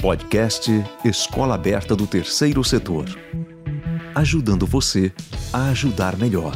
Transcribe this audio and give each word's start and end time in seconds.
Podcast 0.00 0.70
Escola 1.04 1.56
Aberta 1.56 1.96
do 1.96 2.06
Terceiro 2.06 2.62
Setor. 2.62 3.06
Ajudando 4.14 4.64
você 4.64 5.12
a 5.52 5.70
ajudar 5.70 6.16
melhor. 6.16 6.54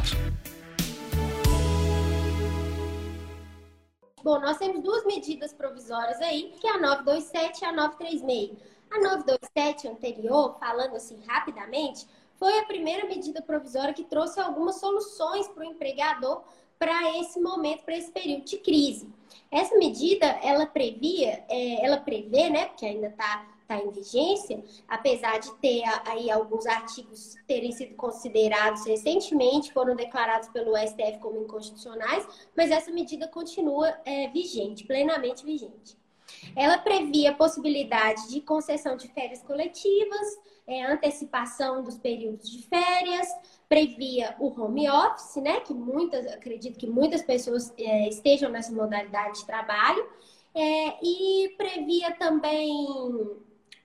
Bom, 4.23 4.39
nós 4.39 4.57
temos 4.57 4.81
duas 4.81 5.05
medidas 5.05 5.51
provisórias 5.51 6.21
aí, 6.21 6.53
que 6.61 6.65
é 6.65 6.71
a 6.71 6.79
927 6.79 7.61
e 7.61 7.65
a 7.65 7.71
936. 7.73 8.51
A 8.89 8.99
927 9.01 9.87
anterior, 9.89 10.57
falando 10.57 10.95
assim 10.95 11.21
rapidamente, 11.27 12.07
foi 12.35 12.57
a 12.59 12.63
primeira 12.63 13.05
medida 13.09 13.41
provisória 13.41 13.93
que 13.93 14.05
trouxe 14.05 14.39
algumas 14.39 14.79
soluções 14.79 15.49
para 15.49 15.63
o 15.63 15.65
empregador 15.65 16.43
para 16.79 17.19
esse 17.19 17.41
momento, 17.41 17.83
para 17.83 17.97
esse 17.97 18.09
período 18.09 18.45
de 18.45 18.57
crise. 18.59 19.09
Essa 19.51 19.77
medida, 19.77 20.25
ela 20.43 20.65
previa, 20.65 21.43
é, 21.49 21.85
ela 21.85 21.97
prevê, 21.97 22.49
né, 22.49 22.65
porque 22.65 22.85
ainda 22.85 23.07
está 23.07 23.45
tá 23.67 23.77
em 23.77 23.89
vigência, 23.89 24.63
apesar 24.87 25.39
de 25.39 25.53
ter 25.55 25.83
aí 26.05 26.29
alguns 26.29 26.65
artigos 26.65 27.35
terem 27.47 27.71
sido 27.71 27.95
considerados 27.95 28.85
recentemente, 28.85 29.73
foram 29.73 29.95
declarados 29.95 30.49
pelo 30.49 30.77
STF 30.77 31.19
como 31.19 31.41
inconstitucionais, 31.41 32.27
mas 32.55 32.71
essa 32.71 32.91
medida 32.91 33.27
continua 33.27 33.95
é, 34.05 34.27
vigente, 34.29 34.85
plenamente 34.85 35.45
vigente. 35.45 35.97
Ela 36.55 36.77
previa 36.77 37.31
a 37.31 37.35
possibilidade 37.35 38.29
de 38.29 38.41
concessão 38.41 38.95
de 38.95 39.07
férias 39.07 39.41
coletivas, 39.43 40.27
é, 40.67 40.85
antecipação 40.85 41.83
dos 41.83 41.97
períodos 41.97 42.49
de 42.49 42.63
férias, 42.63 43.27
previa 43.69 44.35
o 44.39 44.47
home 44.47 44.89
office, 44.89 45.35
né? 45.37 45.59
Que 45.61 45.73
muitas, 45.73 46.27
acredito 46.27 46.77
que 46.77 46.87
muitas 46.87 47.21
pessoas 47.21 47.73
é, 47.77 48.07
estejam 48.07 48.49
nessa 48.49 48.71
modalidade 48.71 49.39
de 49.39 49.45
trabalho, 49.45 50.07
é, 50.55 51.03
e 51.03 51.55
previa 51.57 52.11
também 52.15 52.87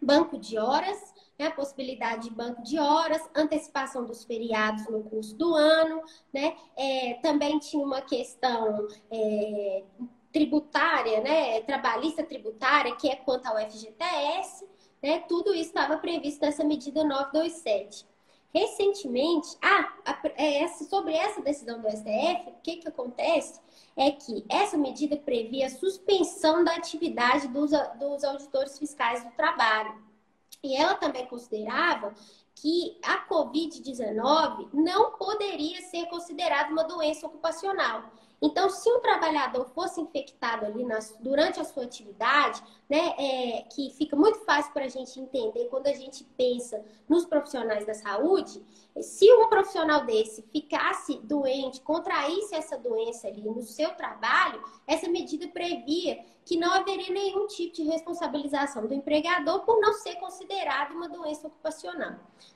banco 0.01 0.39
de 0.39 0.59
horas, 0.59 1.15
né, 1.39 1.47
a 1.47 1.51
possibilidade 1.51 2.29
de 2.29 2.35
banco 2.35 2.63
de 2.63 2.79
horas, 2.79 3.29
antecipação 3.35 4.05
dos 4.05 4.25
feriados 4.25 4.87
no 4.89 5.03
curso 5.05 5.37
do 5.37 5.55
ano, 5.55 6.03
né? 6.33 6.57
É, 6.77 7.15
também 7.23 7.59
tinha 7.59 7.85
uma 7.85 8.03
questão 8.03 8.89
é, 9.11 9.85
tributária, 10.33 11.21
né? 11.21 11.61
Trabalhista 11.63 12.25
tributária, 12.25 12.95
que 12.97 13.09
é 13.09 13.17
quanto 13.17 13.47
ao 13.47 13.57
FGTS, 13.57 14.67
né? 15.03 15.21
Tudo 15.29 15.55
isso 15.55 15.69
estava 15.69 15.97
previsto 15.97 16.41
nessa 16.45 16.65
medida 16.65 17.05
927. 17.05 18.05
Recentemente, 18.53 19.57
ah, 19.63 19.93
é 20.37 20.67
sobre 20.69 21.13
essa 21.13 21.43
decisão 21.43 21.81
do 21.81 21.89
STF, 21.89 22.49
o 22.49 22.63
que, 22.63 22.77
que 22.77 22.89
acontece 22.89 23.61
é 23.95 24.11
que 24.11 24.45
essa 24.49 24.77
medida 24.77 25.17
previa 25.17 25.67
a 25.67 25.71
suspensão 25.71 26.65
da 26.65 26.75
atividade 26.75 27.49
dos, 27.49 27.71
dos 27.99 28.25
auditores 28.25 28.79
fiscais 28.79 29.23
do 29.23 29.31
trabalho. 29.33 30.03
E 30.63 30.75
ela 30.75 30.95
também 30.95 31.27
considerava 31.27 32.15
que 32.55 32.99
a 33.05 33.29
Covid-19 33.29 34.69
não 34.73 35.13
poderia 35.13 35.81
ser 35.83 36.07
considerada 36.07 36.73
uma 36.73 36.85
doença 36.85 37.27
ocupacional. 37.27 38.05
Então, 38.41 38.71
se 38.71 38.89
um 38.91 39.01
trabalhador 39.01 39.69
fosse 39.75 40.01
infectado 40.01 40.65
ali 40.65 40.85
nas, 40.85 41.17
durante 41.21 41.61
a 41.61 41.65
sua 41.65 41.85
atividade, 41.85 42.63
né, 42.89 43.15
é, 43.19 43.63
que 43.71 43.91
fica 43.91 44.17
muito 44.17 44.39
fácil 44.41 44.73
para 44.73 44.87
a 44.87 44.89
gente 44.89 45.21
entender 45.21 45.67
quando 45.67 45.89
a 45.89 45.93
gente 45.93 46.25
pensa 46.37 46.83
nos 47.09 47.27
profissionais 47.27 47.87
da 47.87 47.95
saúde, 47.95 48.63
se 49.01 49.31
um 49.35 49.49
profissional 49.49 50.05
desse 50.05 50.43
ficasse 50.51 51.19
doente, 51.23 51.81
contraísse 51.83 52.55
essa 52.55 52.79
doença 52.79 53.29
ali 53.29 53.43
no 53.43 53.63
seu 53.63 53.91
trabalho, 53.91 54.63
essa 54.87 55.09
medida 55.09 55.47
previa 55.49 56.25
que 56.49 56.57
não 56.57 56.73
haveria 56.73 57.13
nenhum 57.13 57.47
tipo 57.47 57.75
de 57.75 57.83
responsabilização 57.83 58.87
do 58.87 58.95
empregador 58.95 59.61
por 59.67 59.79
não 59.83 59.93
ser 59.93 60.15
considerado 60.17 60.93
uma 60.93 61.07
doença 61.07 61.47
ocupacional. 61.47 62.15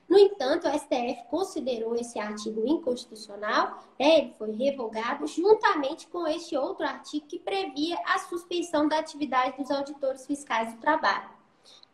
No 0.09 0.19
entanto, 0.19 0.67
o 0.67 0.79
STF 0.79 1.25
considerou 1.29 1.95
esse 1.95 2.19
artigo 2.19 2.67
inconstitucional, 2.67 3.85
né, 4.01 4.19
ele 4.19 4.35
foi 4.39 4.53
revogado 4.53 5.27
juntamente 5.27 6.07
com 6.07 6.27
este 6.27 6.57
outro 6.57 6.87
artigo 6.87 7.27
que 7.27 7.39
previa 7.39 7.99
a 8.07 8.19
suspensão 8.21 8.89
da 8.89 8.99
atividade 8.99 9.59
dos 9.59 9.71
auditores 9.71 10.22
fiscais 10.27 10.73
do 10.73 10.81
trabalho. 10.81 11.31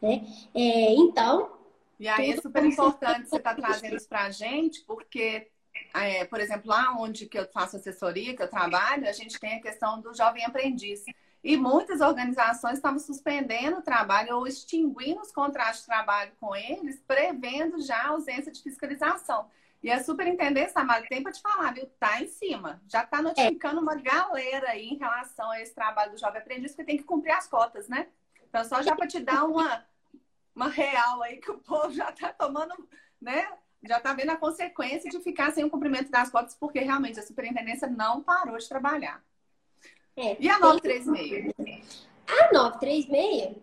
Né? 0.00 0.26
É, 0.54 0.94
então. 0.94 1.56
E 1.98 2.06
aí 2.06 2.32
é 2.32 2.40
super 2.40 2.64
importante 2.64 3.28
você 3.28 3.36
estar 3.36 3.54
tá 3.54 3.60
trazendo 3.60 3.96
isso 3.96 4.08
para 4.08 4.24
a 4.24 4.30
gente, 4.30 4.82
porque 4.84 5.48
é, 5.94 6.24
por 6.24 6.40
exemplo, 6.40 6.68
lá 6.68 6.96
onde 6.98 7.26
que 7.26 7.38
eu 7.38 7.46
faço 7.48 7.76
assessoria, 7.76 8.36
que 8.36 8.42
eu 8.42 8.48
trabalho, 8.48 9.08
a 9.08 9.12
gente 9.12 9.38
tem 9.38 9.54
a 9.54 9.62
questão 9.62 10.00
do 10.00 10.14
jovem 10.14 10.44
aprendiz. 10.44 11.04
E 11.42 11.56
muitas 11.56 12.00
organizações 12.00 12.74
estavam 12.74 12.98
suspendendo 12.98 13.78
o 13.78 13.82
trabalho 13.82 14.36
ou 14.36 14.46
extinguindo 14.46 15.20
os 15.20 15.32
contratos 15.32 15.80
de 15.80 15.86
trabalho 15.86 16.32
com 16.40 16.54
eles, 16.54 17.00
prevendo 17.06 17.80
já 17.80 17.96
a 17.96 18.08
ausência 18.08 18.50
de 18.50 18.62
fiscalização. 18.62 19.48
E 19.80 19.90
a 19.90 20.02
superintendência, 20.02 20.70
Samara, 20.70 21.06
tem 21.08 21.22
para 21.22 21.30
te 21.30 21.40
falar, 21.40 21.72
viu? 21.72 21.86
Tá 22.00 22.20
em 22.20 22.26
cima. 22.26 22.82
Já 22.88 23.04
está 23.04 23.22
notificando 23.22 23.78
é. 23.78 23.80
uma 23.80 23.94
galera 23.94 24.70
aí 24.70 24.88
em 24.88 24.98
relação 24.98 25.48
a 25.52 25.60
esse 25.60 25.72
trabalho 25.72 26.10
do 26.10 26.18
jovem 26.18 26.40
aprendiz, 26.40 26.74
que 26.74 26.82
tem 26.82 26.96
que 26.96 27.04
cumprir 27.04 27.30
as 27.30 27.46
cotas, 27.46 27.88
né? 27.88 28.08
Então, 28.48 28.64
só 28.64 28.82
já 28.82 28.94
para 28.94 29.06
te 29.06 29.20
dar 29.20 29.44
uma, 29.44 29.84
uma 30.54 30.68
real 30.68 31.22
aí 31.22 31.36
que 31.38 31.50
o 31.50 31.58
povo 31.58 31.90
já 31.92 32.10
está 32.10 32.32
tomando, 32.32 32.74
né? 33.20 33.48
Já 33.82 33.98
está 33.98 34.12
vendo 34.12 34.30
a 34.30 34.36
consequência 34.36 35.10
de 35.10 35.20
ficar 35.20 35.52
sem 35.52 35.64
o 35.64 35.70
cumprimento 35.70 36.10
das 36.10 36.30
cotas, 36.30 36.54
porque 36.54 36.80
realmente 36.80 37.20
a 37.20 37.22
superintendência 37.22 37.88
não 37.88 38.22
parou 38.22 38.56
de 38.58 38.68
trabalhar. 38.68 39.22
É, 40.16 40.36
e 40.40 40.48
a 40.48 40.58
936? 40.58 42.08
A 42.26 42.52
936, 42.52 43.56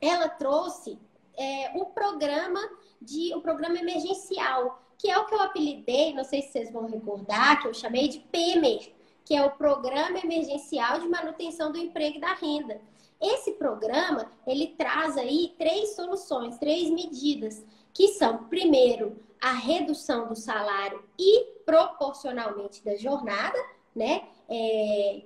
ela 0.00 0.28
trouxe 0.28 0.98
é, 1.36 1.72
o 1.74 1.86
programa 1.86 2.60
de 3.00 3.34
o 3.34 3.40
programa 3.40 3.78
emergencial, 3.78 4.82
que 4.96 5.10
é 5.10 5.18
o 5.18 5.26
que 5.26 5.34
eu 5.34 5.42
apelidei, 5.42 6.12
não 6.14 6.24
sei 6.24 6.42
se 6.42 6.52
vocês 6.52 6.72
vão 6.72 6.88
recordar, 6.88 7.60
que 7.60 7.68
eu 7.68 7.74
chamei 7.74 8.08
de 8.08 8.20
PEMER, 8.20 8.92
que 9.24 9.34
é 9.34 9.44
o 9.44 9.50
Programa 9.50 10.18
Emergencial 10.18 11.00
de 11.00 11.08
Manutenção 11.08 11.70
do 11.70 11.78
Emprego 11.78 12.16
e 12.16 12.20
da 12.20 12.32
Renda. 12.32 12.80
Esse 13.20 13.52
programa, 13.52 14.30
ele 14.46 14.68
traz 14.78 15.16
aí 15.16 15.54
três 15.58 15.96
soluções, 15.96 16.58
três 16.58 16.90
medidas, 16.90 17.64
que 17.92 18.08
são, 18.08 18.44
primeiro, 18.44 19.18
a 19.40 19.52
redução 19.52 20.28
do 20.28 20.36
salário 20.36 21.02
e 21.18 21.44
proporcionalmente 21.64 22.84
da 22.84 22.96
jornada, 22.96 23.58
né? 23.94 24.28
É, 24.48 25.22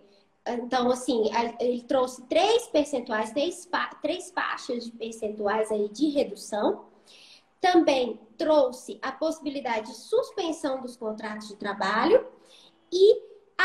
então, 0.47 0.91
assim, 0.91 1.31
ele 1.61 1.83
trouxe 1.83 2.23
três 2.23 2.67
percentuais, 2.67 3.31
três, 3.31 3.69
três 4.01 4.31
faixas 4.31 4.85
de 4.85 4.93
percentuais 4.93 5.71
aí 5.71 5.89
de 5.89 6.09
redução. 6.09 6.87
Também 7.61 8.19
trouxe 8.37 8.99
a 9.01 9.13
possibilidade 9.13 9.87
de 9.87 9.97
suspensão 9.97 10.81
dos 10.81 10.97
contratos 10.97 11.49
de 11.49 11.57
trabalho 11.57 12.27
e, 12.91 13.23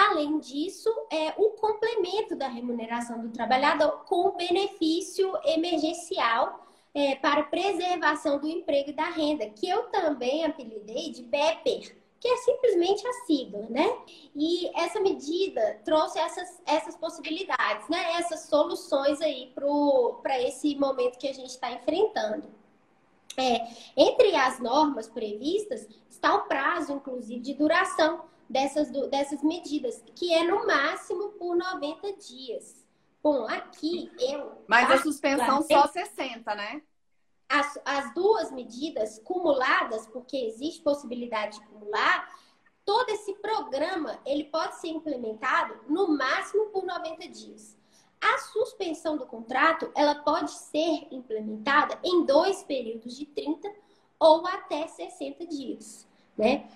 além 0.10 0.40
disso, 0.40 0.90
é, 1.12 1.34
o 1.38 1.52
complemento 1.52 2.36
da 2.36 2.48
remuneração 2.48 3.22
do 3.22 3.30
trabalhador 3.30 4.04
com 4.06 4.32
benefício 4.32 5.32
emergencial 5.46 6.66
é, 6.94 7.16
para 7.16 7.44
preservação 7.44 8.40
do 8.40 8.48
emprego 8.48 8.90
e 8.90 8.94
da 8.94 9.10
renda, 9.10 9.50
que 9.50 9.68
eu 9.70 9.84
também 9.84 10.46
apelidei 10.46 11.12
de 11.12 11.24
BEPER 11.24 11.96
que 12.20 12.28
é 12.28 12.38
simplesmente 12.38 13.08
a 13.08 13.14
sigla, 13.26 13.68
né? 13.70 13.96
E 14.36 14.70
essa 14.76 15.00
medida 15.00 15.80
trouxe 15.86 16.18
essas, 16.18 16.62
essas 16.66 16.96
possibilidades, 16.96 17.88
né? 17.90 18.14
Essas 18.14 18.42
soluções 18.42 19.22
aí 19.22 19.54
para 20.22 20.42
esse 20.42 20.76
momento 20.76 21.18
que 21.18 21.28
a 21.28 21.34
gente 21.34 21.50
está 21.50 21.72
enfrentando. 21.72 22.48
É, 23.38 23.68
entre 23.96 24.36
as 24.36 24.60
normas 24.60 25.08
previstas 25.08 25.88
está 26.10 26.34
o 26.36 26.48
prazo, 26.48 26.94
inclusive, 26.94 27.40
de 27.40 27.54
duração 27.54 28.24
dessas, 28.50 28.90
dessas 29.10 29.44
medidas, 29.44 30.04
que 30.16 30.34
é 30.34 30.44
no 30.44 30.66
máximo 30.66 31.30
por 31.34 31.56
90 31.56 32.14
dias. 32.14 32.86
Bom, 33.22 33.48
aqui 33.48 34.12
eu. 34.20 34.64
Mas 34.68 34.90
a 34.90 34.98
suspensão 35.00 35.62
só 35.64 35.88
60, 35.88 36.56
né? 36.56 36.82
as, 37.50 37.80
as 37.86 38.14
duas 38.14 38.52
medidas 38.52 39.20
cumuladas, 39.20 40.06
porque 40.08 40.38
existe 40.38 40.82
possibilidade 40.82 41.60
de 41.60 41.66
cumular, 41.68 42.30
todo 42.84 43.10
esse 43.10 43.34
programa 43.36 44.20
ele 44.26 44.46
pode 44.46 44.76
ser 44.80 44.90
implementado 44.90 45.80
no 45.88 46.10
máximo 46.10 46.68
por 46.68 46.86
90 46.86 47.28
dias. 47.30 47.78
A 48.20 48.40
suspensão 48.40 49.16
do 49.16 49.26
contrato 49.26 49.92
ela 49.96 50.16
pode 50.16 50.52
ser 50.52 51.08
implementada 51.12 52.00
em 52.04 52.26
dois 52.26 52.64
períodos 52.64 53.16
de 53.16 53.26
30 53.26 53.72
ou 54.20 54.46
até 54.48 54.88
60 54.88 55.46
dias, 55.46 56.08
né? 56.36 56.68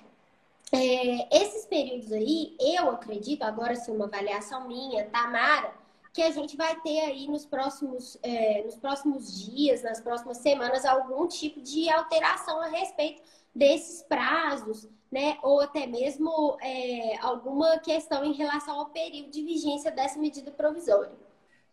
É, 0.74 1.38
esses 1.44 1.66
períodos 1.66 2.12
aí, 2.14 2.56
eu 2.60 2.90
acredito, 2.92 3.44
agora 3.44 3.76
se 3.76 3.92
uma 3.92 4.06
avaliação 4.06 4.68
minha, 4.68 5.10
Tamara, 5.10 5.74
que 6.14 6.22
a 6.22 6.32
gente 6.32 6.56
vai 6.58 6.80
ter 6.82 7.00
aí 7.02 7.28
nos 7.28 7.46
próximos, 7.46 8.18
é, 8.24 8.64
nos 8.64 8.76
próximos 8.78 9.46
dias, 9.46 9.82
nas 9.84 10.02
próximas 10.02 10.38
semanas, 10.38 10.86
algum 10.86 11.28
tipo 11.28 11.62
de 11.62 11.90
alteração 11.90 12.62
a 12.62 12.68
respeito 12.68 13.22
desses 13.54 14.02
prazos, 14.04 14.88
né? 15.12 15.38
Ou 15.42 15.62
até 15.62 15.86
mesmo 15.88 16.58
é, 16.62 17.18
alguma 17.20 17.80
questão 17.80 18.24
em 18.24 18.34
relação 18.34 18.80
ao 18.80 18.90
período 18.90 19.30
de 19.32 19.44
vigência 19.44 19.92
dessa 19.92 20.20
medida 20.20 20.52
provisória. 20.52 21.12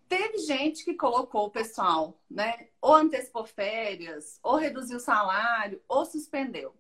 teve 0.08 0.38
gente 0.38 0.84
que 0.84 0.94
colocou 0.94 1.46
o 1.46 1.50
pessoal, 1.50 2.14
né? 2.30 2.68
Ou 2.80 2.94
antecipou 2.94 3.44
férias, 3.44 4.38
ou 4.42 4.56
reduziu 4.56 4.96
o 4.98 5.00
salário, 5.00 5.82
ou 5.88 6.04
suspendeu. 6.04 6.74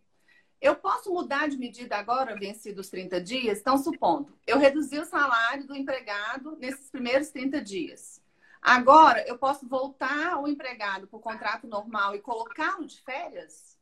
Eu 0.60 0.74
posso 0.74 1.12
mudar 1.12 1.48
de 1.48 1.56
medida 1.56 1.96
agora, 1.96 2.34
vencidos 2.36 2.86
os 2.86 2.90
30 2.90 3.20
dias? 3.20 3.60
Então, 3.60 3.78
supondo, 3.78 4.36
eu 4.46 4.58
reduzi 4.58 4.98
o 4.98 5.04
salário 5.04 5.66
do 5.66 5.74
empregado 5.74 6.56
nesses 6.56 6.90
primeiros 6.90 7.30
30 7.30 7.60
dias. 7.60 8.20
Agora, 8.60 9.24
eu 9.26 9.38
posso 9.38 9.68
voltar 9.68 10.36
o 10.40 10.48
empregado 10.48 11.06
para 11.06 11.16
o 11.16 11.20
contrato 11.20 11.66
normal 11.66 12.16
e 12.16 12.20
colocá-lo 12.20 12.86
de 12.86 13.00
férias? 13.02 13.78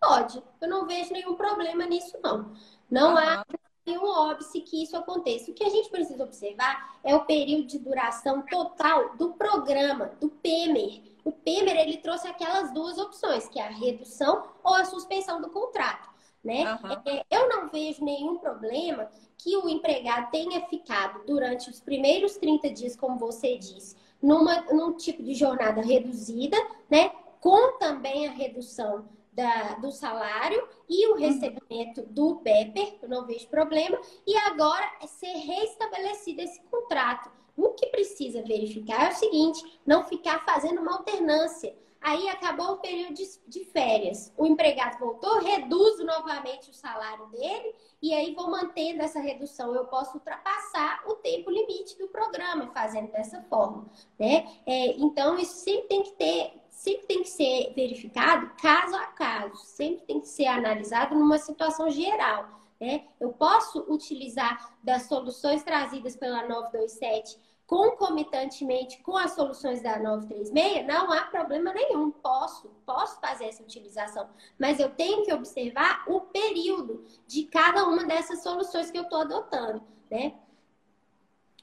Pode. 0.00 0.42
Eu 0.60 0.68
não 0.68 0.86
vejo 0.86 1.12
nenhum 1.12 1.34
problema 1.34 1.86
nisso, 1.86 2.18
não. 2.22 2.52
Não 2.90 3.12
uhum. 3.12 3.18
há 3.18 3.44
nenhum 3.86 4.04
óbice 4.04 4.60
que 4.60 4.82
isso 4.82 4.96
aconteça. 4.96 5.50
O 5.50 5.54
que 5.54 5.64
a 5.64 5.70
gente 5.70 5.90
precisa 5.90 6.24
observar 6.24 6.98
é 7.04 7.14
o 7.14 7.24
período 7.24 7.66
de 7.66 7.78
duração 7.78 8.42
total 8.42 9.16
do 9.16 9.34
programa, 9.34 10.06
do 10.20 10.28
PEMER. 10.28 11.13
O 11.24 11.32
PEMER, 11.32 11.76
ele 11.76 11.96
trouxe 11.96 12.28
aquelas 12.28 12.72
duas 12.72 12.98
opções, 12.98 13.48
que 13.48 13.58
é 13.58 13.66
a 13.66 13.70
redução 13.70 14.46
ou 14.62 14.74
a 14.74 14.84
suspensão 14.84 15.40
do 15.40 15.48
contrato. 15.48 16.12
Né? 16.42 16.64
Uhum. 16.74 17.22
Eu 17.30 17.48
não 17.48 17.70
vejo 17.70 18.04
nenhum 18.04 18.36
problema 18.36 19.08
que 19.38 19.56
o 19.56 19.66
empregado 19.66 20.30
tenha 20.30 20.60
ficado 20.66 21.24
durante 21.24 21.70
os 21.70 21.80
primeiros 21.80 22.36
30 22.36 22.70
dias, 22.70 22.94
como 22.94 23.18
você 23.18 23.56
disse, 23.56 23.96
numa, 24.20 24.60
num 24.72 24.92
tipo 24.92 25.22
de 25.22 25.34
jornada 25.34 25.80
reduzida, 25.80 26.56
né? 26.90 27.10
Com 27.40 27.78
também 27.78 28.26
a 28.26 28.30
redução 28.30 29.06
da, 29.34 29.74
do 29.74 29.90
salário 29.90 30.66
e 30.88 31.08
o 31.08 31.12
uhum. 31.12 31.18
recebimento 31.18 32.02
do 32.02 32.36
PEPER, 32.36 32.98
eu 33.02 33.08
não 33.08 33.26
vejo 33.26 33.48
problema, 33.48 33.98
e 34.26 34.36
agora 34.36 34.90
é 35.02 35.06
ser 35.06 35.32
restabelecido 35.32 36.40
esse 36.40 36.60
contrato. 36.62 37.30
O 37.56 37.70
que 37.70 37.86
precisa 37.86 38.42
verificar 38.42 39.06
é 39.06 39.12
o 39.12 39.16
seguinte: 39.16 39.80
não 39.86 40.04
ficar 40.04 40.44
fazendo 40.44 40.80
uma 40.80 40.96
alternância. 40.96 41.74
Aí 42.04 42.28
acabou 42.28 42.72
o 42.72 42.76
período 42.76 43.14
de, 43.48 43.64
férias. 43.64 44.30
O 44.36 44.44
empregado 44.44 44.98
voltou, 44.98 45.40
reduz 45.40 46.04
novamente 46.04 46.68
o 46.68 46.74
salário 46.74 47.24
dele 47.28 47.74
e 48.02 48.12
aí 48.12 48.34
vou 48.34 48.50
mantendo 48.50 49.00
essa 49.00 49.20
redução. 49.20 49.74
Eu 49.74 49.86
posso 49.86 50.18
ultrapassar 50.18 51.02
o 51.06 51.14
tempo 51.14 51.50
limite 51.50 51.96
do 51.96 52.06
programa 52.08 52.70
fazendo 52.74 53.10
dessa 53.10 53.40
forma, 53.44 53.86
né? 54.18 54.46
É, 54.66 54.88
então 54.98 55.38
isso 55.38 55.54
sempre 55.54 55.88
tem 55.88 56.02
que 56.02 56.12
ter, 56.12 56.52
sempre 56.68 57.06
tem 57.06 57.22
que 57.22 57.30
ser 57.30 57.72
verificado 57.74 58.52
caso 58.60 58.94
a 58.96 59.06
caso, 59.06 59.56
sempre 59.64 60.04
tem 60.04 60.20
que 60.20 60.28
ser 60.28 60.46
analisado 60.46 61.14
numa 61.14 61.38
situação 61.38 61.88
geral. 61.88 62.60
Né? 62.78 63.04
Eu 63.18 63.32
posso 63.32 63.80
utilizar 63.88 64.76
das 64.82 65.04
soluções 65.04 65.62
trazidas 65.62 66.16
pela 66.16 66.46
927 66.46 67.38
concomitantemente 67.66 69.02
com 69.02 69.16
as 69.16 69.32
soluções 69.32 69.82
da 69.82 69.98
936, 69.98 70.86
não 70.86 71.10
há 71.12 71.22
problema 71.22 71.72
nenhum. 71.72 72.10
Posso, 72.10 72.68
posso 72.84 73.18
fazer 73.20 73.46
essa 73.46 73.62
utilização. 73.62 74.28
Mas 74.58 74.78
eu 74.78 74.90
tenho 74.90 75.24
que 75.24 75.32
observar 75.32 76.04
o 76.06 76.20
período 76.20 77.04
de 77.26 77.44
cada 77.44 77.86
uma 77.86 78.04
dessas 78.04 78.42
soluções 78.42 78.90
que 78.90 78.98
eu 78.98 79.04
estou 79.04 79.22
adotando, 79.22 79.82
né? 80.10 80.34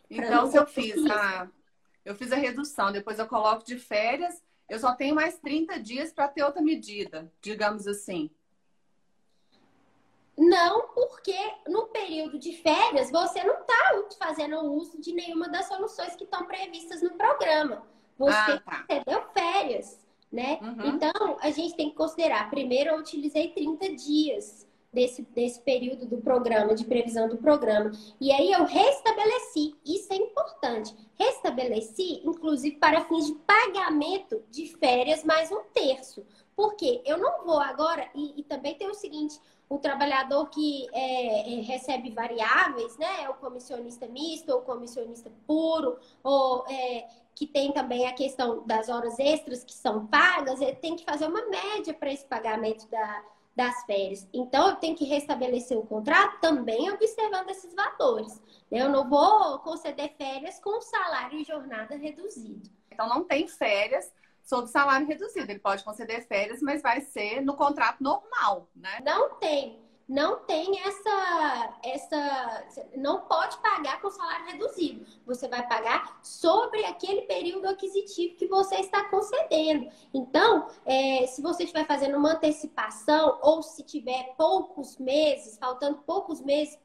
Então, 0.09 0.47
se 0.47 0.57
eu 0.57 0.65
fiz 0.65 1.05
a, 1.09 1.49
eu 2.03 2.15
fiz 2.15 2.31
a 2.31 2.35
redução, 2.35 2.91
depois 2.91 3.17
eu 3.17 3.27
coloco 3.27 3.63
de 3.63 3.77
férias, 3.77 4.43
eu 4.67 4.79
só 4.79 4.93
tenho 4.93 5.15
mais 5.15 5.37
30 5.39 5.79
dias 5.79 6.11
para 6.11 6.27
ter 6.27 6.43
outra 6.43 6.61
medida, 6.61 7.31
digamos 7.41 7.87
assim. 7.87 8.29
Não, 10.41 10.87
porque 10.95 11.37
no 11.67 11.85
período 11.89 12.39
de 12.39 12.51
férias 12.53 13.11
você 13.11 13.43
não 13.43 13.61
está 13.61 14.03
fazendo 14.17 14.59
uso 14.73 14.99
de 14.99 15.13
nenhuma 15.13 15.47
das 15.47 15.67
soluções 15.67 16.15
que 16.15 16.23
estão 16.23 16.47
previstas 16.47 16.99
no 17.03 17.11
programa. 17.11 17.83
Você 18.17 18.33
ah, 18.35 18.59
tá. 18.59 18.85
férias, 19.35 19.99
né? 20.31 20.57
Uhum. 20.59 20.95
Então, 20.95 21.37
a 21.41 21.51
gente 21.51 21.75
tem 21.75 21.91
que 21.91 21.95
considerar. 21.95 22.49
Primeiro, 22.49 22.89
eu 22.89 22.97
utilizei 22.97 23.49
30 23.49 23.93
dias 23.93 24.67
desse, 24.91 25.21
desse 25.21 25.61
período 25.61 26.07
do 26.07 26.17
programa, 26.17 26.73
de 26.73 26.85
previsão 26.85 27.29
do 27.29 27.37
programa. 27.37 27.91
E 28.19 28.31
aí 28.31 28.51
eu 28.51 28.65
restabeleci. 28.65 29.75
Isso 29.85 30.11
é 30.11 30.15
importante. 30.15 30.95
Restabeleci, 31.19 32.19
inclusive, 32.25 32.77
para 32.77 33.05
fins 33.05 33.27
de 33.27 33.35
pagamento 33.35 34.41
de 34.49 34.75
férias 34.77 35.23
mais 35.23 35.51
um 35.51 35.61
terço. 35.71 36.25
Porque 36.55 36.99
eu 37.05 37.19
não 37.19 37.45
vou 37.45 37.59
agora, 37.59 38.09
e, 38.15 38.39
e 38.39 38.43
também 38.43 38.73
tem 38.75 38.89
o 38.89 38.95
seguinte: 38.95 39.39
o 39.71 39.79
trabalhador 39.79 40.49
que 40.49 40.85
é, 40.91 41.53
é, 41.53 41.61
recebe 41.61 42.11
variáveis, 42.11 42.97
né? 42.97 43.29
O 43.29 43.35
comissionista 43.35 44.05
misto, 44.05 44.49
ou 44.49 44.61
comissionista 44.63 45.31
puro, 45.47 45.97
ou 46.21 46.65
é, 46.67 47.07
que 47.33 47.47
tem 47.47 47.71
também 47.71 48.05
a 48.05 48.11
questão 48.11 48.67
das 48.67 48.89
horas 48.89 49.17
extras 49.17 49.63
que 49.63 49.71
são 49.71 50.05
pagas, 50.07 50.59
ele 50.59 50.75
tem 50.75 50.97
que 50.97 51.05
fazer 51.05 51.25
uma 51.25 51.45
média 51.47 51.93
para 51.93 52.11
esse 52.11 52.25
pagamento 52.25 52.85
da, 52.89 53.23
das 53.55 53.81
férias. 53.85 54.27
Então, 54.33 54.67
eu 54.67 54.75
tenho 54.75 54.93
que 54.93 55.05
restabelecer 55.05 55.77
o 55.77 55.85
contrato 55.85 56.41
também 56.41 56.91
observando 56.91 57.49
esses 57.49 57.73
valores. 57.73 58.41
Né? 58.69 58.81
Eu 58.81 58.89
não 58.89 59.09
vou 59.09 59.57
conceder 59.59 60.13
férias 60.17 60.59
com 60.59 60.81
salário 60.81 61.39
e 61.39 61.45
jornada 61.45 61.95
reduzido. 61.95 62.69
Então, 62.91 63.07
não 63.07 63.23
tem 63.23 63.47
férias 63.47 64.11
sob 64.43 64.67
salário 64.67 65.07
reduzido. 65.07 65.51
Ele 65.51 65.59
pode 65.59 65.83
conceder 65.83 66.25
férias, 66.27 66.61
mas 66.61 66.81
vai 66.81 67.01
ser 67.01 67.41
no 67.41 67.55
contrato 67.55 68.01
normal, 68.03 68.67
né? 68.75 68.99
Não 69.03 69.35
tem. 69.35 69.81
Não 70.11 70.39
tem 70.39 70.77
essa, 70.81 71.79
essa. 71.81 72.65
Não 72.97 73.21
pode 73.21 73.57
pagar 73.59 74.01
com 74.01 74.11
salário 74.11 74.45
reduzido. 74.45 75.05
Você 75.25 75.47
vai 75.47 75.65
pagar 75.65 76.19
sobre 76.21 76.83
aquele 76.83 77.21
período 77.21 77.65
aquisitivo 77.69 78.35
que 78.35 78.45
você 78.45 78.75
está 78.75 79.05
concedendo. 79.05 79.89
Então, 80.13 80.67
é, 80.85 81.25
se 81.27 81.41
você 81.41 81.63
estiver 81.63 81.85
fazendo 81.85 82.17
uma 82.17 82.33
antecipação 82.33 83.39
ou 83.41 83.63
se 83.63 83.83
tiver 83.83 84.35
poucos 84.37 84.97
meses, 84.97 85.57
faltando 85.57 85.99
poucos 85.99 86.41
meses 86.41 86.77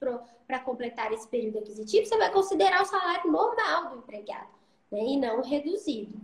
para 0.46 0.60
completar 0.60 1.12
esse 1.12 1.26
período 1.26 1.58
aquisitivo, 1.58 2.06
você 2.06 2.16
vai 2.16 2.30
considerar 2.30 2.82
o 2.82 2.86
salário 2.86 3.28
normal 3.28 3.88
do 3.88 3.96
empregado 3.96 4.50
né, 4.88 5.00
e 5.00 5.16
não 5.16 5.42
reduzido. 5.42 6.16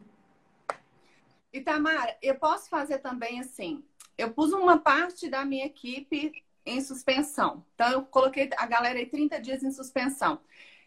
Itamar, 1.52 2.16
eu 2.22 2.34
posso 2.36 2.68
fazer 2.68 2.98
também 2.98 3.40
assim. 3.40 3.84
Eu 4.16 4.32
pus 4.32 4.52
uma 4.52 4.78
parte 4.78 5.28
da 5.28 5.44
minha 5.44 5.66
equipe 5.66 6.32
em 6.64 6.80
suspensão. 6.80 7.64
Então, 7.74 7.90
eu 7.90 8.02
coloquei 8.02 8.48
a 8.56 8.66
galera 8.66 8.98
aí 8.98 9.06
30 9.06 9.40
dias 9.40 9.62
em 9.62 9.70
suspensão. 9.70 10.40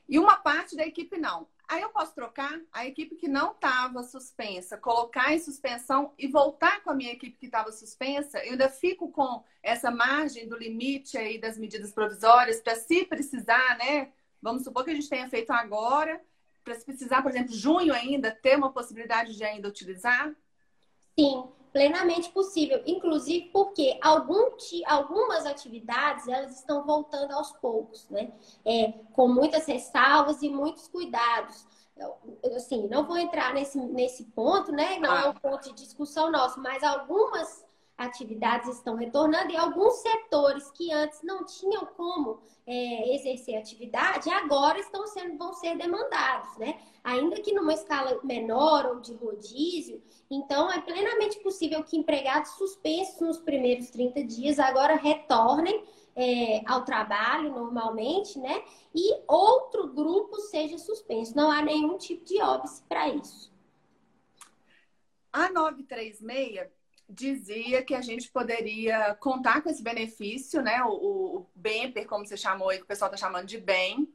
E 0.08 0.18
uma 0.18 0.38
parte 0.38 0.76
da 0.76 0.86
equipe 0.86 1.18
não. 1.18 1.48
Aí 1.68 1.82
eu 1.82 1.90
posso 1.90 2.14
trocar 2.14 2.60
a 2.72 2.86
equipe 2.86 3.16
que 3.16 3.28
não 3.28 3.52
estava 3.52 4.04
suspensa, 4.04 4.78
colocar 4.78 5.34
em 5.34 5.40
suspensão 5.40 6.14
e 6.18 6.28
voltar 6.28 6.84
com 6.84 6.92
a 6.92 6.96
minha 6.96 7.12
equipe 7.12 7.38
que 7.38 7.48
estava 7.48 7.72
suspensa. 7.72 8.38
Eu 8.46 8.52
ainda 8.52 8.70
fico 8.70 9.12
com 9.12 9.44
essa 9.64 9.90
margem 9.90 10.48
do 10.48 10.58
limite 10.58 11.18
aí 11.18 11.40
das 11.40 11.58
medidas 11.58 11.92
provisórias 11.92 12.62
para 12.62 12.76
se 12.76 13.06
precisar, 13.06 13.78
né? 13.80 14.12
Vamos 14.42 14.64
supor 14.64 14.84
que 14.84 14.92
a 14.92 14.94
gente 14.94 15.10
tenha 15.10 15.28
feito 15.28 15.52
agora, 15.52 16.22
para 16.64 16.76
se 16.76 16.86
precisar, 16.86 17.24
por 17.24 17.32
exemplo, 17.32 17.54
junho 17.54 17.94
ainda, 17.94 18.32
ter 18.32 18.56
uma 18.56 18.72
possibilidade 18.72 19.36
de 19.36 19.44
ainda 19.44 19.68
utilizar. 19.68 20.36
Sim, 21.18 21.50
plenamente 21.72 22.30
possível. 22.32 22.82
Inclusive 22.86 23.50
porque 23.52 23.98
algum, 24.02 24.52
algumas 24.86 25.46
atividades 25.46 26.28
elas 26.28 26.58
estão 26.58 26.86
voltando 26.86 27.32
aos 27.34 27.52
poucos, 27.54 28.08
né? 28.10 28.32
É, 28.66 28.92
com 29.14 29.28
muitas 29.28 29.66
ressalvas 29.66 30.42
e 30.42 30.50
muitos 30.50 30.88
cuidados. 30.88 31.66
Eu, 31.98 32.18
assim, 32.56 32.88
não 32.88 33.06
vou 33.06 33.18
entrar 33.18 33.54
nesse, 33.54 33.78
nesse 33.80 34.26
ponto, 34.26 34.72
né? 34.72 35.00
Não 35.00 35.16
é 35.16 35.30
um 35.30 35.34
ponto 35.34 35.70
de 35.70 35.84
discussão 35.84 36.30
nosso, 36.30 36.60
mas 36.62 36.84
algumas 36.84 37.65
atividades 37.98 38.70
estão 38.70 38.96
retornando 38.96 39.52
e 39.52 39.56
alguns 39.56 39.96
setores 39.96 40.70
que 40.72 40.92
antes 40.92 41.22
não 41.24 41.46
tinham 41.46 41.86
como 41.86 42.40
é, 42.68 43.16
exercer 43.16 43.56
atividade, 43.56 44.30
agora 44.30 44.80
estão 44.80 45.08
sendo, 45.08 45.38
vão 45.38 45.54
ser 45.54 45.78
demandados, 45.78 46.58
né? 46.58 46.80
Ainda 47.04 47.40
que 47.42 47.54
numa 47.54 47.74
escala 47.74 48.20
menor 48.24 48.86
ou 48.86 49.00
de 49.00 49.14
rodízio, 49.14 50.02
então 50.30 50.72
é 50.72 50.82
plenamente 50.82 51.40
possível 51.40 51.84
que 51.84 51.98
empregados 51.98 52.52
suspensos 52.52 53.22
nos 53.22 53.38
primeiros 53.40 53.90
30 53.92 54.24
dias 54.24 54.60
agora 54.60 54.96
retornem 54.96 55.84
é, 56.16 56.62
ao 56.66 56.84
trabalho 56.84 57.52
normalmente, 57.52 58.40
né? 58.40 58.64
E 58.94 59.22
outro 59.28 59.88
grupo 59.88 60.40
seja 60.40 60.78
suspenso. 60.78 61.36
Não 61.36 61.52
há 61.52 61.62
nenhum 61.62 61.98
tipo 61.98 62.24
de 62.26 62.42
óbice 62.42 62.82
para 62.88 63.10
isso. 63.10 63.54
A 65.32 65.52
936 65.52 66.75
dizia 67.08 67.84
que 67.84 67.94
a 67.94 68.02
gente 68.02 68.32
poderia 68.32 69.16
contar 69.16 69.62
com 69.62 69.70
esse 69.70 69.84
benefício, 69.84 70.62
né? 70.62 70.84
O, 70.84 70.90
o 70.90 71.46
BEMPER, 71.56 72.08
como 72.08 72.26
você 72.26 72.36
chamou 72.36 72.70
aí, 72.70 72.78
que 72.78 72.84
o 72.84 72.88
pessoal 72.88 73.12
está 73.12 73.26
chamando 73.26 73.46
de 73.46 73.58
bem. 73.58 74.08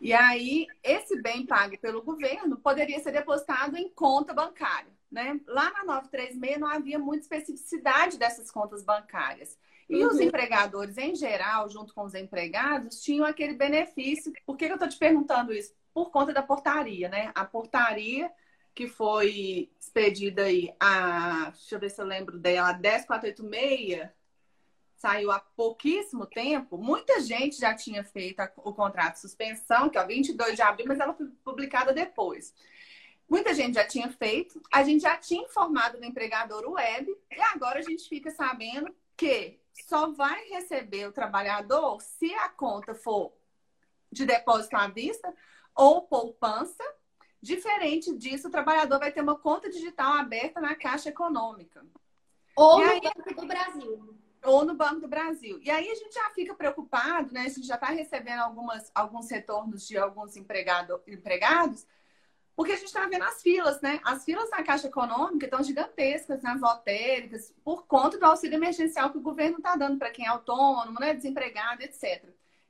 E 0.00 0.12
aí, 0.12 0.66
esse 0.82 1.20
bem 1.20 1.46
pago 1.46 1.78
pelo 1.78 2.02
governo 2.02 2.56
poderia 2.56 2.98
ser 3.00 3.12
depositado 3.12 3.76
em 3.76 3.88
conta 3.88 4.34
bancária. 4.34 4.92
Né? 5.10 5.40
Lá 5.46 5.70
na 5.70 5.84
936 5.84 6.58
não 6.58 6.68
havia 6.68 6.98
muita 6.98 7.22
especificidade 7.22 8.18
dessas 8.18 8.50
contas 8.50 8.82
bancárias. 8.82 9.56
E 9.88 10.02
uhum. 10.02 10.10
os 10.10 10.20
empregadores, 10.20 10.98
em 10.98 11.14
geral, 11.14 11.68
junto 11.68 11.94
com 11.94 12.02
os 12.02 12.14
empregados, 12.14 13.00
tinham 13.02 13.24
aquele 13.24 13.54
benefício. 13.54 14.32
Por 14.44 14.56
que 14.56 14.64
eu 14.64 14.74
estou 14.74 14.88
te 14.88 14.98
perguntando 14.98 15.52
isso? 15.52 15.72
Por 15.92 16.10
conta 16.10 16.32
da 16.32 16.42
portaria, 16.42 17.08
né? 17.08 17.30
A 17.34 17.44
portaria 17.44 18.30
que 18.74 18.88
foi 18.88 19.70
expedida 19.78 20.44
aí, 20.44 20.74
a, 20.80 21.50
deixa 21.50 21.76
eu 21.76 21.80
ver 21.80 21.90
se 21.90 22.00
eu 22.00 22.06
lembro 22.06 22.38
dela, 22.38 22.70
a 22.70 22.72
10486, 22.72 24.10
saiu 24.96 25.30
há 25.30 25.38
pouquíssimo 25.38 26.26
tempo. 26.26 26.78
Muita 26.78 27.20
gente 27.20 27.58
já 27.58 27.74
tinha 27.74 28.02
feito 28.02 28.42
o 28.56 28.72
contrato 28.72 29.14
de 29.14 29.20
suspensão, 29.20 29.90
que 29.90 29.98
é 29.98 30.02
o 30.02 30.06
22 30.06 30.56
de 30.56 30.62
abril, 30.62 30.86
mas 30.88 30.98
ela 30.98 31.12
foi 31.12 31.26
publicada 31.44 31.92
depois. 31.92 32.54
Muita 33.28 33.54
gente 33.54 33.74
já 33.74 33.86
tinha 33.86 34.10
feito, 34.10 34.60
a 34.72 34.82
gente 34.82 35.02
já 35.02 35.16
tinha 35.16 35.42
informado 35.42 35.98
do 35.98 36.04
empregador 36.04 36.66
web, 36.70 37.10
e 37.30 37.40
agora 37.40 37.78
a 37.78 37.82
gente 37.82 38.08
fica 38.08 38.30
sabendo 38.30 38.94
que 39.16 39.58
só 39.86 40.10
vai 40.10 40.48
receber 40.48 41.06
o 41.06 41.12
trabalhador 41.12 42.00
se 42.00 42.32
a 42.34 42.48
conta 42.48 42.94
for 42.94 43.32
de 44.10 44.24
depósito 44.24 44.76
à 44.76 44.88
vista 44.88 45.34
ou 45.74 46.02
poupança. 46.02 46.82
Diferente 47.44 48.10
disso, 48.16 48.48
o 48.48 48.50
trabalhador 48.50 48.98
vai 48.98 49.12
ter 49.12 49.20
uma 49.20 49.36
conta 49.36 49.68
digital 49.68 50.14
aberta 50.14 50.62
na 50.62 50.74
Caixa 50.74 51.10
Econômica. 51.10 51.84
Ou 52.56 52.80
e 52.80 52.84
no 52.84 52.90
aí... 52.90 53.00
Banco 53.02 53.34
do 53.34 53.46
Brasil. 53.46 54.18
Ou 54.44 54.64
no 54.64 54.74
Banco 54.74 55.00
do 55.00 55.08
Brasil. 55.08 55.60
E 55.62 55.70
aí 55.70 55.90
a 55.90 55.94
gente 55.94 56.14
já 56.14 56.30
fica 56.30 56.54
preocupado, 56.54 57.34
né? 57.34 57.42
A 57.42 57.48
gente 57.48 57.66
já 57.66 57.74
está 57.74 57.88
recebendo 57.88 58.40
algumas, 58.40 58.90
alguns 58.94 59.30
retornos 59.30 59.86
de 59.86 59.98
alguns 59.98 60.36
empregado, 60.36 60.98
empregados 61.06 61.86
porque 62.56 62.72
a 62.72 62.76
gente 62.76 62.86
está 62.86 63.06
vendo 63.06 63.24
as 63.24 63.42
filas, 63.42 63.80
né? 63.80 64.00
As 64.04 64.24
filas 64.24 64.48
na 64.50 64.62
Caixa 64.62 64.86
Econômica 64.86 65.46
estão 65.46 65.62
gigantescas 65.62 66.40
nas 66.40 66.60
lotéricas, 66.60 67.52
por 67.64 67.84
conta 67.86 68.16
do 68.16 68.24
auxílio 68.24 68.56
emergencial 68.56 69.10
que 69.10 69.18
o 69.18 69.22
governo 69.22 69.56
está 69.56 69.74
dando 69.74 69.98
para 69.98 70.10
quem 70.10 70.24
é 70.24 70.28
autônomo, 70.28 70.98
né? 71.00 71.14
desempregado, 71.14 71.82
etc. 71.82 72.24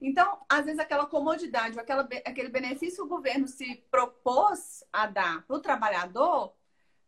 Então, 0.06 0.44
às 0.49 0.66
vezes, 0.66 0.78
aquela 0.78 1.06
comodidade, 1.06 1.78
aquela, 1.80 2.02
aquele 2.26 2.50
benefício 2.50 2.96
que 2.96 3.02
o 3.02 3.16
governo 3.16 3.49
se 3.49 3.76
propôs 3.90 4.84
a 4.92 5.06
dar 5.06 5.46
para 5.46 5.56
o 5.56 5.61
trabalhador 5.61 6.54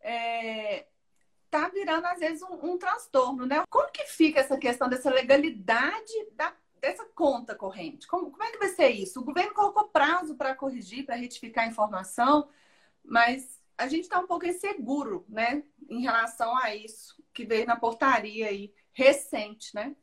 é, 0.00 0.86
tá 1.50 1.68
virando, 1.68 2.06
às 2.06 2.18
vezes, 2.18 2.42
um, 2.42 2.72
um, 2.72 2.78
transtorno, 2.78 3.44
né? 3.44 3.62
Como 3.68 3.92
que 3.92 4.04
fica 4.04 4.40
essa 4.40 4.56
questão 4.56 4.88
dessa 4.88 5.10
legalidade 5.10 6.12
da, 6.32 6.54
dessa 6.80 7.04
conta 7.14 7.54
corrente? 7.54 8.06
Como, 8.06 8.30
como 8.30 8.44
é 8.44 8.50
que 8.50 8.58
vai 8.58 8.68
ser 8.68 8.88
isso? 8.88 9.20
O 9.20 9.24
governo 9.24 9.52
colocou 9.52 9.88
prazo 9.88 10.34
para 10.34 10.54
corrigir, 10.54 11.04
para 11.04 11.16
retificar 11.16 11.64
a 11.64 11.68
informação, 11.68 12.48
mas 13.04 13.60
a 13.76 13.88
gente 13.88 14.04
está 14.04 14.18
um 14.18 14.26
pouco 14.26 14.46
inseguro, 14.46 15.26
né, 15.28 15.62
em 15.86 16.00
relação 16.00 16.56
a 16.56 16.74
isso 16.74 17.22
que 17.34 17.44
veio 17.44 17.66
na 17.66 17.76
portaria 17.76 18.46
aí 18.46 18.72
recente, 18.94 19.74
né? 19.74 19.94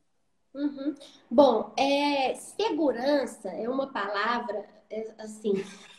Uhum. 0.54 0.94
Bom, 1.32 1.74
é, 1.76 2.36
segurança 2.36 3.50
é 3.50 3.68
uma 3.68 3.92
palavra 3.92 4.66
é, 4.90 5.12
assim, 5.18 5.54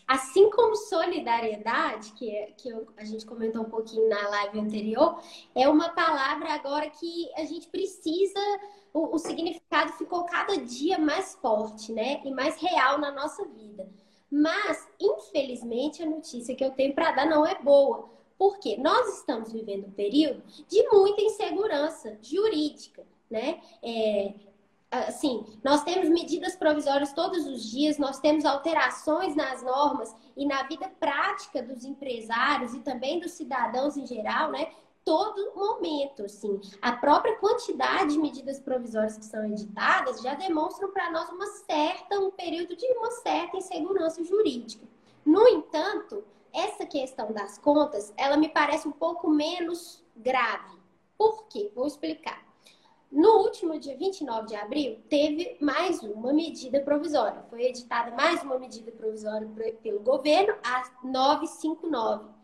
assim 0.06 0.48
como 0.50 0.76
solidariedade, 0.76 2.12
que, 2.12 2.30
é, 2.30 2.52
que 2.52 2.68
eu, 2.68 2.86
a 2.96 3.04
gente 3.04 3.26
comentou 3.26 3.62
um 3.62 3.68
pouquinho 3.68 4.08
na 4.08 4.28
live 4.28 4.60
anterior, 4.60 5.20
é 5.54 5.68
uma 5.68 5.88
palavra 5.88 6.52
agora 6.52 6.88
que 6.88 7.28
a 7.34 7.44
gente 7.44 7.68
precisa, 7.68 8.38
o, 8.92 9.16
o 9.16 9.18
significado 9.18 9.92
ficou 9.94 10.24
cada 10.24 10.56
dia 10.56 10.98
mais 10.98 11.34
forte, 11.34 11.92
né? 11.92 12.22
E 12.24 12.30
mais 12.30 12.56
real 12.56 12.98
na 12.98 13.10
nossa 13.10 13.44
vida. 13.46 13.90
Mas, 14.30 14.88
infelizmente, 15.00 16.02
a 16.02 16.06
notícia 16.06 16.54
que 16.54 16.64
eu 16.64 16.70
tenho 16.70 16.94
para 16.94 17.10
dar 17.10 17.26
não 17.26 17.44
é 17.44 17.60
boa. 17.60 18.08
Porque 18.38 18.76
nós 18.76 19.18
estamos 19.18 19.52
vivendo 19.52 19.86
um 19.86 19.92
período 19.92 20.42
de 20.68 20.88
muita 20.90 21.22
insegurança 21.22 22.18
jurídica, 22.20 23.04
né? 23.34 23.60
É, 23.82 24.32
assim, 24.90 25.44
nós 25.64 25.82
temos 25.82 26.08
medidas 26.08 26.54
provisórias 26.54 27.12
todos 27.12 27.46
os 27.46 27.64
dias, 27.68 27.98
nós 27.98 28.20
temos 28.20 28.44
alterações 28.44 29.34
nas 29.34 29.62
normas 29.62 30.14
e 30.36 30.46
na 30.46 30.62
vida 30.62 30.88
prática 31.00 31.62
dos 31.62 31.84
empresários 31.84 32.74
e 32.74 32.80
também 32.80 33.18
dos 33.18 33.32
cidadãos 33.32 33.96
em 33.96 34.06
geral, 34.06 34.52
né? 34.52 34.68
todo 35.04 35.54
momento, 35.54 36.24
assim. 36.24 36.60
A 36.80 36.92
própria 36.92 37.36
quantidade 37.36 38.14
de 38.14 38.18
medidas 38.18 38.58
provisórias 38.58 39.18
que 39.18 39.24
são 39.24 39.44
editadas 39.44 40.22
já 40.22 40.34
demonstram 40.34 40.90
para 40.92 41.10
nós 41.10 41.28
uma 41.28 41.46
certa, 41.46 42.18
um 42.18 42.30
período 42.30 42.74
de 42.74 42.86
uma 42.92 43.10
certa 43.10 43.58
insegurança 43.58 44.24
jurídica. 44.24 44.86
No 45.24 45.46
entanto, 45.48 46.24
essa 46.52 46.86
questão 46.86 47.32
das 47.32 47.58
contas, 47.58 48.14
ela 48.16 48.36
me 48.36 48.48
parece 48.48 48.88
um 48.88 48.92
pouco 48.92 49.28
menos 49.28 50.02
grave. 50.16 50.78
Por 51.18 51.46
quê? 51.48 51.70
Vou 51.74 51.86
explicar. 51.86 52.43
No 53.14 53.44
último 53.44 53.78
dia 53.78 53.96
29 53.96 54.48
de 54.48 54.56
abril, 54.56 54.98
teve 55.08 55.56
mais 55.60 56.02
uma 56.02 56.32
medida 56.32 56.80
provisória. 56.80 57.44
Foi 57.48 57.62
editada 57.62 58.10
mais 58.10 58.42
uma 58.42 58.58
medida 58.58 58.92
provisória 58.92 59.48
pelo 59.82 60.00
governo, 60.00 60.54
a 60.62 60.90
959 61.02 62.34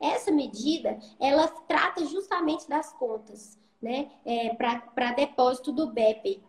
essa 0.00 0.32
medida, 0.32 0.98
ela 1.20 1.46
trata 1.46 2.06
justamente 2.06 2.66
das 2.66 2.90
contas, 2.94 3.58
né, 3.80 4.10
é, 4.24 4.54
para 4.54 5.12
depósito 5.12 5.72
do 5.72 5.88
BEP. 5.88 6.42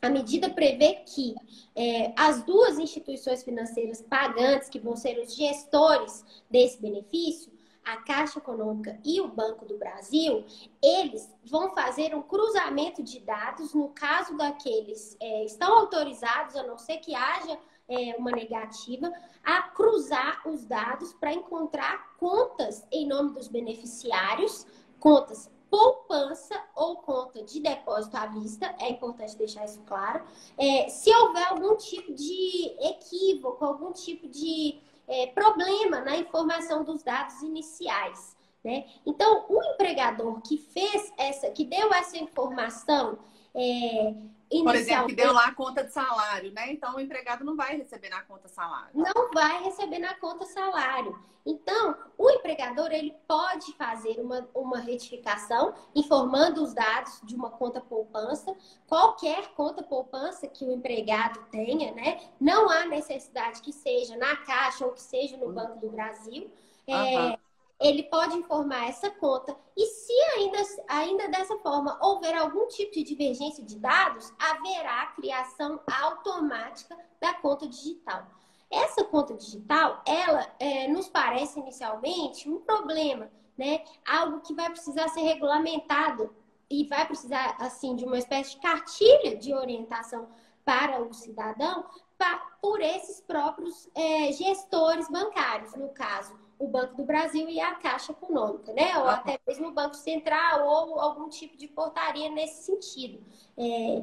A 0.00 0.08
medida 0.08 0.48
prevê 0.50 0.96
que 1.06 1.34
é, 1.74 2.12
as 2.16 2.44
duas 2.44 2.78
instituições 2.78 3.42
financeiras 3.42 4.02
pagantes, 4.02 4.68
que 4.68 4.78
vão 4.78 4.94
ser 4.94 5.18
os 5.18 5.34
gestores 5.34 6.24
desse 6.48 6.80
benefício, 6.80 7.50
a 7.86 7.98
Caixa 7.98 8.40
Econômica 8.40 8.98
e 9.04 9.20
o 9.20 9.28
Banco 9.28 9.64
do 9.64 9.78
Brasil, 9.78 10.44
eles 10.82 11.32
vão 11.44 11.70
fazer 11.70 12.14
um 12.16 12.22
cruzamento 12.22 13.00
de 13.00 13.20
dados 13.20 13.72
no 13.72 13.90
caso 13.90 14.36
daqueles 14.36 15.16
é, 15.20 15.44
estão 15.44 15.72
autorizados, 15.78 16.56
a 16.56 16.64
não 16.64 16.76
ser 16.76 16.96
que 16.98 17.14
haja 17.14 17.56
é, 17.88 18.16
uma 18.18 18.32
negativa, 18.32 19.12
a 19.44 19.62
cruzar 19.62 20.42
os 20.48 20.66
dados 20.66 21.12
para 21.12 21.32
encontrar 21.32 22.16
contas 22.16 22.84
em 22.90 23.06
nome 23.06 23.32
dos 23.32 23.46
beneficiários, 23.46 24.66
contas 24.98 25.48
poupança 25.70 26.60
ou 26.74 26.96
conta 26.96 27.42
de 27.42 27.60
depósito 27.60 28.16
à 28.16 28.26
vista, 28.26 28.74
é 28.80 28.90
importante 28.90 29.36
deixar 29.36 29.64
isso 29.64 29.80
claro. 29.86 30.24
É, 30.56 30.88
se 30.88 31.14
houver 31.14 31.46
algum 31.48 31.76
tipo 31.76 32.14
de 32.14 32.74
equívoco, 32.80 33.64
algum 33.64 33.92
tipo 33.92 34.28
de 34.28 34.80
é, 35.08 35.26
problema 35.28 36.00
na 36.00 36.16
informação 36.16 36.84
dos 36.84 37.02
dados 37.02 37.40
iniciais. 37.42 38.36
Né? 38.64 38.86
Então, 39.04 39.46
o 39.48 39.62
empregador 39.74 40.40
que 40.42 40.58
fez 40.58 41.12
essa, 41.16 41.50
que 41.50 41.64
deu 41.64 41.92
essa 41.94 42.16
informação, 42.18 43.18
é, 43.54 44.14
Por 44.48 44.74
exemplo, 44.74 45.08
que 45.08 45.14
deu 45.14 45.32
lá 45.32 45.46
a 45.46 45.54
conta 45.54 45.82
de 45.82 45.92
salário, 45.92 46.52
né? 46.52 46.72
Então 46.72 46.94
o 46.94 47.00
empregado 47.00 47.44
não 47.44 47.56
vai 47.56 47.76
receber 47.76 48.08
na 48.08 48.22
conta 48.22 48.48
salário. 48.48 48.90
Não 48.94 49.30
vai 49.32 49.64
receber 49.64 49.98
na 49.98 50.14
conta 50.14 50.44
salário. 50.44 51.18
Então, 51.44 51.96
o 52.18 52.28
empregador 52.28 52.92
ele 52.92 53.14
pode 53.28 53.72
fazer 53.74 54.18
uma, 54.18 54.48
uma 54.52 54.80
retificação 54.80 55.72
informando 55.94 56.62
os 56.62 56.74
dados 56.74 57.20
de 57.22 57.36
uma 57.36 57.50
conta 57.50 57.80
poupança, 57.80 58.52
qualquer 58.88 59.54
conta 59.54 59.80
poupança 59.80 60.48
que 60.48 60.64
o 60.64 60.72
empregado 60.72 61.38
tenha, 61.52 61.92
né? 61.92 62.20
Não 62.40 62.68
há 62.68 62.84
necessidade 62.86 63.62
que 63.62 63.72
seja 63.72 64.16
na 64.16 64.36
Caixa 64.38 64.84
ou 64.84 64.92
que 64.92 65.02
seja 65.02 65.36
no 65.36 65.52
Banco 65.52 65.78
do 65.78 65.88
Brasil. 65.88 66.50
Uhum. 66.88 66.94
É, 66.94 67.38
ele 67.80 68.04
pode 68.04 68.36
informar 68.36 68.88
essa 68.88 69.10
conta. 69.10 69.56
E 69.76 69.86
se 69.86 70.12
ainda, 70.36 70.58
ainda 70.88 71.28
dessa 71.28 71.56
forma 71.58 71.98
houver 72.02 72.36
algum 72.36 72.66
tipo 72.68 72.92
de 72.92 73.02
divergência 73.02 73.64
de 73.64 73.78
dados, 73.78 74.32
haverá 74.38 75.02
a 75.02 75.12
criação 75.12 75.80
automática 75.86 76.96
da 77.20 77.34
conta 77.34 77.66
digital. 77.66 78.26
Essa 78.70 79.04
conta 79.04 79.34
digital, 79.34 80.02
ela 80.06 80.54
é, 80.58 80.88
nos 80.88 81.08
parece 81.08 81.60
inicialmente 81.60 82.48
um 82.50 82.60
problema, 82.60 83.30
né? 83.56 83.84
Algo 84.06 84.40
que 84.40 84.54
vai 84.54 84.70
precisar 84.70 85.08
ser 85.08 85.20
regulamentado 85.20 86.34
e 86.68 86.84
vai 86.84 87.06
precisar, 87.06 87.56
assim, 87.60 87.94
de 87.94 88.04
uma 88.04 88.18
espécie 88.18 88.52
de 88.52 88.60
cartilha 88.60 89.36
de 89.36 89.54
orientação 89.54 90.28
para 90.64 91.00
o 91.00 91.12
cidadão 91.12 91.84
pra, 92.18 92.38
por 92.60 92.80
esses 92.80 93.20
próprios 93.20 93.88
é, 93.94 94.32
gestores 94.32 95.08
bancários, 95.08 95.74
no 95.76 95.90
caso 95.90 96.45
o 96.58 96.68
Banco 96.68 96.96
do 96.96 97.04
Brasil 97.04 97.48
e 97.48 97.60
a 97.60 97.74
Caixa 97.74 98.12
Econômica, 98.12 98.72
né? 98.72 98.98
Ou 98.98 99.08
até 99.08 99.38
mesmo 99.46 99.68
o 99.68 99.72
Banco 99.72 99.94
Central 99.94 100.66
ou 100.66 100.98
algum 101.00 101.28
tipo 101.28 101.56
de 101.56 101.68
portaria 101.68 102.30
nesse 102.30 102.64
sentido. 102.64 103.22
É, 103.56 104.02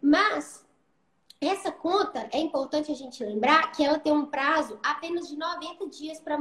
mas 0.00 0.64
essa 1.40 1.70
conta 1.70 2.28
é 2.32 2.38
importante 2.38 2.90
a 2.90 2.94
gente 2.94 3.22
lembrar 3.24 3.70
que 3.72 3.84
ela 3.84 3.98
tem 3.98 4.12
um 4.12 4.26
prazo 4.26 4.78
apenas 4.82 5.28
de 5.28 5.36
90 5.36 5.88
dias 5.88 6.20
para 6.20 6.38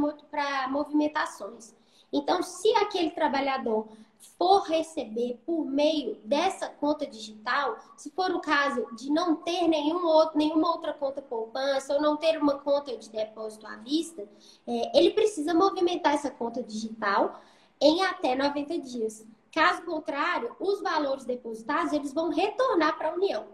movimentações. 0.70 1.76
Então, 2.12 2.42
se 2.44 2.70
aquele 2.76 3.12
trabalhador 3.12 3.88
for 4.38 4.64
receber 4.64 5.40
por 5.46 5.66
meio 5.66 6.16
dessa 6.24 6.70
conta 6.70 7.06
digital, 7.06 7.78
se 7.98 8.10
for 8.12 8.32
o 8.32 8.40
caso 8.40 8.88
de 8.96 9.12
não 9.12 9.36
ter 9.36 9.68
nenhum 9.68 10.06
outro, 10.06 10.38
nenhuma 10.38 10.72
outra 10.72 10.94
conta 10.94 11.22
poupança 11.22 11.94
ou 11.94 12.02
não 12.02 12.18
ter 12.18 12.38
uma 12.38 12.60
conta 12.60 12.96
de 12.98 13.10
depósito 13.10 13.66
à 13.68 13.76
vista, 13.78 14.28
é, 14.68 14.98
ele 14.98 15.12
precisa 15.12 15.54
movimentar 15.54 16.14
essa 16.14 16.32
conta 16.32 16.62
digital 16.64 17.42
em 17.82 18.02
até 18.04 18.36
90 18.36 18.80
dias. 18.80 19.26
Caso 19.52 19.84
contrário, 19.84 20.56
os 20.60 20.82
valores 20.82 21.26
depositados 21.26 21.94
eles 21.94 22.14
vão 22.14 22.30
retornar 22.30 22.98
para 22.98 23.10
a 23.10 23.14
União. 23.14 23.46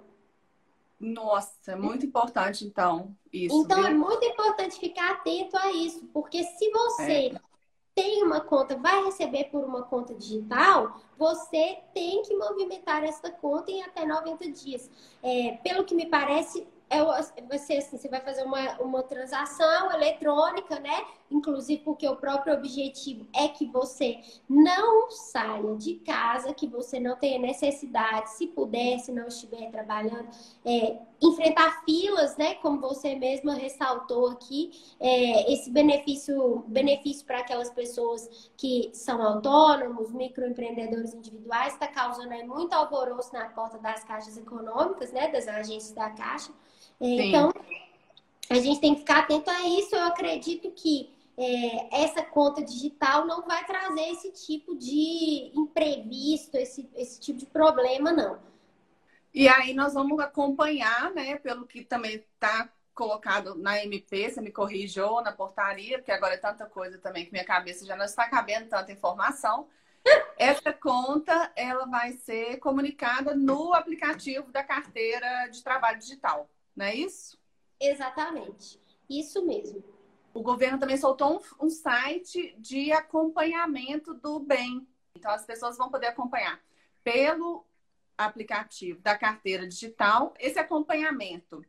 Nossa, 1.00 1.72
é 1.72 1.76
muito 1.76 2.06
importante 2.06 2.66
então 2.66 3.16
isso. 3.32 3.62
Então 3.62 3.86
é 3.86 3.94
muito 3.94 4.24
importante 4.26 4.78
ficar 4.78 5.12
atento 5.12 5.58
a 5.58 5.72
isso, 5.72 6.06
porque 6.14 6.44
se 6.44 6.70
você 6.72 7.28
é. 7.28 7.49
Tem 7.96 8.24
uma 8.24 8.42
conta, 8.42 8.78
vai 8.78 9.04
receber 9.06 9.46
por 9.46 9.64
uma 9.64 9.84
conta 9.84 10.14
digital, 10.14 11.02
você 11.18 11.80
tem 11.94 12.22
que 12.22 12.36
movimentar 12.36 13.04
essa 13.04 13.30
conta 13.30 13.72
em 13.72 13.84
até 13.84 14.06
90 14.06 14.52
dias. 14.52 14.90
É, 15.22 15.58
pelo 15.64 15.84
que 15.84 15.94
me 15.94 16.06
parece, 16.06 16.66
é, 16.90 17.58
ser 17.58 17.78
assim, 17.78 17.98
você 17.98 18.08
vai 18.08 18.22
fazer 18.22 18.44
uma, 18.44 18.80
uma 18.80 19.04
transação 19.04 19.92
eletrônica, 19.92 20.80
né? 20.80 21.06
Inclusive 21.30 21.84
porque 21.84 22.08
o 22.08 22.16
próprio 22.16 22.54
objetivo 22.54 23.28
é 23.36 23.48
que 23.48 23.66
você 23.66 24.22
não 24.48 25.12
saia 25.12 25.76
de 25.76 25.96
casa, 25.96 26.54
que 26.54 26.68
você 26.68 27.00
não 27.00 27.16
tenha 27.18 27.38
necessidade, 27.38 28.32
se 28.32 28.48
puder, 28.48 29.00
se 29.00 29.12
não 29.12 29.28
estiver 29.28 29.70
trabalhando, 29.70 30.30
é, 30.66 30.98
enfrentar 31.22 31.84
filas, 31.84 32.38
né? 32.38 32.56
Como 32.56 32.80
você 32.80 33.16
mesma 33.16 33.54
ressaltou 33.54 34.28
aqui, 34.28 34.72
é, 35.00 35.52
esse 35.52 35.70
benefício, 35.70 36.64
benefício 36.68 37.26
para 37.26 37.40
aquelas 37.40 37.70
pessoas 37.70 38.52
que 38.56 38.90
são 38.94 39.22
autônomos, 39.22 40.12
microempreendedores 40.12 41.14
individuais, 41.14 41.74
está 41.74 41.88
causando 41.88 42.34
aí 42.34 42.46
muito 42.46 42.74
alvoroço 42.74 43.34
na 43.34 43.46
porta 43.50 43.78
das 43.78 44.04
caixas 44.04 44.38
econômicas, 44.38 45.12
né? 45.12 45.30
Das 45.30 45.48
agências 45.48 45.92
da 45.92 46.10
Caixa. 46.10 46.52
Então, 47.02 47.52
a 48.50 48.56
gente 48.56 48.82
tem 48.82 48.94
que 48.94 49.02
ficar 49.02 49.20
atento 49.20 49.50
a 49.50 49.68
isso. 49.68 49.96
Eu 49.96 50.04
acredito 50.04 50.72
que 50.72 51.10
é, 51.38 52.04
essa 52.04 52.22
conta 52.22 52.62
digital 52.62 53.26
não 53.26 53.44
vai 53.44 53.66
trazer 53.66 54.10
esse 54.10 54.32
tipo 54.32 54.76
de 54.76 55.52
imprevisto, 55.56 56.56
esse, 56.56 56.90
esse 56.96 57.20
tipo 57.20 57.40
de 57.40 57.46
problema, 57.46 58.12
não. 58.12 58.49
E 59.34 59.48
aí 59.48 59.74
nós 59.74 59.94
vamos 59.94 60.20
acompanhar, 60.20 61.12
né, 61.12 61.38
pelo 61.38 61.66
que 61.66 61.84
também 61.84 62.16
está 62.16 62.70
colocado 62.94 63.56
na 63.56 63.82
MP, 63.84 64.30
você 64.30 64.42
me 64.42 64.52
corrigiu 64.52 65.22
na 65.22 65.32
portaria, 65.32 66.00
porque 66.00 66.12
agora 66.12 66.34
é 66.34 66.38
tanta 66.38 66.66
coisa 66.66 66.98
também 66.98 67.26
que 67.26 67.32
minha 67.32 67.46
cabeça 67.46 67.86
já 67.86 67.96
não 67.96 68.06
está 68.06 68.28
cabendo 68.28 68.68
tanta 68.68 68.92
informação. 68.92 69.68
Essa 70.38 70.74
conta 70.74 71.52
ela 71.56 71.86
vai 71.86 72.14
ser 72.14 72.58
comunicada 72.58 73.36
no 73.36 73.74
aplicativo 73.74 74.52
da 74.52 74.64
carteira 74.64 75.48
de 75.48 75.64
trabalho 75.64 76.00
digital 76.00 76.50
não 76.80 76.86
é 76.86 76.96
isso? 76.96 77.38
Exatamente, 77.78 78.80
isso 79.10 79.46
mesmo. 79.46 79.84
O 80.34 80.42
governo 80.42 80.80
também 80.80 80.96
soltou 80.96 81.36
um, 81.60 81.66
um 81.66 81.70
site 81.70 82.56
de 82.58 82.94
acompanhamento 82.94 84.14
do 84.14 84.40
bem. 84.40 84.88
Então, 85.14 85.30
as 85.32 85.46
pessoas 85.46 85.78
vão 85.78 85.90
poder 85.90 86.08
acompanhar 86.08 86.58
pelo 87.04 87.66
aplicativo 88.20 89.00
da 89.00 89.18
carteira 89.18 89.66
digital 89.66 90.34
esse 90.40 90.60
acompanhamento. 90.60 91.66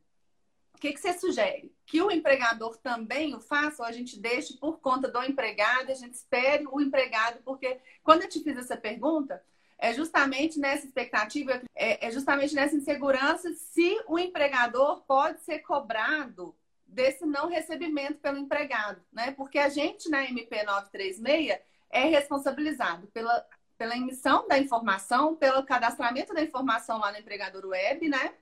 O 0.75 0.79
que, 0.81 0.93
que 0.93 1.01
você 1.01 1.17
sugere? 1.19 1.73
Que 1.87 2.03
o 2.03 2.11
empregador 2.11 2.77
também 2.79 3.35
o 3.35 3.41
faça 3.41 3.83
ou 3.83 3.89
a 3.89 3.93
gente 3.93 4.19
deixe 4.19 4.57
por 4.57 4.81
conta 4.81 5.09
do 5.09 5.23
empregado, 5.23 5.93
a 5.93 5.95
gente 5.95 6.15
espere 6.15 6.65
o 6.67 6.81
empregado, 6.81 7.41
porque 7.45 7.79
quando 8.03 8.23
eu 8.23 8.29
te 8.29 8.43
fiz 8.43 8.57
essa 8.57 8.77
pergunta, 8.77 9.43
é 9.79 9.93
justamente 9.93 10.59
nessa 10.59 10.87
expectativa, 10.87 11.63
é, 11.75 12.07
é 12.07 12.11
justamente 12.11 12.55
nessa 12.55 12.75
insegurança 12.75 13.53
se 13.55 14.03
o 14.09 14.19
empregador 14.19 15.03
pode 15.03 15.41
ser 15.41 15.61
cobrado 15.61 16.55
desse 16.87 17.25
não 17.25 17.49
recebimento 17.49 18.19
pelo 18.19 18.39
empregado, 18.39 19.01
né? 19.13 19.31
Porque 19.33 19.59
a 19.59 19.69
gente 19.69 20.09
na 20.09 20.25
MP 20.25 20.63
936 20.65 21.61
é 21.91 22.05
responsabilizado 22.05 23.07
pela, 23.09 23.47
pela 23.81 23.97
emissão 23.97 24.47
da 24.47 24.59
informação, 24.59 25.35
pelo 25.35 25.65
cadastramento 25.65 26.35
da 26.35 26.43
informação 26.43 26.99
lá 26.99 27.11
no 27.11 27.19
empregador 27.19 27.65
web, 27.65 28.11
né? 28.11 28.35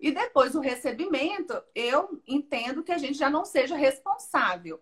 E 0.00 0.10
depois 0.10 0.54
o 0.54 0.60
recebimento, 0.60 1.62
eu 1.74 2.22
entendo 2.26 2.82
que 2.82 2.90
a 2.92 2.96
gente 2.96 3.18
já 3.18 3.28
não 3.28 3.44
seja 3.44 3.76
responsável 3.76 4.80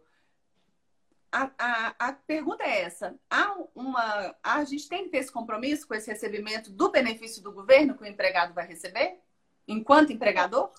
a, 1.32 1.50
a, 1.58 1.94
a, 1.98 2.12
pergunta 2.12 2.62
é 2.62 2.82
essa: 2.82 3.18
há 3.30 3.56
uma, 3.74 4.36
a 4.42 4.62
gente 4.64 4.86
tem 4.86 5.04
que 5.04 5.08
ter 5.08 5.18
esse 5.18 5.32
compromisso 5.32 5.88
com 5.88 5.94
esse 5.94 6.10
recebimento 6.10 6.70
do 6.70 6.90
benefício 6.90 7.42
do 7.42 7.50
governo 7.50 7.96
que 7.96 8.04
o 8.04 8.06
empregado 8.06 8.52
vai 8.52 8.66
receber, 8.66 9.18
enquanto 9.66 10.12
empregador? 10.12 10.70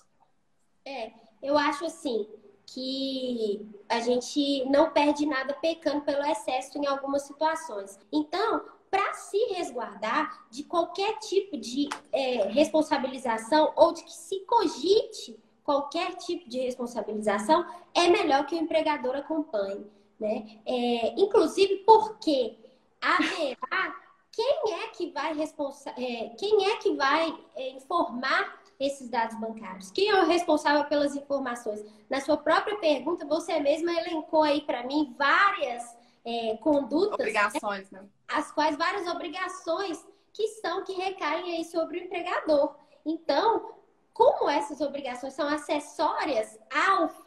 É, 0.84 1.10
eu 1.42 1.58
acho 1.58 1.84
assim 1.84 2.28
que 2.66 3.68
a 3.88 4.00
gente 4.00 4.64
não 4.66 4.90
perde 4.90 5.26
nada 5.26 5.52
pecando 5.54 6.02
pelo 6.02 6.24
excesso 6.24 6.78
em 6.78 6.86
algumas 6.86 7.22
situações. 7.22 7.98
Então, 8.12 8.64
para 8.94 9.12
se 9.14 9.38
resguardar 9.54 10.46
de 10.48 10.62
qualquer 10.62 11.18
tipo 11.18 11.56
de 11.56 11.88
é, 12.12 12.44
responsabilização 12.48 13.72
ou 13.74 13.92
de 13.92 14.04
que 14.04 14.12
se 14.12 14.38
cogite 14.46 15.36
qualquer 15.64 16.14
tipo 16.14 16.48
de 16.48 16.60
responsabilização, 16.60 17.66
é 17.92 18.08
melhor 18.08 18.46
que 18.46 18.54
o 18.54 18.58
empregador 18.58 19.16
acompanhe 19.16 19.84
né? 20.18 20.60
É, 20.64 21.20
inclusive 21.20 21.78
porque 21.78 22.56
haverá 23.00 24.04
quem 24.30 24.74
é 24.74 24.88
que 24.88 25.10
vai 25.10 25.34
responsa 25.34 25.90
é, 25.90 26.30
quem 26.38 26.66
é 26.66 26.76
que 26.76 26.94
vai 26.94 27.36
é, 27.56 27.70
informar 27.70 28.62
esses 28.78 29.08
dados 29.08 29.38
bancários? 29.38 29.90
Quem 29.90 30.08
é 30.08 30.22
o 30.22 30.26
responsável 30.26 30.84
pelas 30.84 31.14
informações? 31.14 31.84
Na 32.10 32.20
sua 32.20 32.36
própria 32.36 32.76
pergunta, 32.78 33.26
você 33.26 33.60
mesma 33.60 33.92
elencou 33.92 34.42
aí 34.42 34.60
para 34.62 34.84
mim 34.84 35.14
várias 35.16 35.96
é, 36.24 36.56
condutas, 36.56 37.14
obrigações, 37.14 37.90
né? 37.90 38.04
as 38.28 38.50
quais 38.50 38.76
várias 38.76 39.06
obrigações 39.06 40.04
que 40.32 40.48
são 40.48 40.82
que 40.84 40.92
recaem 40.92 41.56
aí 41.56 41.64
sobre 41.64 41.98
o 41.98 42.04
empregador. 42.04 42.74
Então, 43.04 43.74
como 44.12 44.48
essas 44.48 44.80
obrigações 44.80 45.34
são 45.34 45.46
acessórias 45.48 46.58
ao 46.72 47.24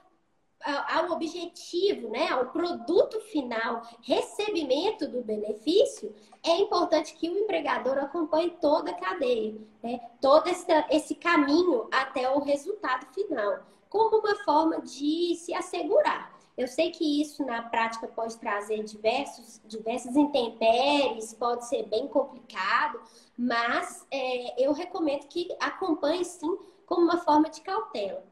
ao 0.64 1.12
objetivo, 1.12 2.10
né, 2.10 2.30
ao 2.30 2.48
produto 2.48 3.20
final, 3.22 3.82
recebimento 4.02 5.08
do 5.08 5.24
benefício, 5.24 6.14
é 6.44 6.58
importante 6.58 7.14
que 7.14 7.30
o 7.30 7.38
empregador 7.38 7.98
acompanhe 8.00 8.58
toda 8.60 8.92
a 8.92 8.96
cadeia, 8.96 9.56
né, 9.84 10.00
todo 10.20 10.48
esse, 10.48 10.66
esse 10.90 11.16
caminho 11.16 11.88
até 11.92 12.30
o 12.30 12.40
resultado 12.40 13.06
final, 13.14 13.60
como 13.90 14.18
uma 14.18 14.36
forma 14.44 14.82
de 14.82 15.36
se 15.36 15.54
assegurar. 15.54 16.37
Eu 16.58 16.68
sei 16.68 16.90
que 16.90 17.22
isso 17.22 17.46
na 17.46 17.62
prática 17.62 18.08
pode 18.08 18.36
trazer 18.38 18.84
diversos, 18.84 19.62
diversas 19.66 20.16
intempéries, 20.16 21.34
pode 21.34 21.68
ser 21.68 21.84
bem 21.84 22.08
complicado, 22.08 23.00
mas 23.38 24.06
é, 24.10 24.66
eu 24.66 24.74
recomendo 24.74 25.28
que 25.28 25.56
acompanhe 25.60 26.26
sim 26.26 26.58
como 26.88 27.04
uma 27.04 27.20
forma 27.20 27.48
de 27.50 27.62
cautela. 27.62 28.24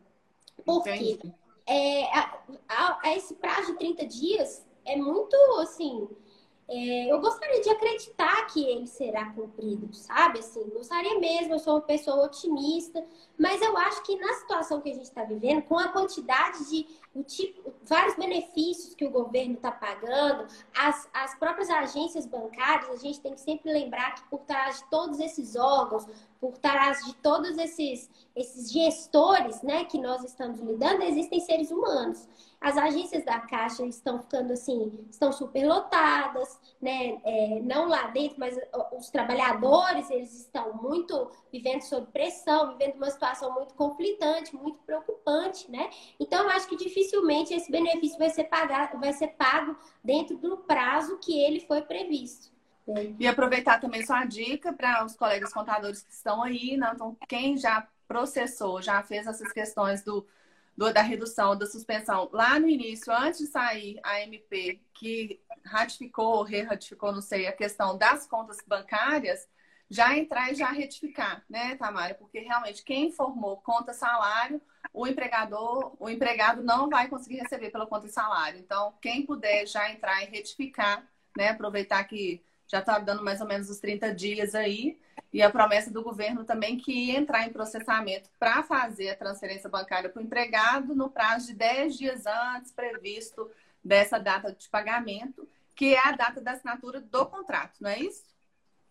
Por 0.65 0.83
quê? 0.83 1.19
é, 1.67 2.05
a, 2.17 2.39
a, 2.67 2.99
a, 3.03 3.15
esse 3.15 3.35
prazo 3.35 3.73
de 3.73 3.77
30 3.77 4.05
dias 4.07 4.65
é 4.85 4.95
muito 4.95 5.35
assim. 5.59 6.07
É, 6.67 7.11
eu 7.11 7.21
gostaria 7.21 7.61
de 7.61 7.69
acreditar 7.69 8.47
que 8.47 8.63
ele 8.63 8.87
será 8.87 9.31
cumprido, 9.33 9.93
sabe? 9.93 10.39
Assim, 10.39 10.67
gostaria 10.69 11.19
mesmo, 11.19 11.53
eu 11.53 11.59
sou 11.59 11.75
uma 11.75 11.81
pessoa 11.81 12.25
otimista, 12.25 13.05
mas 13.37 13.61
eu 13.61 13.77
acho 13.77 14.01
que 14.03 14.15
na 14.15 14.33
situação 14.33 14.81
que 14.81 14.89
a 14.89 14.93
gente 14.93 15.05
está 15.05 15.23
vivendo, 15.23 15.61
com 15.63 15.77
a 15.77 15.89
quantidade 15.89 16.67
de 16.69 16.87
o 17.13 17.23
tipo, 17.23 17.71
vários 17.83 18.15
benefícios 18.17 18.93
que 18.93 19.05
o 19.05 19.09
governo 19.09 19.53
está 19.53 19.71
pagando, 19.71 20.47
as, 20.75 21.07
as 21.13 21.37
próprias 21.37 21.69
agências 21.69 22.25
bancárias, 22.25 22.89
a 22.89 22.97
gente 22.97 23.21
tem 23.21 23.33
que 23.33 23.41
sempre 23.41 23.71
lembrar 23.71 24.15
que 24.15 24.29
por 24.29 24.39
trás 24.39 24.79
de 24.79 24.89
todos 24.89 25.19
esses 25.19 25.55
órgãos, 25.55 26.05
por 26.41 26.57
trás 26.57 27.05
de 27.05 27.13
todos 27.15 27.57
esses, 27.57 28.09
esses 28.35 28.69
gestores 28.71 29.61
né, 29.61 29.85
que 29.85 29.97
nós 29.97 30.23
estamos 30.25 30.59
lidando, 30.59 31.03
existem 31.03 31.39
seres 31.39 31.71
humanos. 31.71 32.27
As 32.65 32.79
agências 32.79 33.23
da 33.23 33.39
Caixa 33.41 33.85
estão 33.85 34.23
ficando 34.23 34.51
assim, 34.51 35.05
estão 35.11 35.31
superlotadas, 35.31 36.59
né? 36.81 37.21
É, 37.23 37.59
não 37.61 37.87
lá 37.87 38.07
dentro, 38.07 38.39
mas 38.39 38.57
os 38.91 39.11
trabalhadores, 39.11 40.09
eles 40.09 40.33
estão 40.33 40.73
muito 40.73 41.29
vivendo 41.51 41.83
sob 41.83 42.07
pressão, 42.07 42.75
vivendo 42.75 42.95
uma 42.95 43.11
situação 43.11 43.53
muito 43.53 43.75
conflitante, 43.75 44.55
muito 44.55 44.79
preocupante, 44.79 45.69
né? 45.69 45.91
Então, 46.19 46.45
eu 46.45 46.49
acho 46.49 46.67
que 46.67 46.75
dificilmente 46.75 47.53
esse 47.53 47.71
benefício 47.71 48.17
vai 48.17 48.31
ser, 48.31 48.45
pagar, 48.45 48.97
vai 48.99 49.13
ser 49.13 49.27
pago 49.27 49.77
dentro 50.03 50.35
do 50.35 50.57
prazo 50.57 51.19
que 51.19 51.39
ele 51.39 51.59
foi 51.59 51.83
previsto. 51.83 52.51
E 53.19 53.27
aproveitar 53.27 53.79
também 53.79 54.03
sua 54.03 54.25
dica 54.25 54.73
para 54.73 55.05
os 55.05 55.15
colegas 55.15 55.53
contadores 55.53 56.01
que 56.01 56.11
estão 56.11 56.41
aí, 56.41 56.77
né? 56.77 56.91
então 56.95 57.15
quem 57.29 57.57
já 57.57 57.87
processou, 58.07 58.81
já 58.81 59.03
fez 59.03 59.27
essas 59.27 59.51
questões 59.51 60.03
do, 60.03 60.25
do, 60.75 60.91
da 60.91 61.01
redução, 61.01 61.57
da 61.57 61.65
suspensão 61.65 62.29
lá 62.33 62.59
no 62.59 62.67
início, 62.67 63.11
antes 63.13 63.39
de 63.39 63.47
sair 63.47 63.99
a 64.03 64.21
MP, 64.21 64.81
que 64.93 65.41
ratificou, 65.63 66.43
re-ratificou, 66.43 67.11
não 67.11 67.21
sei, 67.21 67.47
a 67.47 67.53
questão 67.53 67.97
das 67.97 68.27
contas 68.27 68.57
bancárias, 68.67 69.47
já 69.89 70.17
entrar 70.17 70.51
e 70.51 70.55
já 70.55 70.71
retificar, 70.71 71.43
né, 71.49 71.75
Tamara? 71.75 72.15
Porque 72.15 72.39
realmente 72.39 72.83
quem 72.83 73.09
informou 73.09 73.57
conta 73.57 73.93
salário, 73.93 74.61
o 74.91 75.07
empregador, 75.07 75.95
o 75.99 76.09
empregado 76.09 76.63
não 76.63 76.89
vai 76.89 77.07
conseguir 77.07 77.37
receber 77.37 77.69
pela 77.69 77.85
conta 77.85 78.07
salário. 78.07 78.59
Então, 78.59 78.93
quem 79.01 79.25
puder 79.25 79.67
já 79.67 79.91
entrar 79.91 80.23
e 80.23 80.25
retificar, 80.25 81.07
né, 81.37 81.49
aproveitar 81.49 82.03
que 82.05 82.43
já 82.67 82.79
está 82.79 82.99
dando 82.99 83.23
mais 83.23 83.41
ou 83.41 83.47
menos 83.47 83.69
os 83.69 83.79
30 83.79 84.13
dias 84.13 84.55
aí. 84.55 84.97
E 85.31 85.41
a 85.41 85.49
promessa 85.49 85.91
do 85.91 86.01
governo 86.01 86.45
também 86.45 86.77
que 86.77 86.91
ia 86.91 87.19
entrar 87.19 87.45
em 87.45 87.51
processamento 87.51 88.29
para 88.39 88.63
fazer 88.63 89.09
a 89.09 89.15
transferência 89.15 89.69
bancária 89.69 90.09
para 90.09 90.21
o 90.21 90.23
empregado 90.23 90.95
no 90.95 91.09
prazo 91.09 91.47
de 91.47 91.53
10 91.53 91.97
dias 91.97 92.25
antes 92.25 92.71
previsto 92.71 93.49
dessa 93.83 94.17
data 94.17 94.51
de 94.51 94.67
pagamento, 94.69 95.47
que 95.75 95.93
é 95.93 96.07
a 96.07 96.13
data 96.13 96.41
da 96.41 96.51
assinatura 96.51 97.01
do 97.01 97.25
contrato, 97.25 97.73
não 97.81 97.89
é 97.89 97.99
isso? 97.99 98.23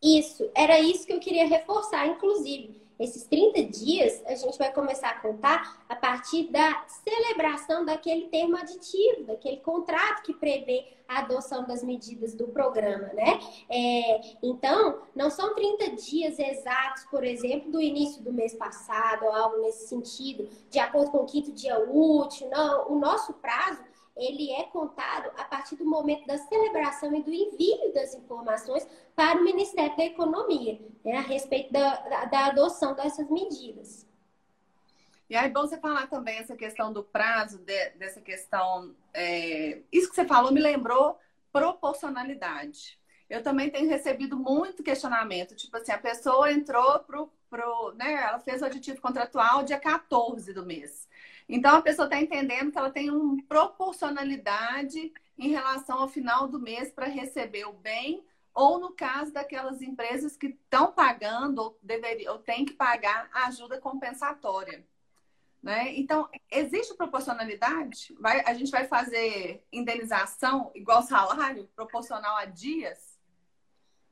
Isso, 0.03 0.51
era 0.55 0.79
isso 0.79 1.07
que 1.07 1.15
eu 1.15 1.21
queria 1.21 1.49
reforçar, 1.49 2.07
inclusive. 2.07 2.84
Esses 2.99 3.25
30 3.25 3.65
dias 3.65 4.23
a 4.27 4.35
gente 4.35 4.57
vai 4.57 4.73
começar 4.73 5.11
a 5.11 5.21
contar 5.21 5.85
a 5.89 5.97
partir 5.97 6.45
da 6.51 6.85
celebração 6.87 7.85
daquele 7.85 8.29
termo 8.29 8.57
aditivo, 8.57 9.25
daquele 9.25 9.57
contrato 9.59 10.23
que 10.23 10.33
prevê 10.35 10.87
a 11.09 11.19
adoção 11.19 11.65
das 11.65 11.83
medidas 11.83 12.35
do 12.35 12.49
programa, 12.49 13.09
né? 13.13 13.39
É, 13.69 14.21
então, 14.43 15.03
não 15.15 15.29
são 15.29 15.55
30 15.55 15.91
dias 15.97 16.39
exatos, 16.39 17.05
por 17.11 17.25
exemplo, 17.25 17.71
do 17.71 17.81
início 17.81 18.23
do 18.23 18.33
mês 18.33 18.55
passado, 18.55 19.25
ou 19.25 19.33
algo 19.33 19.61
nesse 19.61 19.87
sentido, 19.89 20.49
de 20.71 20.79
acordo 20.79 21.11
com 21.11 21.19
o 21.19 21.27
quinto 21.27 21.53
dia 21.53 21.79
útil, 21.79 22.49
não. 22.49 22.91
O 22.91 22.99
nosso 22.99 23.35
prazo 23.35 23.83
ele 24.17 24.53
é 24.53 24.65
contado 24.65 25.31
a 25.37 25.45
partir 25.45 25.77
do 25.77 25.85
momento 25.85 26.27
da 26.27 26.39
celebração 26.39 27.15
e 27.15 27.23
do 27.23 27.33
envio 27.33 27.93
das 27.93 28.15
informações 28.15 28.87
para 29.15 29.39
o 29.39 29.45
Ministério 29.45 29.97
da 29.97 30.05
Economia, 30.05 30.81
né, 31.05 31.17
a 31.17 31.21
respeito 31.21 31.73
da, 31.73 32.27
da, 32.27 32.47
adoção 32.47 32.95
dessas 32.95 33.29
medidas. 33.29 34.07
E 35.29 35.37
aí, 35.37 35.49
bom 35.51 35.63
você 35.63 35.79
falar 35.79 36.07
também 36.07 36.39
essa 36.39 36.55
questão 36.55 36.93
do 36.93 37.03
prazo, 37.03 37.59
de, 37.59 37.91
dessa 37.91 38.21
questão. 38.21 38.95
É, 39.13 39.81
isso 39.91 40.09
que 40.09 40.15
você 40.15 40.25
falou 40.25 40.53
me 40.53 40.61
lembrou 40.61 41.19
proporcionalidade. 41.51 42.99
Eu 43.29 43.43
também 43.43 43.71
tenho 43.71 43.89
recebido 43.89 44.37
muito 44.37 44.83
questionamento, 44.83 45.57
tipo 45.57 45.77
assim, 45.77 45.93
a 45.93 45.99
pessoa 45.99 46.53
entrou 46.53 47.01
pro, 47.01 47.33
pro 47.49 47.93
né, 47.97 48.13
ela 48.13 48.39
fez 48.39 48.61
o 48.61 48.67
aditivo 48.67 49.01
contratual 49.01 49.63
dia 49.63 49.79
14 49.79 50.53
do 50.53 50.65
mês. 50.65 51.09
Então 51.49 51.77
a 51.77 51.83
pessoa 51.83 52.07
está 52.07 52.21
entendendo 52.21 52.73
que 52.73 52.79
ela 52.79 52.91
tem 52.91 53.11
uma 53.11 53.43
proporcionalidade 53.45 55.13
em 55.39 55.49
relação 55.49 55.99
ao 55.99 56.09
final 56.09 56.49
do 56.49 56.59
mês 56.59 56.91
para 56.91 57.07
receber 57.07 57.67
o 57.67 57.73
bem, 57.73 58.25
ou 58.55 58.79
no 58.79 58.93
caso 58.93 59.33
daquelas 59.33 59.83
empresas 59.83 60.37
que 60.37 60.47
estão 60.47 60.93
pagando 60.93 61.59
ou, 61.61 61.79
deveria, 61.83 62.31
ou 62.33 62.39
têm 62.39 62.65
que 62.65 62.73
pagar 62.73 63.29
a 63.33 63.47
ajuda 63.47 63.81
compensatória. 63.81 64.87
Né? 65.61 65.97
Então, 65.97 66.29
existe 66.51 66.95
proporcionalidade? 66.95 68.15
Vai, 68.21 68.43
a 68.47 68.55
gente 68.55 68.71
vai 68.71 68.87
fazer 68.87 69.67
indenização 69.73 70.71
igual 70.75 71.03
salário, 71.03 71.69
proporcional 71.75 72.37
a 72.37 72.45
dias? 72.45 73.19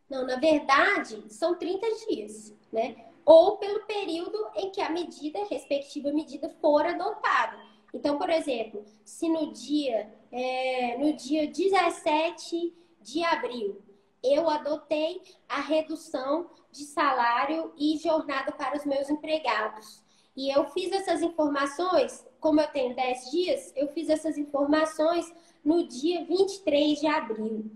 Não, 0.08 0.26
na 0.26 0.36
verdade, 0.36 1.22
são 1.32 1.54
30 1.54 1.86
dias, 2.06 2.54
né? 2.72 3.11
Ou 3.24 3.56
pelo 3.58 3.86
período 3.86 4.38
em 4.56 4.70
que 4.70 4.80
a 4.80 4.90
medida, 4.90 5.40
a 5.40 5.46
respectiva 5.46 6.12
medida, 6.12 6.48
for 6.60 6.84
adotada. 6.84 7.58
Então, 7.92 8.18
por 8.18 8.30
exemplo, 8.30 8.84
se 9.04 9.28
no 9.28 9.52
dia, 9.52 10.12
é, 10.30 10.96
no 10.98 11.12
dia 11.12 11.46
17 11.46 12.74
de 13.00 13.22
abril 13.24 13.82
eu 14.22 14.48
adotei 14.48 15.20
a 15.48 15.60
redução 15.60 16.48
de 16.70 16.84
salário 16.84 17.72
e 17.76 17.98
jornada 17.98 18.52
para 18.52 18.76
os 18.76 18.84
meus 18.84 19.10
empregados. 19.10 20.02
E 20.36 20.48
eu 20.48 20.64
fiz 20.70 20.90
essas 20.92 21.20
informações, 21.20 22.26
como 22.40 22.60
eu 22.60 22.68
tenho 22.68 22.94
10 22.94 23.30
dias, 23.30 23.72
eu 23.76 23.88
fiz 23.88 24.08
essas 24.08 24.38
informações 24.38 25.30
no 25.64 25.86
dia 25.86 26.24
23 26.24 27.00
de 27.00 27.06
abril. 27.06 27.70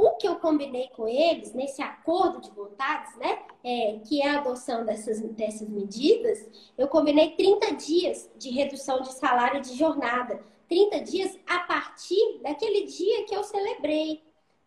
O 0.00 0.12
que 0.12 0.26
eu 0.26 0.36
combinei 0.36 0.88
com 0.96 1.06
eles, 1.06 1.52
nesse 1.52 1.82
acordo 1.82 2.40
de 2.40 2.50
vontades, 2.52 3.14
né, 3.18 3.38
é, 3.62 4.00
que 4.02 4.22
é 4.22 4.30
a 4.30 4.38
adoção 4.38 4.82
dessas, 4.82 5.20
dessas 5.20 5.68
medidas, 5.68 6.48
eu 6.78 6.88
combinei 6.88 7.36
30 7.36 7.74
dias 7.74 8.30
de 8.34 8.48
redução 8.48 9.02
de 9.02 9.12
salário 9.12 9.60
de 9.60 9.76
jornada. 9.76 10.42
30 10.70 11.00
dias 11.00 11.38
a 11.46 11.58
partir 11.60 12.40
daquele 12.42 12.86
dia 12.86 13.26
que 13.26 13.36
eu 13.36 13.44
celebrei 13.44 14.22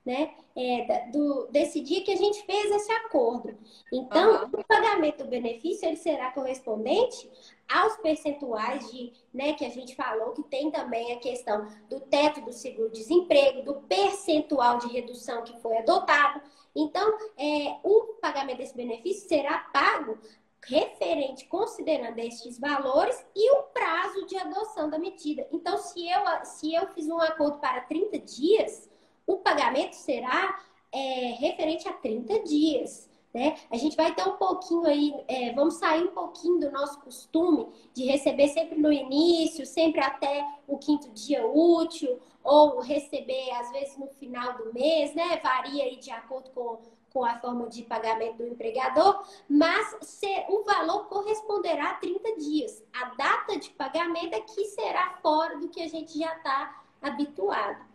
né, 0.06 0.32
é, 0.56 1.10
do, 1.12 1.48
desse 1.48 1.80
dia 1.80 2.04
que 2.04 2.12
a 2.12 2.16
gente 2.16 2.46
fez 2.46 2.72
esse 2.72 2.92
acordo. 2.92 3.58
Então, 3.92 4.44
uhum. 4.44 4.50
o 4.60 4.64
pagamento 4.66 5.24
do 5.24 5.30
benefício 5.30 5.88
ele 5.88 5.96
será 5.96 6.32
correspondente 6.32 7.30
aos 7.72 7.96
percentuais 7.98 8.92
de, 8.92 9.14
né, 9.34 9.54
que 9.54 9.66
a 9.66 9.70
gente 9.70 9.96
falou, 9.96 10.34
que 10.34 10.44
tem 10.44 10.70
também 10.70 11.14
a 11.14 11.20
questão 11.20 11.68
do 11.90 12.00
teto 12.02 12.42
do 12.42 12.52
seguro-desemprego, 12.52 13.64
do 13.64 13.76
percentual 13.84 14.78
de 14.80 14.88
redução 14.88 15.44
que 15.44 15.58
foi 15.62 15.78
adotado. 15.78 16.42
Então, 16.76 17.18
é, 17.38 17.78
o 17.84 18.16
pagamento 18.22 18.58
desse 18.58 18.76
benefício 18.76 19.28
será 19.28 19.60
pago 19.72 20.18
referente 20.66 21.46
considerando 21.46 22.18
estes 22.20 22.58
valores 22.58 23.24
e 23.36 23.52
o 23.52 23.64
prazo 23.64 24.26
de 24.26 24.38
adoção 24.38 24.90
da 24.90 24.98
medida. 24.98 25.48
Então, 25.52 25.78
se 25.78 26.10
eu, 26.10 26.46
se 26.46 26.74
eu 26.74 26.88
fiz 26.94 27.08
um 27.08 27.20
acordo 27.20 27.60
para 27.60 27.82
30 27.82 28.20
dias, 28.20 28.90
o 29.26 29.38
pagamento 29.38 29.94
será 29.94 30.60
é, 30.92 31.36
referente 31.40 31.88
a 31.88 31.94
30 31.94 32.44
dias. 32.44 33.10
Né? 33.34 33.58
A 33.72 33.78
gente 33.78 33.98
vai 33.98 34.14
ter 34.14 34.28
um 34.28 34.38
pouquinho 34.38 34.86
aí, 34.86 35.12
é, 35.28 35.52
vamos 35.54 35.76
sair 35.76 36.04
um 36.04 36.12
pouquinho 36.12 36.60
do 36.60 36.72
nosso 36.72 37.00
costume 37.00 37.68
de 37.92 38.06
receber 38.06 38.48
sempre 38.50 38.80
no 38.80 38.94
início, 38.94 39.66
sempre 39.66 40.02
até 40.02 40.46
o 40.68 40.78
quinto 40.78 41.10
dia 41.10 41.44
útil, 41.48 42.20
ou 42.44 42.80
receber 42.80 43.50
às 43.54 43.72
vezes 43.72 43.98
no 43.98 44.08
final 44.08 44.56
do 44.58 44.72
mês, 44.72 45.16
né? 45.16 45.40
Varia 45.42 45.86
aí 45.86 45.96
de 45.96 46.12
acordo 46.12 46.52
com, 46.52 46.80
com 47.12 47.26
a 47.26 47.40
forma 47.40 47.68
de 47.70 47.82
pagamento 47.82 48.38
do 48.38 48.48
empregador, 48.48 49.26
mas 49.50 49.98
ser, 50.02 50.46
o 50.50 50.64
valor 50.64 51.08
corresponderá 51.08 51.92
a 51.92 51.96
30 51.96 52.36
dias. 52.36 52.84
A 52.94 53.06
data 53.16 53.58
de 53.58 53.72
pagamento 53.72 54.36
é 54.36 54.44
será 54.66 55.18
fora 55.24 55.58
do 55.58 55.70
que 55.70 55.82
a 55.82 55.88
gente 55.88 56.20
já 56.20 56.36
está 56.36 56.84
habituado. 57.02 57.93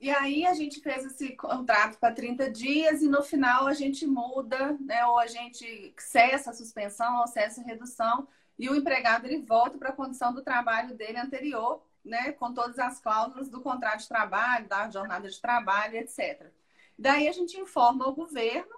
E 0.00 0.10
aí 0.10 0.44
a 0.46 0.54
gente 0.54 0.80
fez 0.80 1.04
esse 1.04 1.30
contrato 1.36 1.98
para 1.98 2.14
30 2.14 2.50
dias 2.50 3.02
e 3.02 3.08
no 3.08 3.22
final 3.22 3.66
a 3.66 3.72
gente 3.72 4.06
muda, 4.06 4.76
né? 4.80 5.04
Ou 5.06 5.18
a 5.18 5.26
gente 5.26 5.94
cessa 5.98 6.50
a 6.50 6.54
suspensão 6.54 7.20
ou 7.20 7.26
cessa 7.26 7.60
a 7.60 7.64
redução 7.64 8.28
e 8.58 8.68
o 8.68 8.74
empregado 8.74 9.26
ele 9.26 9.42
volta 9.42 9.78
para 9.78 9.90
a 9.90 9.96
condição 9.96 10.32
do 10.32 10.42
trabalho 10.42 10.94
dele 10.94 11.18
anterior, 11.18 11.82
né? 12.04 12.32
Com 12.32 12.52
todas 12.52 12.78
as 12.78 13.00
cláusulas 13.00 13.48
do 13.48 13.60
contrato 13.60 14.00
de 14.00 14.08
trabalho, 14.08 14.68
da 14.68 14.88
jornada 14.90 15.28
de 15.28 15.40
trabalho, 15.40 15.96
etc. 15.96 16.50
Daí 16.98 17.28
a 17.28 17.32
gente 17.32 17.58
informa 17.58 18.06
o 18.06 18.14
governo, 18.14 18.76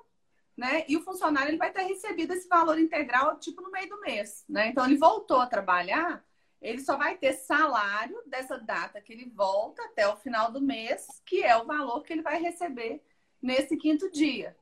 né? 0.56 0.84
E 0.88 0.96
o 0.96 1.02
funcionário 1.02 1.50
ele 1.50 1.58
vai 1.58 1.72
ter 1.72 1.82
recebido 1.82 2.32
esse 2.32 2.48
valor 2.48 2.78
integral 2.78 3.38
tipo 3.38 3.60
no 3.60 3.70
meio 3.70 3.88
do 3.88 4.00
mês, 4.00 4.44
né? 4.48 4.68
Então 4.68 4.84
ele 4.84 4.96
voltou 4.96 5.40
a 5.40 5.46
trabalhar 5.46 6.24
ele 6.60 6.80
só 6.80 6.96
vai 6.96 7.16
ter 7.16 7.34
salário 7.34 8.20
dessa 8.26 8.58
data 8.58 9.00
que 9.00 9.12
ele 9.12 9.30
volta 9.30 9.82
até 9.84 10.08
o 10.08 10.16
final 10.16 10.50
do 10.50 10.60
mês, 10.60 11.06
que 11.24 11.42
é 11.42 11.56
o 11.56 11.66
valor 11.66 12.02
que 12.02 12.12
ele 12.12 12.22
vai 12.22 12.40
receber 12.40 13.02
nesse 13.40 13.76
quinto 13.76 14.10
dia. 14.10 14.56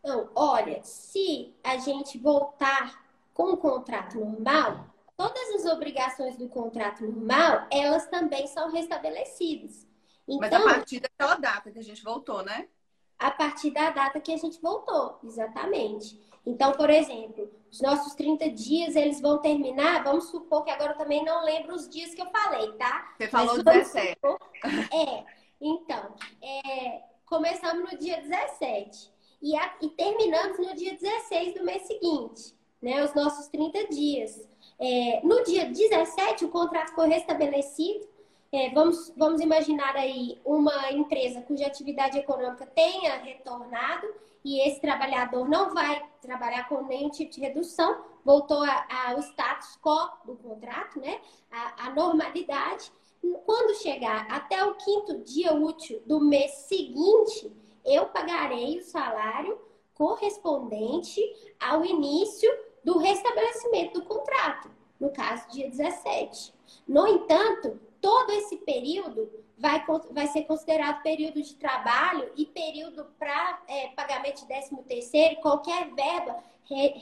Então, 0.00 0.30
olha, 0.34 0.82
se 0.82 1.54
a 1.62 1.76
gente 1.76 2.18
voltar 2.18 3.04
com 3.32 3.52
o 3.52 3.56
contrato 3.56 4.18
normal, 4.18 4.86
todas 5.16 5.50
as 5.54 5.66
obrigações 5.66 6.36
do 6.36 6.48
contrato 6.48 7.04
normal, 7.04 7.66
elas 7.70 8.06
também 8.08 8.46
são 8.46 8.70
restabelecidas. 8.70 9.86
Então, 10.26 10.40
Mas 10.40 10.52
a 10.52 10.56
então, 10.56 10.68
partir 10.68 11.00
daquela 11.00 11.36
data 11.36 11.70
que 11.70 11.78
a 11.78 11.82
gente 11.82 12.02
voltou, 12.02 12.42
né? 12.42 12.68
A 13.18 13.30
partir 13.30 13.70
da 13.70 13.90
data 13.90 14.20
que 14.20 14.32
a 14.32 14.36
gente 14.36 14.60
voltou, 14.60 15.20
exatamente. 15.22 16.18
Então, 16.46 16.72
por 16.72 16.88
exemplo, 16.88 17.52
os 17.70 17.80
nossos 17.80 18.14
30 18.14 18.50
dias, 18.50 18.96
eles 18.96 19.20
vão 19.20 19.38
terminar, 19.38 20.02
vamos 20.02 20.24
supor 20.24 20.64
que 20.64 20.70
agora 20.70 20.92
eu 20.92 20.98
também 20.98 21.24
não 21.24 21.44
lembro 21.44 21.74
os 21.74 21.88
dias 21.88 22.14
que 22.14 22.20
eu 22.20 22.30
falei, 22.30 22.72
tá? 22.72 23.14
Você 23.16 23.28
falou 23.28 23.62
17. 23.62 24.14
Supor... 24.14 24.38
É, 24.92 25.24
então, 25.60 26.14
é, 26.42 27.02
começamos 27.24 27.90
no 27.90 27.98
dia 27.98 28.20
17 28.20 29.12
e, 29.40 29.56
a, 29.56 29.74
e 29.80 29.88
terminamos 29.90 30.58
no 30.58 30.74
dia 30.74 30.96
16 30.96 31.54
do 31.54 31.64
mês 31.64 31.86
seguinte, 31.86 32.54
né? 32.82 33.04
Os 33.04 33.14
nossos 33.14 33.46
30 33.48 33.86
dias. 33.88 34.48
É, 34.78 35.20
no 35.22 35.44
dia 35.44 35.66
17, 35.66 36.44
o 36.44 36.48
contrato 36.48 36.94
foi 36.94 37.08
restabelecido. 37.08 38.08
É, 38.52 38.68
vamos, 38.70 39.12
vamos 39.16 39.40
imaginar 39.40 39.94
aí 39.96 40.40
uma 40.44 40.90
empresa 40.90 41.40
cuja 41.42 41.68
atividade 41.68 42.18
econômica 42.18 42.66
tenha 42.66 43.14
retornado 43.16 44.12
e 44.44 44.60
esse 44.66 44.80
trabalhador 44.80 45.48
não 45.48 45.72
vai 45.72 46.04
trabalhar 46.20 46.68
com 46.68 46.82
nenhum 46.82 47.10
tipo 47.10 47.30
de 47.30 47.40
redução, 47.40 48.02
voltou 48.24 48.64
ao 48.64 49.20
status 49.20 49.78
quo 49.80 50.10
do 50.24 50.34
contrato, 50.34 50.98
né? 50.98 51.20
A, 51.48 51.86
a, 51.86 51.90
normalidade. 51.90 52.90
Quando 53.44 53.76
chegar 53.76 54.26
até 54.28 54.64
o 54.64 54.74
quinto 54.74 55.18
dia 55.18 55.52
útil 55.52 56.02
do 56.04 56.18
mês 56.18 56.50
seguinte, 56.50 57.52
eu 57.84 58.06
pagarei 58.06 58.78
o 58.78 58.82
salário 58.82 59.60
correspondente 59.94 61.20
ao 61.60 61.84
início 61.84 62.50
do 62.82 62.98
restabelecimento 62.98 64.00
do 64.00 64.06
contrato, 64.06 64.70
no 64.98 65.10
caso, 65.10 65.48
dia 65.50 65.68
17. 65.68 66.52
No 66.88 67.06
entanto, 67.06 67.78
todo 68.00 68.30
esse 68.32 68.56
período 68.58 69.30
vai, 69.58 69.84
vai 70.10 70.26
ser 70.28 70.44
considerado 70.44 71.02
período 71.02 71.42
de 71.42 71.54
trabalho 71.54 72.30
e 72.36 72.46
período 72.46 73.06
para 73.18 73.62
é, 73.68 73.88
pagamento 73.88 74.40
de 74.40 74.46
13 74.46 74.76
terceiro, 74.84 75.40
qualquer 75.40 75.90
verba 75.94 76.42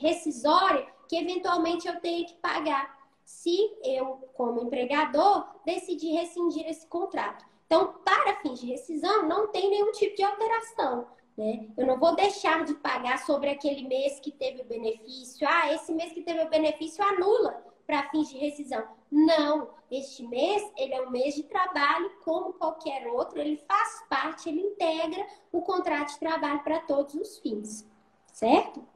rescisória 0.00 0.86
que 1.08 1.16
eventualmente 1.16 1.86
eu 1.86 2.00
tenha 2.00 2.24
que 2.24 2.34
pagar 2.34 2.98
se 3.24 3.58
eu, 3.84 4.28
como 4.34 4.62
empregador, 4.62 5.46
decidir 5.64 6.12
rescindir 6.12 6.66
esse 6.66 6.86
contrato. 6.86 7.44
Então, 7.66 7.94
para 8.02 8.36
fins 8.36 8.60
de 8.60 8.66
rescisão, 8.66 9.28
não 9.28 9.48
tem 9.48 9.68
nenhum 9.68 9.92
tipo 9.92 10.16
de 10.16 10.22
alteração. 10.22 11.06
Né? 11.36 11.68
Eu 11.76 11.86
não 11.86 11.98
vou 11.98 12.16
deixar 12.16 12.64
de 12.64 12.74
pagar 12.74 13.18
sobre 13.18 13.50
aquele 13.50 13.86
mês 13.86 14.18
que 14.18 14.32
teve 14.32 14.62
o 14.62 14.64
benefício. 14.64 15.46
Ah, 15.46 15.72
esse 15.72 15.92
mês 15.92 16.12
que 16.12 16.22
teve 16.22 16.42
o 16.42 16.48
benefício 16.48 17.04
anula 17.04 17.62
para 17.86 18.08
fins 18.10 18.30
de 18.30 18.38
rescisão. 18.38 18.82
Não, 19.10 19.68
este 19.90 20.26
mês 20.26 20.62
ele 20.76 20.94
é 20.94 21.02
um 21.02 21.10
mês 21.10 21.34
de 21.34 21.42
trabalho 21.44 22.10
como 22.22 22.52
qualquer 22.52 23.06
outro, 23.06 23.38
ele 23.40 23.56
faz 23.56 24.04
parte, 24.08 24.48
ele 24.48 24.60
integra 24.60 25.26
o 25.50 25.62
contrato 25.62 26.12
de 26.12 26.18
trabalho 26.18 26.62
para 26.62 26.80
todos 26.80 27.14
os 27.14 27.38
fins, 27.38 27.88
certo? 28.32 28.86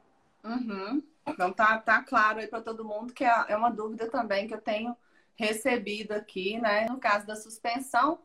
Uhum. 0.43 1.01
Então 1.25 1.51
tá, 1.53 1.77
tá 1.79 2.03
claro 2.03 2.39
aí 2.39 2.47
para 2.47 2.61
todo 2.61 2.85
mundo 2.85 3.13
que 3.13 3.23
é, 3.23 3.45
é 3.49 3.57
uma 3.57 3.69
dúvida 3.69 4.09
também 4.09 4.47
que 4.47 4.53
eu 4.53 4.61
tenho 4.61 4.95
recebido 5.35 6.11
aqui, 6.11 6.59
né? 6.59 6.85
No 6.87 6.99
caso 6.99 7.25
da 7.25 7.35
suspensão, 7.35 8.19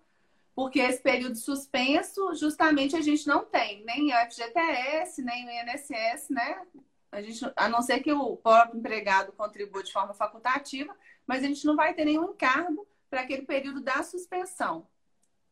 porque 0.54 0.80
esse 0.80 1.00
período 1.00 1.36
suspenso, 1.36 2.34
justamente 2.34 2.96
a 2.96 3.00
gente 3.00 3.26
não 3.26 3.44
tem 3.44 3.84
nem 3.84 4.12
o 4.12 4.16
FGTS, 4.28 5.22
nem 5.22 5.46
o 5.46 5.50
INSS, 5.50 6.28
né? 6.30 6.66
A, 7.10 7.22
gente, 7.22 7.50
a 7.56 7.68
não 7.68 7.80
ser 7.80 8.00
que 8.00 8.12
o 8.12 8.36
próprio 8.36 8.78
empregado 8.78 9.32
contribua 9.32 9.82
de 9.82 9.92
forma 9.92 10.12
facultativa, 10.14 10.94
mas 11.26 11.42
a 11.42 11.46
gente 11.46 11.64
não 11.66 11.74
vai 11.74 11.94
ter 11.94 12.04
nenhum 12.04 12.30
encargo 12.30 12.86
para 13.08 13.22
aquele 13.22 13.42
período 13.42 13.80
da 13.80 14.02
suspensão. 14.02 14.86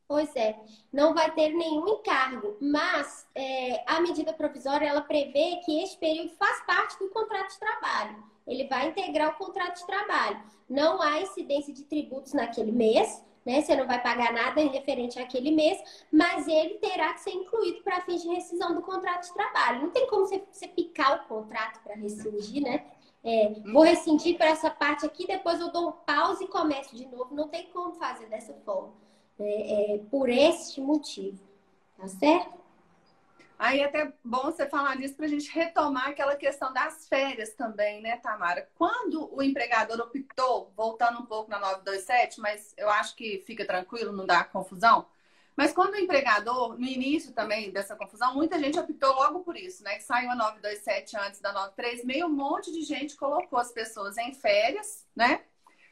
Pois 0.08 0.34
é, 0.36 0.56
não 0.92 1.14
vai 1.14 1.32
ter 1.34 1.48
nenhum 1.50 1.88
encargo, 1.88 2.56
mas 2.60 3.26
é, 3.34 3.82
a 3.86 4.00
medida 4.00 4.32
provisória 4.32 4.86
ela 4.86 5.00
prevê 5.00 5.56
que 5.64 5.82
este 5.82 5.98
período 5.98 6.30
faz 6.36 6.64
parte 6.64 6.96
do 6.98 7.08
contrato 7.08 7.52
de 7.52 7.58
trabalho. 7.58 8.24
Ele 8.46 8.68
vai 8.68 8.88
integrar 8.88 9.30
o 9.30 9.34
contrato 9.36 9.80
de 9.80 9.86
trabalho. 9.86 10.40
Não 10.68 11.02
há 11.02 11.20
incidência 11.20 11.74
de 11.74 11.82
tributos 11.82 12.32
naquele 12.32 12.70
mês, 12.70 13.24
né? 13.46 13.62
Você 13.62 13.76
não 13.76 13.86
vai 13.86 14.02
pagar 14.02 14.32
nada 14.32 14.60
referente 14.60 15.18
àquele 15.20 15.52
mês, 15.52 15.80
mas 16.12 16.48
ele 16.48 16.74
terá 16.74 17.14
que 17.14 17.20
ser 17.20 17.30
incluído 17.30 17.80
para 17.82 18.02
fins 18.02 18.22
de 18.22 18.28
rescisão 18.28 18.74
do 18.74 18.82
contrato 18.82 19.28
de 19.28 19.32
trabalho. 19.32 19.82
Não 19.82 19.90
tem 19.90 20.06
como 20.08 20.26
você, 20.26 20.42
você 20.50 20.66
picar 20.66 21.22
o 21.22 21.28
contrato 21.28 21.80
para 21.84 21.94
rescindir, 21.94 22.62
né? 22.62 22.84
É, 23.22 23.54
vou 23.72 23.82
rescindir 23.82 24.36
para 24.36 24.50
essa 24.50 24.70
parte 24.70 25.06
aqui, 25.06 25.26
depois 25.26 25.60
eu 25.60 25.70
dou 25.72 25.88
um 25.88 26.42
e 26.42 26.48
começo 26.48 26.94
de 26.94 27.06
novo. 27.06 27.34
Não 27.34 27.48
tem 27.48 27.68
como 27.70 27.94
fazer 27.94 28.26
dessa 28.26 28.52
forma 28.64 28.92
é, 29.38 29.94
é, 29.94 29.98
por 30.10 30.28
este 30.28 30.80
motivo. 30.80 31.46
Tá 31.96 32.08
certo? 32.08 32.65
Aí 33.58 33.80
é 33.80 33.84
até 33.84 34.12
bom 34.22 34.42
você 34.42 34.66
falar 34.68 34.96
disso 34.96 35.14
para 35.14 35.24
a 35.24 35.28
gente 35.28 35.50
retomar 35.50 36.08
aquela 36.08 36.36
questão 36.36 36.72
das 36.72 37.08
férias 37.08 37.54
também, 37.54 38.02
né, 38.02 38.18
Tamara? 38.18 38.68
Quando 38.74 39.34
o 39.34 39.42
empregador 39.42 39.98
optou, 39.98 40.72
voltando 40.76 41.20
um 41.20 41.26
pouco 41.26 41.50
na 41.50 41.58
927, 41.58 42.40
mas 42.40 42.74
eu 42.76 42.90
acho 42.90 43.16
que 43.16 43.42
fica 43.46 43.64
tranquilo, 43.64 44.12
não 44.12 44.26
dá 44.26 44.44
confusão. 44.44 45.06
Mas 45.56 45.72
quando 45.72 45.94
o 45.94 45.98
empregador, 45.98 46.78
no 46.78 46.84
início 46.84 47.32
também 47.32 47.70
dessa 47.70 47.96
confusão, 47.96 48.34
muita 48.34 48.58
gente 48.58 48.78
optou 48.78 49.14
logo 49.14 49.40
por 49.40 49.56
isso, 49.56 49.82
né? 49.82 49.94
Que 49.94 50.02
saiu 50.02 50.30
a 50.30 50.34
927 50.34 51.16
antes 51.16 51.40
da 51.40 51.50
936, 51.50 52.24
um 52.24 52.28
monte 52.28 52.70
de 52.70 52.82
gente 52.82 53.16
colocou 53.16 53.58
as 53.58 53.72
pessoas 53.72 54.18
em 54.18 54.34
férias, 54.34 55.06
né? 55.16 55.44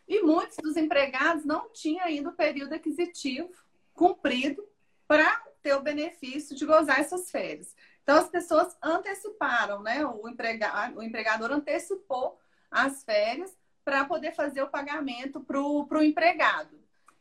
E 0.07 0.21
muitos 0.21 0.59
dos 0.59 0.77
empregados 0.77 1.47
não 1.47 1.71
tinham 1.71 2.05
ainda 2.05 2.29
o 2.29 2.35
período 2.35 2.75
aquisitivo 2.75 3.51
cumprido 3.95 4.63
para 5.09 5.43
ter 5.65 5.75
o 5.75 5.83
benefício 5.83 6.55
de 6.55 6.67
gozar 6.67 7.01
essas 7.01 7.31
férias. 7.31 7.75
Então, 8.03 8.19
as 8.19 8.29
pessoas 8.29 8.77
anteciparam, 8.83 9.83
né? 9.83 10.05
O, 10.05 10.29
emprega... 10.29 10.93
o 10.95 11.03
empregador 11.03 11.51
antecipou 11.51 12.39
as 12.71 13.03
férias 13.03 13.57
para 13.83 14.05
poder 14.05 14.33
fazer 14.33 14.63
o 14.63 14.69
pagamento 14.69 15.41
para 15.41 15.59
o 15.59 16.03
empregado. 16.03 16.79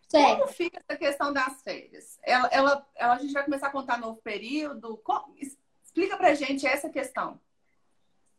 Certo. 0.10 0.40
Como 0.40 0.48
fica 0.48 0.84
essa 0.86 1.00
questão 1.00 1.32
das 1.32 1.62
férias? 1.62 2.20
Ela, 2.22 2.50
ela, 2.52 2.88
ela, 2.96 3.14
a 3.14 3.20
gente 3.20 3.34
vai 3.34 3.46
começar 3.46 3.68
a 3.68 3.72
contar 3.72 3.98
novo 3.98 4.22
período? 4.22 4.98
Como... 4.98 5.34
Explica 5.84 6.18
para 6.18 6.36
gente 6.36 6.68
essa 6.68 6.90
questão. 6.90 7.40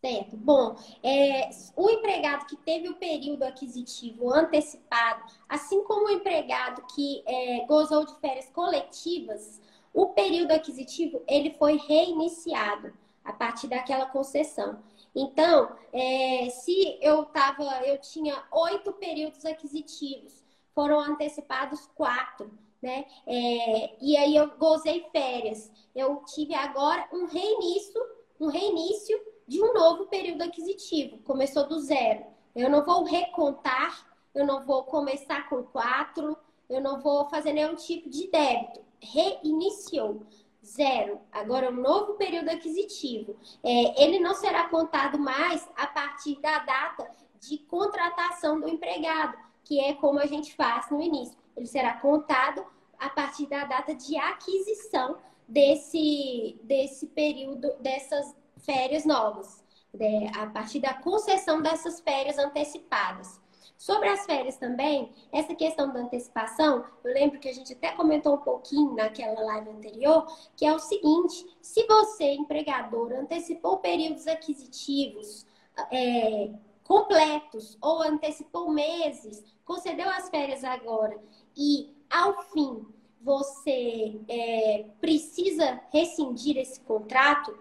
Certo. 0.05 0.37
Bom, 0.37 0.77
é, 1.03 1.49
o 1.75 1.89
empregado 1.89 2.45
que 2.45 2.57
teve 2.59 2.91
o 2.91 2.97
período 2.97 3.43
aquisitivo 3.43 4.31
antecipado, 4.31 5.25
assim 5.49 5.83
como 5.85 6.09
o 6.09 6.11
empregado 6.11 6.85
que 6.95 7.25
é, 7.27 7.65
gozou 7.65 8.05
de 8.05 8.15
férias 8.21 8.51
coletivas, 8.51 9.63
o 9.95 10.07
período 10.07 10.51
aquisitivo 10.51 11.23
ele 11.27 11.51
foi 11.53 11.77
reiniciado 11.77 12.93
a 13.25 13.33
partir 13.33 13.69
daquela 13.69 14.07
concessão. 14.07 14.83
Então, 15.15 15.71
é, 15.93 16.51
se 16.51 16.99
eu 17.01 17.25
tava, 17.27 17.63
eu 17.87 17.99
tinha 17.99 18.43
oito 18.51 18.93
períodos 18.95 19.45
aquisitivos, 19.47 20.45
foram 20.75 20.99
antecipados 20.99 21.89
quatro, 21.95 22.51
né? 22.83 23.07
É, 23.25 23.97
e 24.01 24.17
aí 24.17 24.35
eu 24.35 24.51
gozei 24.59 25.07
férias. 25.13 25.71
Eu 25.95 26.25
tive 26.27 26.55
agora 26.55 27.09
um 27.13 27.27
reinício, 27.27 28.03
um 28.41 28.49
reinício 28.49 29.19
de 29.47 29.63
um 29.63 29.73
novo 29.73 30.07
período 30.07 30.43
aquisitivo. 30.43 31.19
Começou 31.19 31.69
do 31.69 31.79
zero. 31.79 32.25
Eu 32.55 32.69
não 32.69 32.85
vou 32.85 33.05
recontar, 33.05 34.05
eu 34.35 34.45
não 34.45 34.65
vou 34.67 34.83
começar 34.83 35.49
com 35.49 35.63
quatro, 35.63 36.37
eu 36.69 36.81
não 36.81 37.01
vou 37.01 37.27
fazer 37.27 37.53
nenhum 37.53 37.77
tipo 37.77 38.11
de 38.11 38.29
débito. 38.29 38.84
Reiniciou. 39.05 40.23
Zero. 40.65 41.21
Agora, 41.31 41.71
um 41.71 41.75
novo 41.75 42.15
período 42.15 42.49
aquisitivo. 42.49 43.37
É, 43.63 44.03
ele 44.03 44.19
não 44.19 44.35
será 44.35 44.67
contado 44.69 45.19
mais 45.19 45.69
a 45.77 45.87
partir 45.87 46.41
da 46.41 46.61
data 46.61 47.07
de 47.39 47.59
contratação 47.59 48.59
do 48.59 48.69
empregado, 48.69 49.37
que 49.63 49.79
é 49.79 49.93
como 49.93 50.19
a 50.19 50.27
gente 50.27 50.55
faz 50.55 50.91
no 50.91 51.03
início. 51.03 51.37
Ele 51.55 51.67
será 51.67 51.95
contado 51.95 52.65
a 52.99 53.11
partir 53.11 53.47
da 53.47 53.65
data 53.65 53.95
de 53.95 54.17
aquisição 54.17 55.19
desse, 55.47 56.59
desse 56.63 57.07
período, 57.09 57.75
dessas 57.81 58.35
férias 58.59 59.05
novas, 59.05 59.63
né? 59.93 60.31
a 60.35 60.47
partir 60.47 60.81
da 60.81 60.95
concessão 60.95 61.61
dessas 61.61 62.01
férias 62.01 62.39
antecipadas. 62.39 63.41
Sobre 63.77 64.09
as 64.09 64.25
férias 64.25 64.57
também, 64.57 65.13
essa 65.33 65.55
questão 65.55 65.93
da 65.93 66.01
antecipação, 66.01 66.85
eu 67.03 67.13
lembro 67.13 67.39
que 67.39 67.49
a 67.49 67.53
gente 67.53 67.73
até 67.73 67.93
comentou 67.93 68.35
um 68.35 68.41
pouquinho 68.41 68.95
naquela 68.95 69.41
live 69.41 69.71
anterior, 69.71 70.27
que 70.57 70.65
é 70.65 70.73
o 70.73 70.79
seguinte: 70.79 71.47
se 71.61 71.87
você, 71.87 72.33
empregador, 72.33 73.13
antecipou 73.13 73.79
períodos 73.79 74.27
aquisitivos 74.27 75.45
é, 75.91 76.51
completos 76.85 77.77
ou 77.81 78.03
antecipou 78.03 78.71
meses, 78.71 79.43
concedeu 79.65 80.09
as 80.09 80.29
férias 80.29 80.63
agora 80.63 81.19
e, 81.57 81.95
ao 82.09 82.43
fim, 82.45 82.87
você 83.21 84.21
é, 84.29 84.85
precisa 85.01 85.81
rescindir 85.91 86.59
esse 86.59 86.79
contrato, 86.81 87.59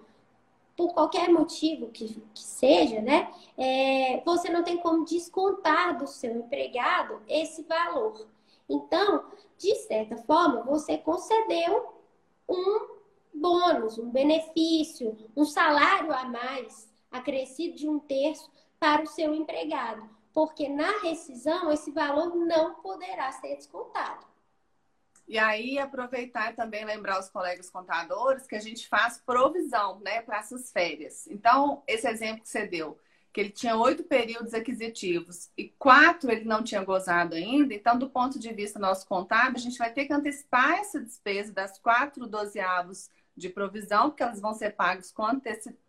por 0.76 0.94
qualquer 0.94 1.30
motivo 1.30 1.90
que, 1.90 2.22
que 2.34 2.42
seja, 2.42 3.02
né? 3.02 3.32
É, 3.58 4.22
você 4.26 4.50
não 4.50 4.64
tem 4.64 4.78
como 4.78 5.06
descontar 5.06 5.98
do 5.98 6.08
seu 6.08 6.36
empregado 6.36 7.22
esse 7.28 7.64
valor. 7.64 8.28
Então, 8.68 9.26
de 9.58 9.76
certa 9.76 10.18
forma, 10.18 10.64
você 10.64 10.98
concedeu 10.98 11.94
um 12.50 12.94
bônus, 13.34 13.98
um 13.98 14.10
benefício, 14.10 15.18
um 15.36 15.46
salário 15.46 16.12
a 16.14 16.26
mais, 16.26 16.90
acrescido 17.12 17.76
de 17.76 17.88
um 17.88 18.00
terço 18.00 18.52
para 18.80 19.04
o 19.04 19.08
seu 19.08 19.34
empregado, 19.34 20.10
porque 20.34 20.68
na 20.68 21.00
rescisão 21.02 21.72
esse 21.72 21.92
valor 21.92 22.36
não 22.36 22.76
poderá 22.76 23.32
ser 23.32 23.56
descontado. 23.56 24.33
E 25.34 25.40
aí, 25.40 25.80
aproveitar 25.80 26.52
e 26.52 26.56
também 26.56 26.86
lembrar 26.86 27.20
os 27.20 27.28
colegas 27.28 27.68
contadores 27.68 28.46
que 28.46 28.56
a 28.56 28.60
gente 28.60 28.88
faz 28.88 29.18
provisão 29.18 30.00
né, 30.02 30.22
para 30.22 30.38
essas 30.38 30.72
férias. 30.72 31.26
Então, 31.26 31.82
esse 31.88 32.08
exemplo 32.08 32.44
que 32.44 32.50
você 32.50 32.68
deu, 32.68 33.00
que 33.34 33.42
ele 33.42 33.50
tinha 33.50 33.76
oito 33.76 34.04
períodos 34.04 34.54
aquisitivos 34.54 35.50
e 35.58 35.70
quatro 35.70 36.32
ele 36.32 36.46
não 36.46 36.64
tinha 36.64 36.84
gozado 36.84 37.34
ainda, 37.34 37.74
então, 37.74 37.98
do 37.98 38.12
ponto 38.12 38.38
de 38.38 38.54
vista 38.54 38.78
nosso 38.78 39.08
contábil, 39.08 39.56
a 39.56 39.60
gente 39.60 39.80
vai 39.80 39.92
ter 39.92 40.06
que 40.06 40.14
antecipar 40.14 40.74
essa 40.74 41.02
despesa 41.02 41.52
das 41.52 41.80
quatro 41.80 42.28
dozeavos 42.28 43.10
de 43.36 43.50
provisão, 43.50 44.12
porque 44.12 44.22
elas 44.22 44.40
vão 44.40 44.54
ser 44.54 44.76
pagas 44.76 45.12
com 45.12 45.26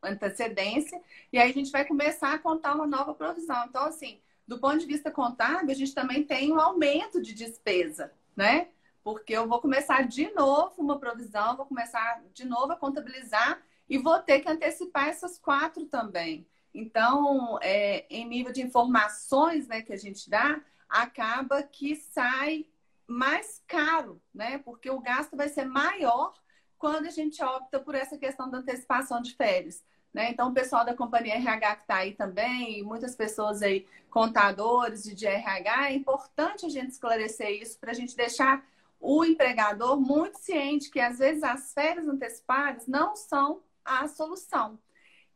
antecedência, 0.02 0.98
e 1.30 1.38
aí 1.38 1.50
a 1.50 1.52
gente 1.52 1.70
vai 1.70 1.84
começar 1.84 2.32
a 2.32 2.38
contar 2.38 2.74
uma 2.74 2.86
nova 2.86 3.12
provisão. 3.12 3.66
Então, 3.68 3.84
assim, 3.84 4.18
do 4.48 4.58
ponto 4.58 4.78
de 4.78 4.86
vista 4.86 5.10
contábil, 5.10 5.70
a 5.70 5.74
gente 5.74 5.94
também 5.94 6.24
tem 6.24 6.50
um 6.50 6.58
aumento 6.58 7.20
de 7.20 7.34
despesa, 7.34 8.10
né? 8.34 8.68
Porque 9.04 9.34
eu 9.34 9.46
vou 9.46 9.60
começar 9.60 10.08
de 10.08 10.32
novo 10.32 10.72
uma 10.78 10.98
provisão, 10.98 11.56
vou 11.56 11.66
começar 11.66 12.22
de 12.32 12.46
novo 12.46 12.72
a 12.72 12.76
contabilizar 12.76 13.62
e 13.88 13.98
vou 13.98 14.18
ter 14.18 14.40
que 14.40 14.50
antecipar 14.50 15.08
essas 15.08 15.38
quatro 15.38 15.84
também. 15.84 16.46
Então, 16.72 17.58
é, 17.62 18.06
em 18.08 18.26
nível 18.26 18.50
de 18.50 18.62
informações 18.62 19.68
né, 19.68 19.82
que 19.82 19.92
a 19.92 19.96
gente 19.96 20.28
dá, 20.30 20.58
acaba 20.88 21.62
que 21.62 21.94
sai 21.94 22.66
mais 23.06 23.62
caro, 23.66 24.20
né? 24.34 24.58
Porque 24.58 24.90
o 24.90 25.00
gasto 25.00 25.36
vai 25.36 25.48
ser 25.50 25.66
maior 25.66 26.32
quando 26.78 27.06
a 27.06 27.10
gente 27.10 27.44
opta 27.44 27.78
por 27.78 27.94
essa 27.94 28.16
questão 28.16 28.50
da 28.50 28.58
antecipação 28.58 29.20
de 29.20 29.34
férias. 29.34 29.84
Né? 30.12 30.30
Então, 30.30 30.48
o 30.48 30.54
pessoal 30.54 30.84
da 30.84 30.94
companhia 30.94 31.34
RH 31.34 31.76
que 31.76 31.82
está 31.82 31.96
aí 31.96 32.14
também, 32.14 32.82
muitas 32.82 33.14
pessoas 33.14 33.62
aí, 33.62 33.86
contadores 34.08 35.02
de 35.02 35.26
RH, 35.26 35.90
é 35.90 35.94
importante 35.94 36.64
a 36.64 36.68
gente 36.68 36.92
esclarecer 36.92 37.50
isso 37.50 37.78
para 37.78 37.90
a 37.90 37.94
gente 37.94 38.16
deixar 38.16 38.64
o 39.04 39.22
empregador 39.22 40.00
muito 40.00 40.38
ciente 40.38 40.90
que 40.90 40.98
às 40.98 41.18
vezes 41.18 41.42
as 41.42 41.74
férias 41.74 42.08
antecipadas 42.08 42.86
não 42.86 43.14
são 43.14 43.62
a 43.84 44.08
solução. 44.08 44.78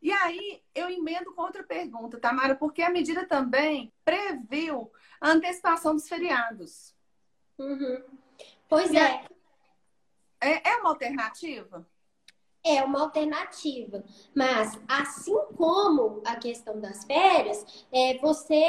E 0.01 0.11
aí 0.11 0.63
eu 0.73 0.89
emendo 0.89 1.33
com 1.33 1.43
outra 1.43 1.63
pergunta, 1.63 2.19
Tamara, 2.19 2.55
porque 2.55 2.81
a 2.81 2.89
medida 2.89 3.27
também 3.27 3.93
previu 4.03 4.91
a 5.21 5.29
antecipação 5.29 5.93
dos 5.93 6.07
feriados. 6.07 6.95
Uhum. 7.59 8.03
Pois 8.67 8.91
é. 8.93 9.23
é. 10.41 10.69
É 10.71 10.77
uma 10.77 10.89
alternativa? 10.89 11.85
é 12.63 12.83
uma 12.83 13.01
alternativa. 13.01 14.03
Mas, 14.35 14.79
assim 14.87 15.37
como 15.55 16.21
a 16.25 16.35
questão 16.35 16.79
das 16.79 17.05
férias, 17.05 17.85
é, 17.91 18.17
você 18.17 18.61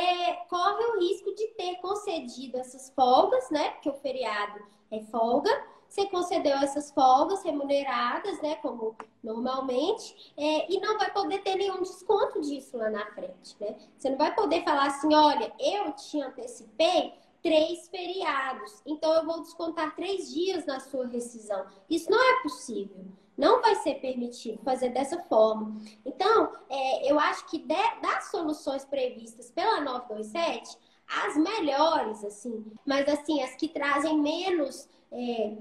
corre 0.48 0.84
o 0.84 1.00
risco 1.00 1.34
de 1.34 1.48
ter 1.48 1.76
concedido 1.76 2.58
essas 2.58 2.90
folgas, 2.90 3.50
né? 3.50 3.70
Porque 3.70 3.90
o 3.90 3.94
feriado 3.94 4.60
é 4.90 5.00
folga. 5.05 5.50
Você 5.88 6.07
concedeu 6.07 6.57
essas 6.59 6.92
folgas 6.92 7.42
remuneradas, 7.42 8.40
né? 8.40 8.55
Como 8.57 8.94
normalmente, 9.22 10.33
é, 10.37 10.72
e 10.72 10.81
não 10.81 10.96
vai 10.96 11.12
poder 11.12 11.42
ter 11.42 11.57
nenhum 11.57 11.83
desconto 11.83 12.40
disso 12.40 12.76
lá 12.76 12.88
na 12.90 13.07
frente, 13.07 13.57
né? 13.61 13.76
Você 13.98 14.11
não 14.11 14.16
vai 14.16 14.33
poder 14.35 14.62
falar 14.62 14.87
assim: 14.87 15.12
olha, 15.12 15.53
eu 15.59 15.92
te 15.92 16.20
antecipei 16.20 17.12
três 17.42 17.88
feriados, 17.88 18.83
então 18.87 19.12
eu 19.14 19.24
vou 19.24 19.40
descontar 19.40 19.96
três 19.96 20.33
dias 20.33 20.64
na 20.66 20.79
sua 20.79 21.07
rescisão. 21.07 21.66
Isso 21.88 22.11
não 22.11 22.22
é 22.22 22.42
possível. 22.42 23.05
Não 23.37 23.62
vai 23.62 23.74
ser 23.76 23.94
permitido 23.94 24.62
fazer 24.62 24.90
dessa 24.90 25.18
forma. 25.22 25.74
Então, 26.05 26.53
é, 26.68 27.11
eu 27.11 27.18
acho 27.18 27.46
que 27.46 27.59
de, 27.59 28.00
das 28.03 28.31
soluções 28.31 28.85
previstas 28.85 29.50
pela 29.50 29.81
927, 29.81 30.76
as 31.11 31.37
melhores, 31.37 32.25
assim, 32.25 32.64
mas 32.87 33.09
assim, 33.09 33.42
as 33.42 33.55
que 33.57 33.68
trazem 33.68 34.18
menos, 34.18 34.88
é, 35.11 35.57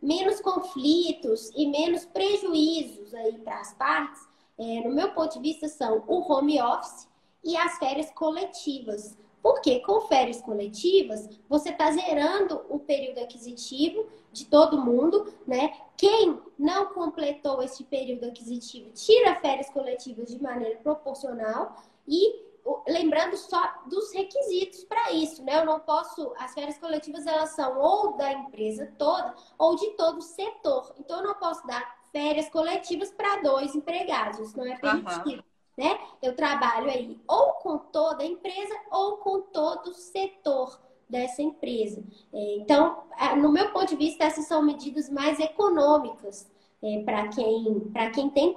menos 0.00 0.40
conflitos 0.40 1.50
e 1.56 1.66
menos 1.66 2.04
prejuízos 2.04 3.12
aí 3.14 3.38
para 3.38 3.58
as 3.58 3.74
partes, 3.74 4.22
é, 4.58 4.80
no 4.86 4.94
meu 4.94 5.12
ponto 5.12 5.34
de 5.34 5.40
vista, 5.40 5.68
são 5.68 6.04
o 6.06 6.20
home 6.20 6.60
office 6.62 7.08
e 7.42 7.56
as 7.56 7.78
férias 7.78 8.10
coletivas. 8.12 9.16
Porque 9.42 9.80
com 9.80 10.02
férias 10.02 10.40
coletivas, 10.40 11.28
você 11.48 11.70
está 11.70 11.90
zerando 11.90 12.64
o 12.68 12.78
período 12.78 13.18
aquisitivo 13.18 14.06
de 14.32 14.44
todo 14.46 14.80
mundo, 14.80 15.34
né? 15.44 15.74
Quem 15.96 16.38
não 16.56 16.94
completou 16.94 17.60
esse 17.60 17.82
período 17.82 18.26
aquisitivo 18.26 18.90
tira 18.92 19.34
férias 19.40 19.68
coletivas 19.70 20.28
de 20.28 20.40
maneira 20.40 20.78
proporcional 20.78 21.76
e 22.06 22.51
lembrando 22.86 23.36
só 23.36 23.82
dos 23.86 24.12
requisitos 24.12 24.84
para 24.84 25.12
isso, 25.12 25.42
né? 25.44 25.60
Eu 25.60 25.64
não 25.64 25.80
posso, 25.80 26.32
as 26.38 26.54
férias 26.54 26.78
coletivas 26.78 27.26
elas 27.26 27.50
são 27.50 27.78
ou 27.78 28.16
da 28.16 28.32
empresa 28.32 28.92
toda 28.98 29.34
ou 29.58 29.76
de 29.76 29.90
todo 29.90 30.18
o 30.18 30.22
setor. 30.22 30.94
Então 30.98 31.18
eu 31.18 31.28
não 31.28 31.34
posso 31.34 31.66
dar 31.66 32.02
férias 32.12 32.48
coletivas 32.48 33.10
para 33.10 33.42
dois 33.42 33.74
empregados, 33.74 34.38
isso 34.38 34.56
não 34.56 34.66
é 34.66 34.76
permitido. 34.76 35.36
Uhum 35.36 35.52
né? 35.76 35.98
Eu 36.20 36.34
trabalho 36.34 36.90
aí 36.90 37.18
ou 37.26 37.52
com 37.54 37.78
toda 37.78 38.22
a 38.22 38.26
empresa 38.26 38.74
ou 38.90 39.16
com 39.18 39.40
todo 39.40 39.88
o 39.88 39.94
setor 39.94 40.78
dessa 41.08 41.42
empresa. 41.42 42.02
É, 42.32 42.56
então, 42.56 43.04
no 43.38 43.50
meu 43.50 43.70
ponto 43.70 43.88
de 43.88 43.96
vista, 43.96 44.24
essas 44.24 44.46
são 44.46 44.62
medidas 44.62 45.10
mais 45.10 45.38
econômicas 45.38 46.50
é, 46.82 47.02
para 47.04 47.28
quem, 47.28 47.92
quem 48.14 48.30
tem 48.30 48.56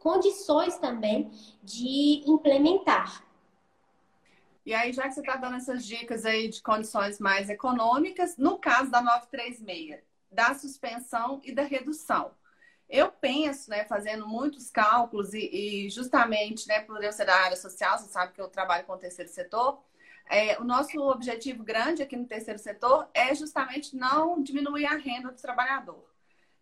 condições 0.00 0.78
também 0.78 1.30
de 1.62 2.22
implementar. 2.26 3.23
E 4.64 4.72
aí, 4.72 4.92
já 4.92 5.02
que 5.04 5.12
você 5.12 5.20
está 5.20 5.36
dando 5.36 5.56
essas 5.56 5.84
dicas 5.84 6.24
aí 6.24 6.48
de 6.48 6.62
condições 6.62 7.18
mais 7.18 7.50
econômicas, 7.50 8.36
no 8.38 8.58
caso 8.58 8.90
da 8.90 9.02
936, 9.02 10.02
da 10.30 10.54
suspensão 10.54 11.40
e 11.44 11.52
da 11.52 11.62
redução. 11.62 12.32
Eu 12.88 13.10
penso, 13.10 13.70
né, 13.70 13.84
fazendo 13.84 14.26
muitos 14.26 14.70
cálculos 14.70 15.34
e, 15.34 15.86
e, 15.86 15.90
justamente, 15.90 16.66
né, 16.66 16.80
por 16.80 17.02
eu 17.02 17.12
ser 17.12 17.26
da 17.26 17.34
área 17.34 17.56
social, 17.56 17.98
você 17.98 18.08
sabe 18.08 18.32
que 18.32 18.40
eu 18.40 18.48
trabalho 18.48 18.84
com 18.84 18.92
o 18.94 18.98
terceiro 18.98 19.30
setor, 19.30 19.82
é, 20.26 20.58
o 20.58 20.64
nosso 20.64 20.98
objetivo 20.98 21.62
grande 21.62 22.02
aqui 22.02 22.16
no 22.16 22.26
terceiro 22.26 22.58
setor 22.58 23.08
é 23.12 23.34
justamente 23.34 23.94
não 23.94 24.42
diminuir 24.42 24.86
a 24.86 24.96
renda 24.96 25.30
do 25.30 25.40
trabalhador. 25.40 26.08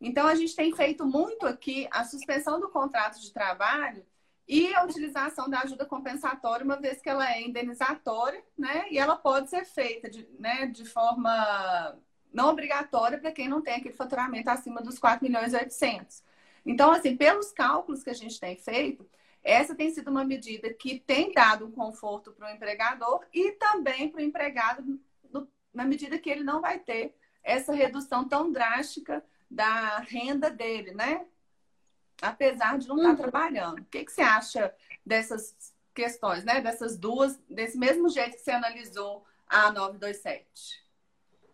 Então, 0.01 0.27
a 0.27 0.35
gente 0.35 0.57
tem 0.57 0.75
feito 0.75 1.07
muito 1.07 1.47
aqui 1.47 1.87
a 1.91 2.03
suspensão 2.05 2.59
do 2.59 2.69
contrato 2.69 3.21
de 3.21 3.33
trabalho 3.33 4.05
e 4.47 4.75
a 4.75 4.85
utilização 4.85 5.49
da 5.49 5.61
ajuda 5.61 5.87
compensatória, 5.87 6.65
uma 6.65 6.81
vez 6.81 7.01
que 7.01 7.09
ela 7.09 7.31
é 7.31 7.43
indenizatória, 7.43 8.43
né? 8.59 8.87
E 8.91 8.99
ela 8.99 9.17
pode 9.17 9.49
ser 9.49 9.65
feita 9.65 10.11
de, 10.11 10.29
né, 10.39 10.67
de 10.67 10.85
forma 10.85 11.97
não 12.33 12.49
obrigatória 12.49 13.19
para 13.19 13.33
quem 13.33 13.49
não 13.49 13.61
tem 13.61 13.75
aquele 13.75 13.95
faturamento 13.95 14.51
acima 14.51 14.81
dos 14.81 14.99
4 14.99 15.25
milhões 15.25 15.53
e 15.53 15.57
800. 15.57 16.25
Então, 16.65 16.93
assim, 16.93 17.17
pelos 17.17 17.53
cálculos 17.53 18.03
que 18.03 18.11
a 18.11 18.15
gente 18.15 18.39
tem 18.41 18.57
feito, 18.57 19.07
essa 19.43 19.75
tem 19.75 19.91
sido 19.91 20.11
uma 20.11 20.25
medida 20.25 20.73
que 20.73 21.01
tem 21.01 21.33
dado 21.33 21.67
um 21.67 21.73
conforto 21.73 22.33
para 22.33 22.49
o 22.49 22.55
empregador 22.55 23.25
e 23.33 23.53
também 23.53 24.09
para 24.09 24.21
o 24.21 24.25
empregado, 24.25 25.01
na 25.75 25.85
medida 25.85 26.19
que 26.19 26.31
ele 26.31 26.45
não 26.45 26.61
vai 26.61 26.79
ter 26.79 27.15
essa 27.43 27.75
redução 27.75 28.27
tão 28.27 28.53
drástica 28.53 29.25
da 29.51 29.99
renda 29.99 30.49
dele, 30.51 30.93
né? 30.93 31.27
Apesar 32.23 32.79
de 32.79 32.89
não 32.89 32.97
estar 32.97 33.09
tá 33.09 33.15
uhum. 33.15 33.31
trabalhando. 33.31 33.81
O 33.81 33.85
que, 33.85 34.05
que 34.05 34.13
você 34.13 34.23
acha 34.23 34.73
dessas 35.05 35.75
questões, 35.95 36.45
né? 36.45 36.61
Dessas 36.61 36.97
duas, 36.97 37.39
desse 37.49 37.77
mesmo 37.77 38.09
jeito 38.09 38.37
que 38.37 38.43
você 38.43 38.53
analisou 38.53 39.25
a 39.49 39.71
927? 39.73 40.83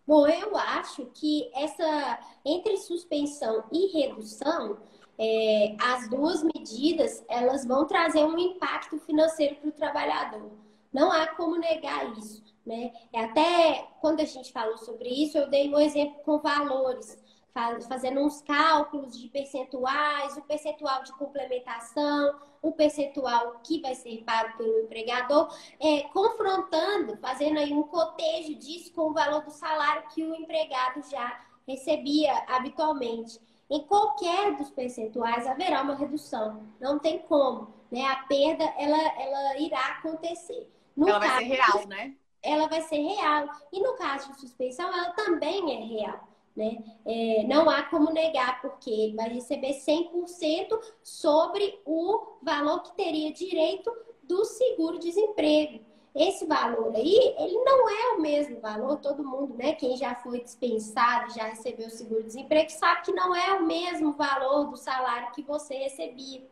Bom, 0.06 0.26
eu 0.26 0.56
acho 0.56 1.04
que 1.06 1.50
essa 1.54 2.18
entre 2.44 2.78
suspensão 2.78 3.64
e 3.70 3.88
redução, 3.88 4.78
é, 5.18 5.76
as 5.78 6.08
duas 6.08 6.42
medidas 6.42 7.22
elas 7.28 7.66
vão 7.66 7.86
trazer 7.86 8.24
um 8.24 8.38
impacto 8.38 8.98
financeiro 9.00 9.56
para 9.56 9.68
o 9.68 9.72
trabalhador. 9.72 10.50
Não 10.90 11.12
há 11.12 11.26
como 11.26 11.56
negar 11.56 12.16
isso, 12.16 12.42
né? 12.64 12.92
É 13.12 13.24
até 13.24 13.86
quando 14.00 14.20
a 14.20 14.24
gente 14.24 14.50
falou 14.50 14.78
sobre 14.78 15.08
isso, 15.10 15.36
eu 15.36 15.50
dei 15.50 15.68
um 15.68 15.78
exemplo 15.78 16.22
com 16.22 16.38
valores 16.38 17.18
fazendo 17.52 18.20
uns 18.20 18.40
cálculos 18.42 19.18
de 19.18 19.28
percentuais, 19.28 20.36
o 20.36 20.42
percentual 20.42 21.02
de 21.02 21.12
complementação, 21.14 22.38
o 22.62 22.72
percentual 22.72 23.60
que 23.64 23.80
vai 23.80 23.94
ser 23.94 24.22
pago 24.24 24.56
pelo 24.56 24.80
empregador, 24.80 25.52
é, 25.80 26.02
confrontando, 26.12 27.16
fazendo 27.18 27.58
aí 27.58 27.72
um 27.72 27.84
cotejo 27.84 28.54
disso 28.54 28.92
com 28.92 29.10
o 29.10 29.14
valor 29.14 29.44
do 29.44 29.50
salário 29.50 30.08
que 30.14 30.22
o 30.24 30.34
empregado 30.34 31.02
já 31.08 31.40
recebia 31.66 32.32
habitualmente. 32.48 33.40
Em 33.70 33.84
qualquer 33.86 34.56
dos 34.56 34.70
percentuais 34.70 35.46
haverá 35.46 35.82
uma 35.82 35.94
redução, 35.94 36.62
não 36.80 36.98
tem 36.98 37.18
como, 37.18 37.74
né? 37.90 38.02
A 38.06 38.16
perda 38.22 38.64
ela, 38.78 38.98
ela 39.20 39.58
irá 39.58 39.98
acontecer. 39.98 40.72
No 40.96 41.08
ela 41.08 41.20
caso, 41.20 41.32
vai 41.34 41.44
ser 41.44 41.54
real, 41.54 41.86
né? 41.86 42.14
Ela 42.42 42.68
vai 42.68 42.80
ser 42.82 42.96
real. 42.96 43.48
E 43.70 43.80
no 43.80 43.94
caso 43.94 44.32
de 44.32 44.40
suspensão, 44.40 44.88
ela 44.90 45.10
também 45.10 45.76
é 45.76 45.84
real. 45.84 46.28
Né? 46.58 46.76
É, 47.06 47.44
não 47.46 47.70
há 47.70 47.84
como 47.84 48.10
negar, 48.10 48.60
porque 48.60 48.90
ele 48.90 49.14
vai 49.14 49.28
receber 49.28 49.74
100% 49.74 50.76
sobre 51.04 51.80
o 51.86 52.36
valor 52.42 52.82
que 52.82 52.96
teria 52.96 53.32
direito 53.32 53.96
do 54.24 54.44
seguro-desemprego. 54.44 55.86
Esse 56.12 56.46
valor 56.46 56.96
aí, 56.96 57.36
ele 57.38 57.62
não 57.62 57.88
é 57.88 58.16
o 58.16 58.20
mesmo 58.20 58.60
valor, 58.60 58.96
todo 58.96 59.22
mundo, 59.22 59.54
né? 59.54 59.74
Quem 59.74 59.96
já 59.96 60.16
foi 60.16 60.40
dispensado, 60.42 61.32
já 61.32 61.44
recebeu 61.44 61.88
seguro-desemprego, 61.90 62.70
sabe 62.72 63.02
que 63.02 63.12
não 63.12 63.36
é 63.36 63.52
o 63.52 63.64
mesmo 63.64 64.14
valor 64.14 64.64
do 64.64 64.76
salário 64.76 65.30
que 65.30 65.42
você 65.44 65.76
recebia. 65.76 66.44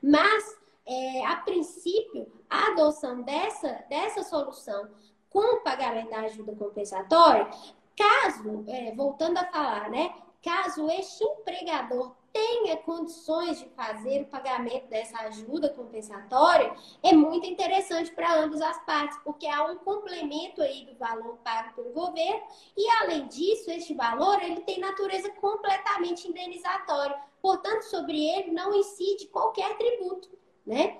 Mas, 0.00 0.56
é, 0.86 1.26
a 1.26 1.34
princípio, 1.34 2.30
a 2.48 2.68
adoção 2.68 3.22
dessa, 3.22 3.84
dessa 3.90 4.22
solução 4.22 4.88
com 5.28 5.56
o 5.56 5.60
pagamento 5.62 6.10
da 6.10 6.20
ajuda 6.20 6.54
compensatória 6.54 7.50
Caso, 7.98 8.64
é, 8.68 8.94
voltando 8.94 9.38
a 9.38 9.44
falar, 9.46 9.90
né? 9.90 10.14
Caso 10.40 10.88
este 10.88 11.24
empregador 11.24 12.14
tenha 12.32 12.76
condições 12.76 13.58
de 13.58 13.68
fazer 13.70 14.22
o 14.22 14.26
pagamento 14.26 14.86
dessa 14.86 15.18
ajuda 15.22 15.70
compensatória, 15.70 16.72
é 17.02 17.12
muito 17.12 17.44
interessante 17.44 18.12
para 18.12 18.40
ambas 18.40 18.60
as 18.60 18.78
partes, 18.84 19.18
porque 19.24 19.48
há 19.48 19.64
um 19.64 19.78
complemento 19.78 20.62
aí 20.62 20.86
do 20.86 20.96
valor 20.96 21.38
pago 21.38 21.74
pelo 21.74 21.90
governo 21.90 22.40
e 22.76 22.88
além 23.00 23.26
disso, 23.26 23.68
este 23.68 23.94
valor 23.94 24.40
ele 24.42 24.60
tem 24.60 24.78
natureza 24.78 25.30
completamente 25.30 26.28
indenizatória. 26.28 27.18
Portanto, 27.42 27.82
sobre 27.82 28.24
ele 28.24 28.52
não 28.52 28.72
incide 28.74 29.26
qualquer 29.26 29.76
tributo, 29.76 30.30
né? 30.64 30.98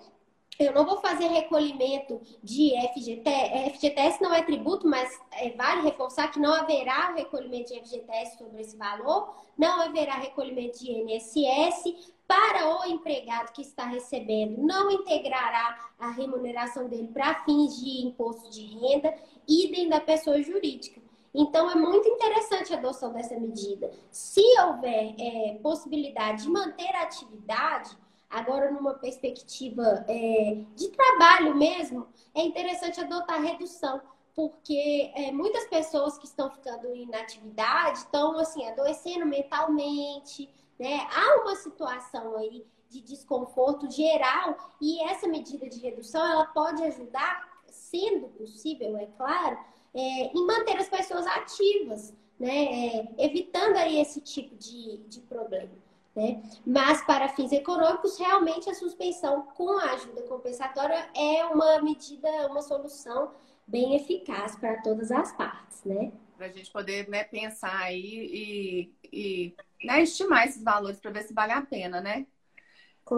Eu 0.59 0.73
não 0.73 0.85
vou 0.85 1.01
fazer 1.01 1.29
recolhimento 1.29 2.21
de 2.43 2.73
FGTS. 2.93 3.71
FGTS 3.75 4.21
não 4.21 4.35
é 4.35 4.43
tributo, 4.43 4.89
mas 4.89 5.09
é, 5.33 5.51
vale 5.51 5.83
reforçar 5.83 6.29
que 6.33 6.41
não 6.41 6.53
haverá 6.53 7.13
recolhimento 7.15 7.73
de 7.73 7.81
FGTS 7.81 8.39
sobre 8.39 8.63
esse 8.63 8.77
valor, 8.77 9.35
não 9.57 9.81
haverá 9.81 10.15
recolhimento 10.15 10.81
de 10.81 10.91
INSS 10.91 12.13
para 12.27 12.77
o 12.77 12.85
empregado 12.87 13.53
que 13.53 13.63
está 13.63 13.87
recebendo, 13.87 14.59
não 14.59 14.91
integrará 14.91 15.79
a 15.99 16.11
remuneração 16.11 16.89
dele 16.89 17.09
para 17.09 17.45
fins 17.45 17.79
de 17.81 18.07
imposto 18.07 18.51
de 18.51 18.67
renda, 18.67 19.15
idem 19.47 19.89
da 19.89 20.01
pessoa 20.01 20.43
jurídica. 20.43 21.01
Então, 21.33 21.71
é 21.71 21.75
muito 21.77 22.09
interessante 22.09 22.75
a 22.75 22.79
adoção 22.79 23.13
dessa 23.13 23.39
medida. 23.39 23.93
Se 24.11 24.43
houver 24.61 25.15
é, 25.19 25.59
possibilidade 25.63 26.43
de 26.43 26.49
manter 26.51 26.95
a 26.97 27.03
atividade, 27.03 27.97
agora 28.31 28.71
numa 28.71 28.95
perspectiva 28.95 30.05
é, 30.09 30.63
de 30.75 30.89
trabalho 30.89 31.57
mesmo, 31.57 32.07
é 32.35 32.43
interessante 32.43 33.01
adotar 33.01 33.41
redução, 33.43 34.01
porque 34.35 35.11
é, 35.15 35.33
muitas 35.33 35.67
pessoas 35.67 36.19
que 36.19 36.27
estão 36.27 36.51
ficando 36.51 36.87
em 36.89 37.03
inatividade 37.03 37.99
estão 37.99 38.39
assim 38.39 38.67
adoecendo 38.67 39.27
mentalmente, 39.27 40.49
né? 40.79 41.07
Há 41.11 41.43
uma 41.43 41.57
situação 41.57 42.37
aí 42.37 42.65
de 42.89 43.01
desconforto 43.01 43.91
geral 43.91 44.57
e 44.81 45.03
essa 45.05 45.27
medida 45.27 45.69
de 45.69 45.79
redução 45.81 46.25
ela 46.27 46.47
pode 46.47 46.83
ajudar, 46.85 47.49
sendo 47.69 48.29
possível, 48.29 48.97
é 48.97 49.07
claro, 49.07 49.59
é, 49.95 50.01
em 50.33 50.47
manter 50.47 50.77
as 50.77 50.89
pessoas 50.89 51.27
ativas, 51.27 52.15
né? 52.39 52.97
É, 52.97 53.09
evitando 53.19 53.77
aí 53.77 53.99
esse 54.01 54.21
tipo 54.21 54.55
de, 54.55 54.99
de 55.09 55.21
problema. 55.23 55.88
Né? 56.19 56.43
Mas 56.67 57.01
para 57.03 57.29
fins 57.29 57.53
econômicos, 57.53 58.19
realmente 58.19 58.69
a 58.69 58.75
suspensão 58.75 59.43
com 59.55 59.79
a 59.79 59.93
ajuda 59.93 60.23
compensatória 60.23 61.09
é 61.15 61.45
uma 61.45 61.81
medida, 61.81 62.29
uma 62.49 62.61
solução 62.61 63.31
bem 63.65 63.95
eficaz 63.95 64.57
para 64.57 64.83
todas 64.83 65.13
as 65.13 65.31
partes, 65.37 65.85
né? 65.85 66.11
Para 66.37 66.47
a 66.47 66.49
gente 66.49 66.73
poder 66.73 67.09
né, 67.09 67.23
pensar 67.23 67.83
aí 67.83 68.03
e, 68.03 68.95
e 69.13 69.57
né, 69.85 70.03
estimar 70.03 70.49
esses 70.49 70.61
valores 70.61 70.99
para 70.99 71.13
ver 71.13 71.23
se 71.23 71.33
vale 71.33 71.53
a 71.53 71.63
pena, 71.63 72.01
né? 72.01 72.27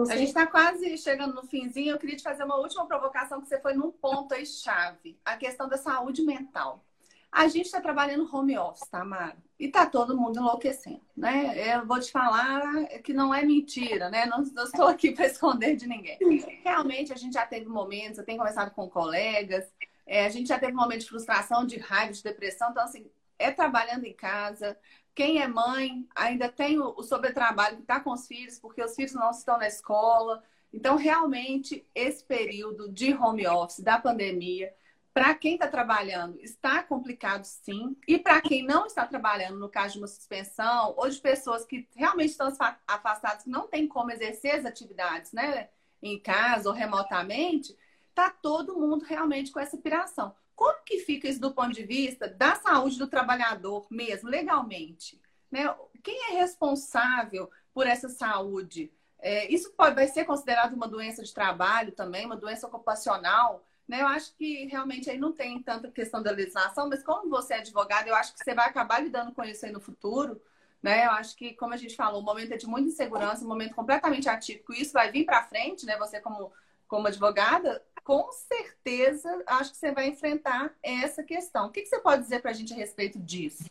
a 0.07 0.15
gente 0.15 0.27
está 0.27 0.45
quase 0.45 0.95
chegando 0.99 1.33
no 1.33 1.43
finzinho. 1.47 1.95
Eu 1.95 1.97
queria 1.97 2.15
te 2.15 2.23
fazer 2.23 2.43
uma 2.43 2.57
última 2.57 2.85
provocação 2.85 3.41
que 3.41 3.47
você 3.47 3.59
foi 3.59 3.73
num 3.73 3.91
ponto 3.91 4.31
aí 4.35 4.45
chave, 4.45 5.19
a 5.25 5.35
questão 5.35 5.67
da 5.67 5.77
saúde 5.77 6.21
mental. 6.21 6.85
A 7.31 7.47
gente 7.47 7.65
está 7.65 7.81
trabalhando 7.81 8.29
home 8.31 8.57
office, 8.59 8.87
tá, 8.89 9.03
Mara? 9.03 9.37
E 9.61 9.67
tá 9.67 9.85
todo 9.85 10.17
mundo 10.17 10.39
enlouquecendo, 10.39 11.01
né? 11.15 11.75
Eu 11.75 11.85
vou 11.85 11.99
te 11.99 12.11
falar 12.11 12.83
que 13.03 13.13
não 13.13 13.31
é 13.31 13.45
mentira, 13.45 14.09
né? 14.09 14.25
Não, 14.25 14.39
não 14.39 14.63
estou 14.63 14.87
aqui 14.87 15.11
para 15.11 15.27
esconder 15.27 15.75
de 15.75 15.87
ninguém. 15.87 16.17
Realmente, 16.63 17.13
a 17.13 17.15
gente 17.15 17.33
já 17.33 17.45
teve 17.45 17.67
momentos, 17.67 18.17
eu 18.17 18.25
tenho 18.25 18.39
conversado 18.39 18.71
com 18.71 18.89
colegas, 18.89 19.71
é, 20.03 20.25
a 20.25 20.29
gente 20.29 20.47
já 20.47 20.57
teve 20.57 20.73
momentos 20.73 21.03
de 21.03 21.11
frustração, 21.11 21.63
de 21.63 21.77
raiva, 21.77 22.11
de 22.11 22.23
depressão. 22.23 22.71
Então, 22.71 22.83
assim, 22.83 23.05
é 23.37 23.51
trabalhando 23.51 24.05
em 24.05 24.13
casa. 24.13 24.75
Quem 25.13 25.39
é 25.39 25.47
mãe 25.47 26.07
ainda 26.15 26.49
tem 26.49 26.79
o, 26.79 26.95
o 26.97 27.03
sobretrabalho 27.03 27.75
que 27.75 27.83
está 27.83 27.99
com 27.99 28.13
os 28.13 28.25
filhos, 28.25 28.57
porque 28.57 28.83
os 28.83 28.95
filhos 28.95 29.13
não 29.13 29.29
estão 29.29 29.59
na 29.59 29.67
escola. 29.67 30.43
Então, 30.73 30.95
realmente, 30.95 31.85
esse 31.93 32.23
período 32.23 32.91
de 32.91 33.13
home 33.13 33.45
office, 33.45 33.81
da 33.81 33.99
pandemia, 33.99 34.73
para 35.13 35.35
quem 35.35 35.55
está 35.55 35.67
trabalhando, 35.67 36.39
está 36.39 36.81
complicado 36.83 37.43
sim. 37.43 37.97
E 38.07 38.17
para 38.17 38.39
quem 38.41 38.63
não 38.63 38.85
está 38.85 39.05
trabalhando, 39.05 39.59
no 39.59 39.69
caso 39.69 39.93
de 39.93 39.99
uma 39.99 40.07
suspensão, 40.07 40.93
ou 40.97 41.09
de 41.09 41.19
pessoas 41.19 41.65
que 41.65 41.87
realmente 41.95 42.29
estão 42.29 42.47
afastadas, 42.87 43.43
que 43.43 43.49
não 43.49 43.67
tem 43.67 43.87
como 43.87 44.11
exercer 44.11 44.55
as 44.55 44.65
atividades, 44.65 45.33
né? 45.33 45.69
Em 46.01 46.19
casa 46.19 46.69
ou 46.69 46.75
remotamente, 46.75 47.77
está 48.09 48.29
todo 48.29 48.79
mundo 48.79 49.03
realmente 49.03 49.51
com 49.51 49.59
essa 49.59 49.77
piração. 49.77 50.33
Como 50.55 50.83
que 50.85 50.99
fica 50.99 51.27
isso 51.27 51.41
do 51.41 51.53
ponto 51.53 51.73
de 51.73 51.83
vista 51.83 52.27
da 52.27 52.55
saúde 52.55 52.97
do 52.97 53.07
trabalhador 53.07 53.87
mesmo, 53.89 54.29
legalmente? 54.29 55.19
Né? 55.51 55.73
Quem 56.03 56.31
é 56.31 56.39
responsável 56.39 57.49
por 57.73 57.85
essa 57.85 58.07
saúde? 58.07 58.91
É, 59.19 59.51
isso 59.51 59.71
pode, 59.73 59.95
vai 59.95 60.07
ser 60.07 60.23
considerado 60.25 60.73
uma 60.73 60.87
doença 60.87 61.23
de 61.23 61.33
trabalho 61.33 61.91
também, 61.91 62.25
uma 62.25 62.37
doença 62.37 62.67
ocupacional? 62.67 63.65
Né? 63.87 64.01
Eu 64.01 64.07
acho 64.07 64.33
que 64.35 64.65
realmente 64.65 65.09
aí 65.09 65.17
não 65.17 65.31
tem 65.31 65.61
tanta 65.61 65.91
questão 65.91 66.21
da 66.21 66.31
legislação, 66.31 66.87
mas 66.87 67.03
como 67.03 67.29
você 67.29 67.55
é 67.55 67.57
advogado, 67.57 68.07
eu 68.07 68.15
acho 68.15 68.33
que 68.33 68.43
você 68.43 68.53
vai 68.53 68.67
acabar 68.67 69.03
lidando 69.03 69.33
com 69.33 69.43
isso 69.43 69.65
aí 69.65 69.71
no 69.71 69.81
futuro. 69.81 70.41
Né? 70.81 71.05
Eu 71.05 71.11
acho 71.11 71.35
que, 71.35 71.53
como 71.53 71.73
a 71.73 71.77
gente 71.77 71.95
falou, 71.95 72.21
o 72.21 72.25
momento 72.25 72.53
é 72.53 72.57
de 72.57 72.65
muita 72.65 72.89
insegurança, 72.89 73.45
um 73.45 73.47
momento 73.47 73.75
completamente 73.75 74.27
atípico. 74.27 74.73
Isso 74.73 74.93
vai 74.93 75.11
vir 75.11 75.25
para 75.25 75.43
frente, 75.43 75.85
né? 75.85 75.95
Você 75.97 76.19
como, 76.19 76.51
como 76.87 77.07
advogada, 77.07 77.83
com 78.03 78.31
certeza 78.31 79.43
acho 79.45 79.71
que 79.71 79.77
você 79.77 79.91
vai 79.91 80.07
enfrentar 80.07 80.73
essa 80.81 81.23
questão. 81.23 81.67
O 81.67 81.71
que, 81.71 81.81
que 81.81 81.87
você 81.87 81.99
pode 81.99 82.23
dizer 82.23 82.41
para 82.41 82.51
a 82.51 82.53
gente 82.53 82.73
a 82.73 82.75
respeito 82.75 83.19
disso? 83.19 83.63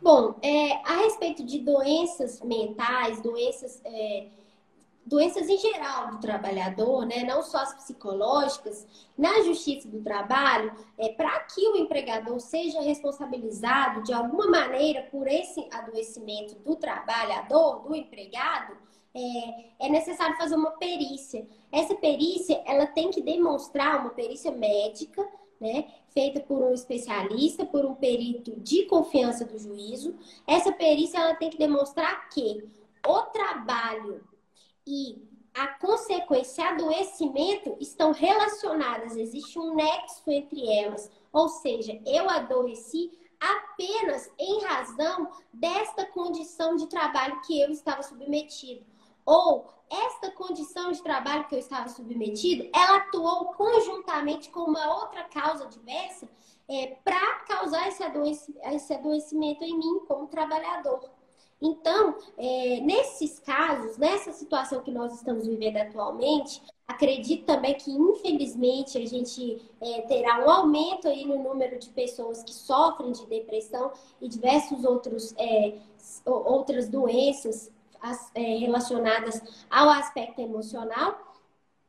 Bom, 0.00 0.38
é, 0.42 0.74
a 0.84 0.98
respeito 1.04 1.44
de 1.44 1.60
doenças 1.60 2.40
mentais, 2.42 3.20
doenças 3.22 3.80
é, 3.84 4.28
doenças 5.06 5.48
em 5.48 5.56
geral 5.56 6.10
do 6.10 6.18
trabalhador, 6.18 7.06
né? 7.06 7.22
não 7.22 7.42
só 7.42 7.58
as 7.58 7.74
psicológicas, 7.74 8.86
na 9.16 9.40
justiça 9.42 9.88
do 9.88 10.02
trabalho, 10.02 10.74
é, 10.98 11.10
para 11.10 11.38
que 11.40 11.66
o 11.68 11.76
empregador 11.76 12.40
seja 12.40 12.80
responsabilizado 12.80 14.02
de 14.02 14.12
alguma 14.12 14.48
maneira 14.48 15.02
por 15.10 15.28
esse 15.28 15.66
adoecimento 15.72 16.56
do 16.56 16.74
trabalhador, 16.74 17.80
do 17.82 17.94
empregado, 17.94 18.76
é, 19.14 19.86
é 19.86 19.88
necessário 19.88 20.36
fazer 20.36 20.56
uma 20.56 20.72
perícia. 20.72 21.46
Essa 21.70 21.94
perícia, 21.94 22.60
ela 22.66 22.86
tem 22.86 23.10
que 23.10 23.22
demonstrar 23.22 24.00
uma 24.00 24.10
perícia 24.10 24.50
médica, 24.50 25.26
né, 25.58 25.86
feita 26.08 26.40
por 26.40 26.62
um 26.62 26.74
especialista, 26.74 27.64
por 27.64 27.86
um 27.86 27.94
perito 27.94 28.60
de 28.60 28.84
confiança 28.84 29.44
do 29.44 29.58
juízo. 29.58 30.14
Essa 30.46 30.70
perícia 30.72 31.18
ela 31.18 31.34
tem 31.34 31.48
que 31.48 31.56
demonstrar 31.56 32.28
que 32.28 32.68
o 33.06 33.22
trabalho 33.22 34.22
e 34.86 35.26
a 35.54 35.68
consequência 35.68 36.68
adoecimento 36.68 37.76
estão 37.80 38.12
relacionadas, 38.12 39.16
existe 39.16 39.58
um 39.58 39.74
nexo 39.74 40.22
entre 40.30 40.70
elas. 40.70 41.10
Ou 41.32 41.48
seja, 41.48 41.98
eu 42.04 42.28
adoeci 42.28 43.10
apenas 43.40 44.30
em 44.38 44.62
razão 44.64 45.30
desta 45.52 46.04
condição 46.06 46.76
de 46.76 46.86
trabalho 46.86 47.40
que 47.40 47.58
eu 47.60 47.70
estava 47.70 48.02
submetido. 48.02 48.84
Ou 49.24 49.66
esta 49.90 50.30
condição 50.32 50.92
de 50.92 51.02
trabalho 51.02 51.46
que 51.48 51.54
eu 51.54 51.58
estava 51.58 51.88
submetido, 51.88 52.68
ela 52.74 52.98
atuou 52.98 53.46
conjuntamente 53.54 54.50
com 54.50 54.60
uma 54.60 54.94
outra 55.02 55.24
causa 55.24 55.66
diversa 55.66 56.28
é, 56.68 56.98
para 57.04 57.40
causar 57.40 57.88
esse, 57.88 58.02
esse 58.72 58.92
adoecimento 58.92 59.64
em 59.64 59.78
mim 59.78 60.00
como 60.06 60.26
trabalhador. 60.26 61.15
Então, 61.66 62.16
é, 62.38 62.80
nesses 62.80 63.40
casos, 63.40 63.98
nessa 63.98 64.32
situação 64.32 64.82
que 64.82 64.90
nós 64.92 65.12
estamos 65.14 65.46
vivendo 65.46 65.76
atualmente, 65.78 66.62
acredito 66.86 67.44
também 67.44 67.74
que, 67.74 67.90
infelizmente, 67.90 68.96
a 68.96 69.04
gente 69.04 69.60
é, 69.80 70.02
terá 70.02 70.44
um 70.44 70.48
aumento 70.48 71.08
aí 71.08 71.24
no 71.24 71.42
número 71.42 71.76
de 71.78 71.90
pessoas 71.90 72.44
que 72.44 72.54
sofrem 72.54 73.10
de 73.10 73.26
depressão 73.26 73.92
e 74.20 74.28
diversos 74.28 74.84
outros 74.84 75.34
é, 75.36 75.78
outras 76.24 76.88
doenças 76.88 77.70
as, 78.00 78.30
é, 78.34 78.58
relacionadas 78.58 79.42
ao 79.68 79.90
aspecto 79.90 80.40
emocional. 80.40 81.18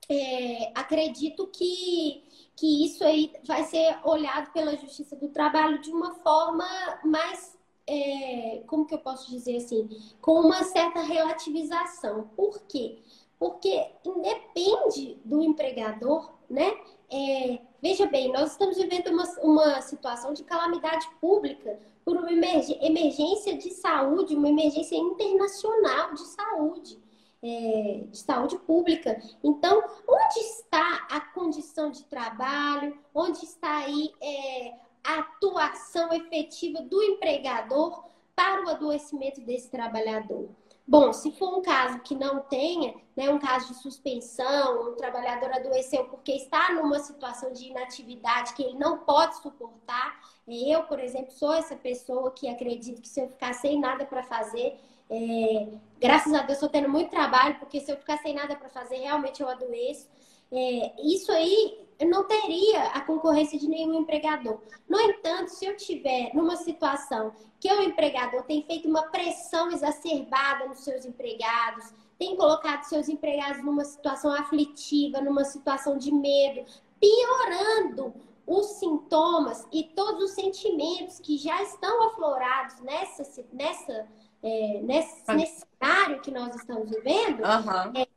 É, 0.10 0.72
acredito 0.74 1.46
que, 1.48 2.24
que 2.56 2.86
isso 2.86 3.04
aí 3.04 3.32
vai 3.46 3.64
ser 3.66 4.00
olhado 4.04 4.52
pela 4.54 4.76
Justiça 4.76 5.16
do 5.16 5.28
Trabalho 5.28 5.80
de 5.82 5.92
uma 5.92 6.16
forma 6.16 6.66
mais 7.04 7.57
é, 7.88 8.64
como 8.68 8.86
que 8.86 8.94
eu 8.94 9.00
posso 9.00 9.30
dizer 9.32 9.58
assim, 9.58 9.90
com 10.22 10.42
uma 10.42 10.64
certa 10.64 11.02
relativização. 11.02 12.30
Por 12.36 12.62
quê? 12.64 13.00
Porque 13.40 13.92
independe 14.04 15.20
do 15.24 15.42
empregador, 15.42 16.34
né? 16.50 16.76
É, 17.10 17.60
veja 17.82 18.06
bem, 18.06 18.32
nós 18.34 18.52
estamos 18.52 18.78
vivendo 18.78 19.08
uma, 19.08 19.24
uma 19.42 19.82
situação 19.82 20.34
de 20.34 20.44
calamidade 20.44 21.08
pública 21.22 21.80
por 22.04 22.18
uma 22.18 22.32
emergência 22.32 23.58
de 23.58 23.72
saúde, 23.72 24.36
uma 24.36 24.50
emergência 24.50 24.96
internacional 24.96 26.14
de 26.14 26.26
saúde. 26.28 27.08
É, 27.40 28.04
de 28.10 28.18
saúde 28.18 28.58
pública. 28.58 29.22
Então, 29.44 29.84
onde 30.08 30.40
está 30.40 31.08
a 31.12 31.22
condição 31.22 31.92
de 31.92 32.04
trabalho? 32.06 32.98
Onde 33.14 33.46
está 33.46 33.78
aí 33.78 34.12
é, 34.20 34.74
atuação 35.04 36.14
efetiva 36.14 36.82
do 36.82 37.02
empregador 37.02 38.04
para 38.36 38.66
o 38.66 38.70
adoecimento 38.70 39.42
desse 39.42 39.70
trabalhador. 39.70 40.50
Bom, 40.90 41.12
se 41.12 41.34
for 41.34 41.58
um 41.58 41.62
caso 41.62 42.00
que 42.00 42.16
não 42.16 42.40
tenha, 42.40 42.96
né, 43.14 43.30
um 43.30 43.40
caso 43.40 43.68
de 43.68 43.82
suspensão, 43.82 44.92
um 44.92 44.96
trabalhador 44.96 45.52
adoeceu 45.52 46.06
porque 46.06 46.32
está 46.32 46.74
numa 46.74 47.00
situação 47.00 47.52
de 47.52 47.68
inatividade 47.68 48.54
que 48.54 48.64
ele 48.64 48.80
não 48.80 49.00
pode 49.00 49.36
suportar. 49.42 50.18
Eu, 50.48 50.84
por 50.84 50.98
exemplo, 50.98 51.32
sou 51.32 51.52
essa 51.52 51.76
pessoa 51.76 52.32
que 52.32 52.48
acredito 52.48 53.02
que 53.02 53.10
se 53.10 53.20
eu 53.20 53.28
ficar 53.28 53.54
sem 53.54 53.78
nada 53.78 54.06
para 54.06 54.24
fazer, 54.24 54.80
é, 55.10 55.68
graças 56.00 56.34
a 56.34 56.44
Deus 56.44 56.54
estou 56.54 56.70
tendo 56.70 56.88
muito 56.88 57.10
trabalho, 57.10 57.60
porque 57.60 57.82
se 57.82 57.92
eu 57.92 57.98
ficar 57.98 58.18
sem 58.20 58.34
nada 58.34 58.56
para 58.56 58.70
fazer, 58.70 58.98
realmente 58.98 59.42
eu 59.42 59.50
adoeço. 59.50 60.08
É, 60.52 60.94
isso 61.02 61.32
aí 61.32 61.88
não 62.06 62.26
teria 62.26 62.84
a 62.90 63.02
concorrência 63.02 63.58
de 63.58 63.68
nenhum 63.68 63.94
empregador. 63.96 64.60
No 64.88 65.00
entanto, 65.00 65.50
se 65.50 65.66
eu 65.66 65.76
tiver 65.76 66.32
numa 66.34 66.56
situação 66.56 67.34
que 67.60 67.72
o 67.72 67.82
empregador 67.82 68.44
tem 68.44 68.62
feito 68.64 68.88
uma 68.88 69.04
pressão 69.10 69.72
exacerbada 69.72 70.68
nos 70.68 70.80
seus 70.80 71.06
empregados, 71.06 71.92
tem 72.20 72.36
colocado 72.36 72.84
seus 72.84 73.10
empregados 73.10 73.64
numa 73.64 73.84
situação 73.84 74.32
aflitiva, 74.32 75.22
numa 75.22 75.44
situação 75.44 75.98
de 75.98 76.12
medo, 76.12 76.66
piorando 77.00 78.14
os 78.46 78.66
sintomas 78.80 79.68
e 79.72 79.84
todos 79.84 80.24
os 80.24 80.32
sentimentos 80.32 81.20
que 81.20 81.38
já 81.38 81.62
estão 81.64 82.08
aflorados 82.08 82.80
nessa, 82.80 83.44
nessa, 83.52 84.08
é, 84.42 84.80
nesse, 84.82 85.32
nesse 85.34 85.66
cenário 85.80 86.22
que 86.22 86.32
nós 86.32 86.56
estamos 86.56 86.90
vivendo, 86.90 87.42
uhum. 87.42 87.92
é, 87.96 88.08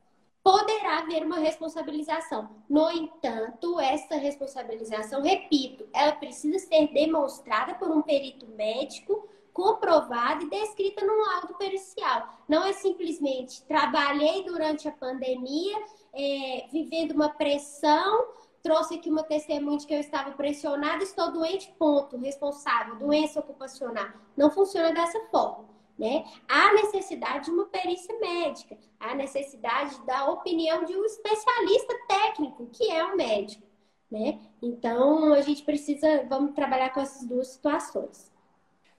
poderá 0.42 0.98
haver 0.98 1.24
uma 1.24 1.38
responsabilização. 1.38 2.50
No 2.68 2.90
entanto, 2.90 3.78
essa 3.78 4.16
responsabilização, 4.16 5.22
repito, 5.22 5.86
ela 5.92 6.12
precisa 6.12 6.58
ser 6.58 6.88
demonstrada 6.92 7.74
por 7.74 7.90
um 7.90 8.02
perito 8.02 8.46
médico, 8.46 9.28
comprovada 9.52 10.42
e 10.44 10.48
descrita 10.48 11.04
num 11.04 11.20
laudo 11.20 11.54
pericial. 11.54 12.28
Não 12.48 12.64
é 12.64 12.72
simplesmente 12.72 13.62
trabalhei 13.64 14.44
durante 14.44 14.88
a 14.88 14.92
pandemia, 14.92 15.76
é, 16.14 16.66
vivendo 16.72 17.12
uma 17.12 17.28
pressão, 17.28 18.28
trouxe 18.62 18.94
aqui 18.94 19.10
uma 19.10 19.22
testemunha 19.22 19.78
de 19.78 19.86
que 19.86 19.94
eu 19.94 20.00
estava 20.00 20.32
pressionada, 20.32 21.02
estou 21.02 21.30
doente, 21.32 21.74
ponto, 21.78 22.16
responsável, 22.16 22.96
doença 22.96 23.40
ocupacional. 23.40 24.08
Não 24.36 24.50
funciona 24.50 24.92
dessa 24.92 25.20
forma. 25.30 25.69
Né? 26.00 26.24
Há 26.48 26.72
necessidade 26.72 27.44
de 27.44 27.50
uma 27.50 27.66
perícia 27.66 28.18
médica, 28.18 28.78
há 28.98 29.14
necessidade 29.14 30.00
da 30.06 30.30
opinião 30.30 30.82
de 30.82 30.96
um 30.96 31.04
especialista 31.04 31.94
técnico, 32.08 32.70
que 32.72 32.90
é 32.90 33.04
o 33.04 33.14
médico. 33.14 33.62
Né? 34.10 34.40
Então, 34.62 35.34
a 35.34 35.42
gente 35.42 35.62
precisa, 35.62 36.24
vamos 36.26 36.54
trabalhar 36.54 36.88
com 36.88 37.00
essas 37.00 37.28
duas 37.28 37.48
situações. 37.48 38.32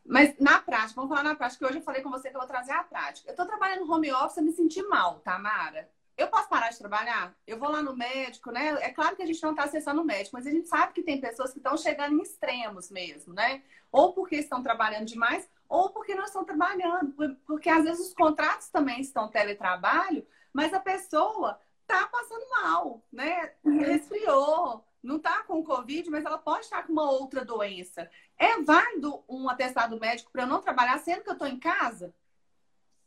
Mas 0.05 0.37
na 0.39 0.59
prática, 0.59 0.93
vamos 0.93 1.09
falar 1.09 1.23
na 1.23 1.35
prática, 1.35 1.65
hoje 1.65 1.79
eu 1.79 1.83
falei 1.83 2.03
com 2.03 2.11
você 2.11 2.29
que 2.29 2.35
eu 2.35 2.39
vou 2.39 2.47
trazer 2.47 2.73
a 2.73 2.83
prática. 2.83 3.29
Eu 3.29 3.31
estou 3.31 3.47
trabalhando 3.47 3.91
home 3.91 4.11
office, 4.13 4.37
eu 4.37 4.43
me 4.43 4.51
senti 4.51 4.83
mal. 4.83 5.21
Tá, 5.21 5.39
eu 6.21 6.27
posso 6.27 6.47
parar 6.49 6.69
de 6.69 6.77
trabalhar? 6.77 7.35
Eu 7.47 7.57
vou 7.57 7.69
lá 7.69 7.81
no 7.81 7.95
médico, 7.95 8.51
né? 8.51 8.77
É 8.81 8.91
claro 8.91 9.15
que 9.15 9.23
a 9.23 9.25
gente 9.25 9.41
não 9.41 9.51
está 9.51 9.63
acessando 9.63 10.01
o 10.01 10.05
médico, 10.05 10.35
mas 10.35 10.45
a 10.45 10.51
gente 10.51 10.67
sabe 10.67 10.93
que 10.93 11.01
tem 11.01 11.19
pessoas 11.19 11.51
que 11.51 11.57
estão 11.57 11.75
chegando 11.75 12.13
em 12.13 12.21
extremos 12.21 12.91
mesmo, 12.91 13.33
né? 13.33 13.63
Ou 13.91 14.13
porque 14.13 14.35
estão 14.35 14.61
trabalhando 14.61 15.05
demais, 15.05 15.49
ou 15.71 15.89
porque 15.89 16.13
não 16.13 16.25
estão 16.25 16.43
trabalhando. 16.43 17.15
Porque 17.47 17.69
às 17.69 17.85
vezes 17.85 18.09
os 18.09 18.13
contratos 18.13 18.67
também 18.67 18.99
estão 18.99 19.29
teletrabalho, 19.29 20.27
mas 20.51 20.73
a 20.73 20.79
pessoa 20.79 21.57
tá 21.87 22.07
passando 22.07 22.49
mal, 22.49 23.01
né? 23.11 23.53
Resfriou, 23.63 24.83
não 25.01 25.17
tá 25.17 25.43
com 25.43 25.63
Covid, 25.63 26.09
mas 26.09 26.25
ela 26.25 26.37
pode 26.37 26.65
estar 26.65 26.85
com 26.85 26.91
uma 26.91 27.09
outra 27.09 27.45
doença. 27.45 28.09
É 28.37 28.61
válido 28.61 29.23
um 29.29 29.49
atestado 29.49 29.97
médico 29.97 30.29
para 30.29 30.43
eu 30.43 30.47
não 30.47 30.61
trabalhar 30.61 30.99
sendo 30.99 31.23
que 31.23 31.29
eu 31.29 31.33
estou 31.33 31.47
em 31.47 31.57
casa? 31.57 32.13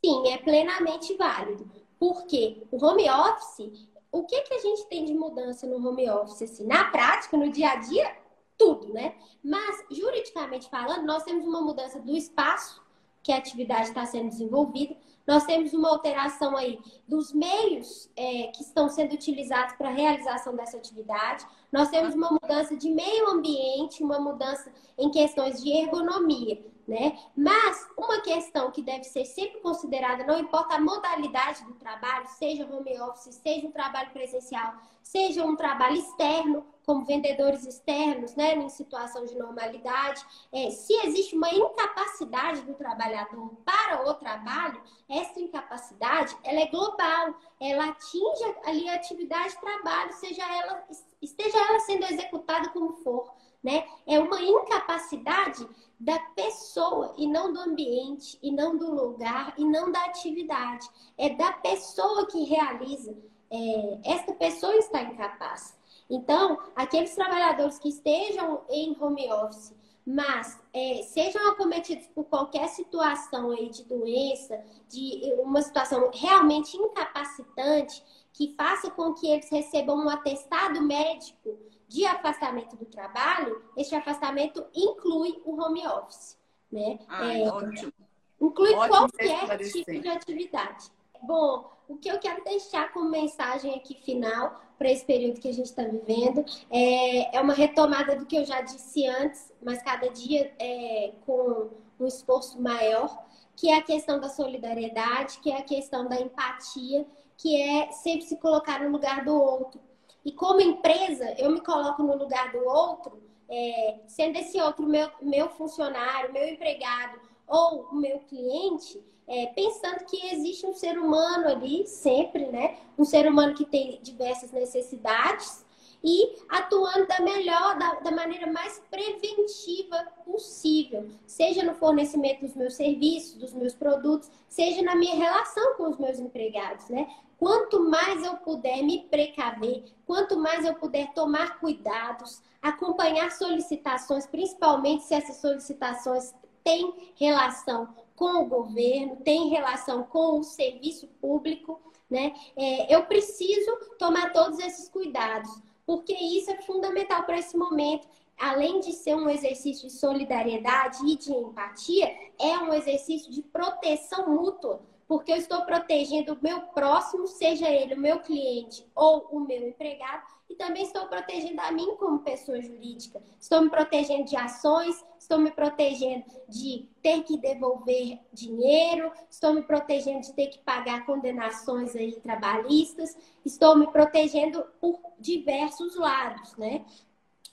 Sim, 0.03 0.29
é 0.29 0.39
plenamente 0.39 1.15
válido. 1.17 1.71
Porque 1.99 2.67
o 2.71 2.83
home 2.83 3.09
office, 3.11 3.89
o 4.11 4.25
que, 4.25 4.41
que 4.43 4.55
a 4.55 4.59
gente 4.59 4.87
tem 4.89 5.05
de 5.05 5.13
mudança 5.13 5.67
no 5.67 5.87
home 5.87 6.09
office? 6.09 6.43
Assim, 6.43 6.67
na 6.67 6.91
prática, 6.91 7.37
no 7.37 7.51
dia 7.51 7.73
a 7.73 7.77
dia, 7.77 8.17
tudo, 8.59 8.93
né? 8.93 9.15
Mas, 9.43 9.85
juridicamente 9.91 10.69
falando, 10.69 11.05
nós 11.05 11.23
temos 11.25 11.47
uma 11.47 11.61
mudança 11.61 12.01
do 12.01 12.17
espaço 12.17 12.83
que 13.23 13.33
a 13.33 13.39
atividade 13.39 13.89
está 13.89 14.05
sendo 14.05 14.29
desenvolvida, 14.29 14.95
nós 15.27 15.45
temos 15.45 15.73
uma 15.73 15.89
alteração 15.89 16.55
aí 16.57 16.79
dos 17.09 17.33
meios 17.33 18.11
é, 18.15 18.49
que 18.49 18.63
estão 18.63 18.89
sendo 18.89 19.15
utilizados 19.15 19.75
para 19.77 19.89
a 19.89 19.93
realização 19.93 20.55
dessa 20.55 20.77
atividade, 20.77 21.47
nós 21.73 21.89
temos 21.89 22.15
uma 22.15 22.31
mudança 22.31 22.77
de 22.77 22.91
meio 22.91 23.29
ambiente, 23.31 24.03
uma 24.05 24.21
mudança 24.21 24.71
em 24.99 25.11
questões 25.11 25.63
de 25.63 25.71
ergonomia 25.71 26.74
né? 26.87 27.19
Mas 27.37 27.89
uma 27.97 28.21
questão 28.21 28.71
que 28.71 28.83
deve 28.83 29.05
ser 29.05 29.25
sempre 29.25 29.61
considerada, 29.61 30.25
não 30.25 30.39
importa 30.39 30.75
a 30.75 30.81
modalidade 30.81 31.65
do 31.65 31.75
trabalho, 31.75 32.27
seja 32.29 32.65
home 32.65 33.01
office, 33.01 33.35
seja 33.35 33.67
um 33.67 33.73
trabalho 33.73 34.11
presencial, 34.11 34.75
seja 35.03 35.45
um 35.45 35.57
trabalho 35.57 35.97
externo, 35.97 36.65
como 36.85 37.05
vendedores 37.05 37.67
externos, 37.67 38.35
né, 38.35 38.55
em 38.57 38.69
situação 38.69 39.25
de 39.25 39.35
normalidade, 39.37 40.25
é, 40.53 40.71
se 40.71 40.93
existe 41.07 41.35
uma 41.35 41.49
incapacidade 41.51 42.61
do 42.63 42.75
trabalhador 42.75 43.57
para 43.65 44.07
o 44.07 44.15
trabalho, 44.15 44.83
essa 45.09 45.41
incapacidade, 45.41 46.37
ela 46.43 46.61
é 46.61 46.67
global, 46.67 47.35
ela 47.61 47.87
atinge 47.87 48.57
ali 48.67 48.89
a 48.89 48.97
atividade 48.97 49.55
de 49.55 49.61
trabalho, 49.61 50.13
seja 50.13 50.43
ela, 50.43 50.85
esteja 51.23 51.57
ela 51.59 51.81
sendo 51.81 52.05
executada 52.05 52.69
como 52.69 52.93
for 52.97 53.33
né? 53.65 53.87
É 54.07 54.21
uma 54.21 54.41
incapacidade 54.43 55.67
da 55.99 56.19
pessoa 56.19 57.15
e 57.17 57.27
não 57.27 57.51
do 57.51 57.61
ambiente, 57.61 58.39
e 58.43 58.53
não 58.53 58.77
do 58.77 58.95
lugar, 58.95 59.55
e 59.57 59.65
não 59.65 59.91
da 59.91 60.05
atividade. 60.05 60.87
É 61.17 61.31
da 61.31 61.51
pessoa 61.53 62.27
que 62.27 62.45
realiza. 62.45 63.17
É, 63.51 63.99
esta 64.05 64.35
pessoa 64.35 64.75
está 64.77 65.01
incapaz. 65.03 65.75
Então, 66.11 66.59
aqueles 66.77 67.15
trabalhadores 67.15 67.79
que 67.79 67.89
estejam 67.89 68.61
em 68.69 68.95
home 69.01 69.33
office, 69.33 69.75
mas 70.07 70.61
é, 70.75 71.03
sejam 71.05 71.49
acometidos 71.49 72.07
por 72.09 72.25
qualquer 72.25 72.69
situação 72.69 73.51
aí 73.53 73.71
de 73.71 73.85
doença, 73.85 74.63
de 74.87 75.33
uma 75.39 75.63
situação 75.63 76.11
realmente 76.13 76.77
incapacitante, 76.77 78.05
que 78.35 78.55
faça 78.55 78.91
com 78.91 79.15
que 79.15 79.27
eles 79.27 79.49
recebam 79.49 79.97
um 79.97 80.11
atestado 80.11 80.83
médico 80.83 81.57
de 81.95 82.05
afastamento 82.05 82.75
do 82.75 82.85
trabalho, 82.85 83.63
este 83.77 83.95
afastamento 83.95 84.67
inclui 84.75 85.41
o 85.45 85.55
home 85.63 85.87
office, 85.87 86.37
né? 86.71 86.99
Ai, 87.07 87.45
é, 87.45 87.53
ótimo. 87.53 87.93
Inclui 88.41 88.75
ótimo 88.75 88.89
qualquer 88.89 89.59
tipo 89.59 90.01
de 90.01 90.09
atividade. 90.09 90.91
Bom, 91.23 91.71
o 91.89 91.97
que 91.97 92.09
eu 92.11 92.19
quero 92.19 92.43
deixar 92.43 92.93
como 92.93 93.09
mensagem 93.09 93.77
aqui 93.77 93.95
final 93.95 94.61
para 94.77 94.91
esse 94.91 95.05
período 95.05 95.41
que 95.41 95.49
a 95.49 95.53
gente 95.53 95.67
está 95.67 95.85
vivendo 95.85 96.45
é, 96.69 97.37
é 97.37 97.41
uma 97.41 97.55
retomada 97.55 98.17
do 98.17 98.27
que 98.27 98.37
eu 98.37 98.45
já 98.45 98.61
disse 98.61 99.07
antes, 99.07 99.53
mas 99.63 99.81
cada 99.81 100.09
dia 100.09 100.53
é, 100.59 101.13
com 101.25 101.71
um 102.01 102.07
esforço 102.09 102.61
maior, 102.61 103.25
que 103.55 103.71
é 103.71 103.77
a 103.77 103.83
questão 103.83 104.19
da 104.19 104.29
solidariedade, 104.29 105.39
que 105.39 105.53
é 105.53 105.59
a 105.59 105.63
questão 105.63 106.09
da 106.09 106.21
empatia, 106.21 107.07
que 107.37 107.55
é 107.55 107.93
sempre 107.93 108.27
se 108.27 108.37
colocar 108.39 108.83
no 108.83 108.91
lugar 108.91 109.25
do 109.25 109.33
outro. 109.33 109.81
E 110.25 110.33
como 110.33 110.61
empresa, 110.61 111.35
eu 111.39 111.51
me 111.51 111.61
coloco 111.61 112.03
no 112.03 112.17
lugar 112.17 112.51
do 112.53 112.65
outro, 112.65 113.23
é, 113.49 113.99
sendo 114.07 114.39
esse 114.39 114.61
outro 114.61 114.87
meu, 114.87 115.11
meu 115.21 115.49
funcionário, 115.51 116.33
meu 116.33 116.49
empregado 116.49 117.21
ou 117.47 117.83
o 117.93 117.95
meu 117.95 118.21
cliente, 118.21 119.03
é, 119.27 119.47
pensando 119.47 120.05
que 120.07 120.35
existe 120.35 120.67
um 120.67 120.75
ser 120.75 120.99
humano 120.99 121.49
ali, 121.49 121.87
sempre, 121.87 122.47
né? 122.47 122.79
Um 122.99 123.05
ser 123.05 123.27
humano 123.27 123.55
que 123.55 123.65
tem 123.65 123.99
diversas 124.03 124.51
necessidades 124.53 125.65
e 126.03 126.37
atuando 126.51 127.07
da 127.07 127.21
melhor, 127.21 127.79
da, 127.79 127.95
da 127.95 128.11
maneira 128.11 128.47
mais 128.53 128.79
preventiva 128.91 130.07
possível, 130.27 131.09
seja 131.27 131.63
no 131.63 131.75
fornecimento 131.75 132.43
dos 132.43 132.55
meus 132.55 132.75
serviços, 132.75 133.35
dos 133.37 133.55
meus 133.55 133.73
produtos, 133.73 134.31
seja 134.47 134.83
na 134.83 134.95
minha 134.95 135.17
relação 135.17 135.75
com 135.77 135.89
os 135.89 135.97
meus 135.97 136.19
empregados, 136.19 136.91
né? 136.91 137.09
Quanto 137.39 137.89
mais 137.89 138.25
eu 138.25 138.37
puder 138.37 138.83
me 138.83 139.05
precaver, 139.09 139.85
quanto 140.07 140.37
mais 140.37 140.65
eu 140.65 140.75
puder 140.75 141.13
tomar 141.13 141.59
cuidados, 141.59 142.43
acompanhar 142.63 143.31
solicitações, 143.33 144.27
principalmente 144.27 145.05
se 145.05 145.15
essas 145.15 145.37
solicitações 145.37 146.35
têm 146.63 147.13
relação 147.17 147.95
com 148.17 148.43
o 148.43 148.47
governo, 148.47 149.17
têm 149.17 149.49
relação 149.49 150.05
com 150.05 150.39
o 150.39 150.45
serviço 150.45 151.07
público, 151.21 151.81
né? 152.09 152.33
É, 152.57 152.95
eu 152.95 153.05
preciso 153.05 153.77
tomar 153.99 154.33
todos 154.33 154.59
esses 154.59 154.89
cuidados, 154.89 155.51
porque 155.85 156.15
isso 156.15 156.51
é 156.51 156.63
fundamental 156.63 157.25
para 157.25 157.39
esse 157.39 157.57
momento. 157.57 158.09
Além 158.39 158.81
de 158.81 158.93
ser 158.93 159.15
um 159.15 159.29
exercício 159.29 159.87
de 159.87 159.93
solidariedade 159.93 161.07
e 161.07 161.17
de 161.17 161.33
empatia, 161.33 162.07
é 162.39 162.59
um 162.59 162.73
exercício 162.73 163.31
de 163.31 163.43
proteção 163.43 164.29
mútua 164.29 164.81
porque 165.07 165.33
eu 165.33 165.37
estou 165.37 165.63
protegendo 165.65 166.35
o 166.35 166.39
meu 166.43 166.61
próximo, 166.69 167.27
seja 167.27 167.69
ele 167.69 167.95
o 167.95 168.01
meu 168.01 168.21
cliente 168.21 168.87
ou 168.95 169.29
o 169.31 169.41
meu 169.41 169.69
empregado, 169.69 170.23
e 170.49 170.55
também 170.55 170.85
estou 170.85 171.07
protegendo 171.07 171.61
a 171.61 171.73
mim 171.73 171.97
como 171.97 172.21
pessoa 172.21 172.61
jurídica. 172.61 173.21
Estou 173.41 173.63
me 173.63 173.71
protegendo 173.71 174.25
de 174.25 174.37
ações, 174.37 175.05
estou 175.19 175.39
me 175.39 175.51
protegendo 175.51 176.25
de 176.49 176.89
ter 177.03 177.23
que 177.23 177.37
devolver 177.39 178.19
dinheiro, 178.33 179.11
estou 179.31 179.55
me 179.55 179.63
protegendo 179.63 180.21
de 180.21 180.33
ter 180.33 180.49
que 180.49 180.59
pagar 180.59 181.07
condenações 181.07 181.97
aí 181.97 182.13
trabalhistas, 182.21 183.17
estou 183.45 183.77
me 183.77 183.87
protegendo 183.91 184.65
por 184.81 185.01
diversos 185.19 185.97
lados, 185.97 186.57
né? 186.57 186.85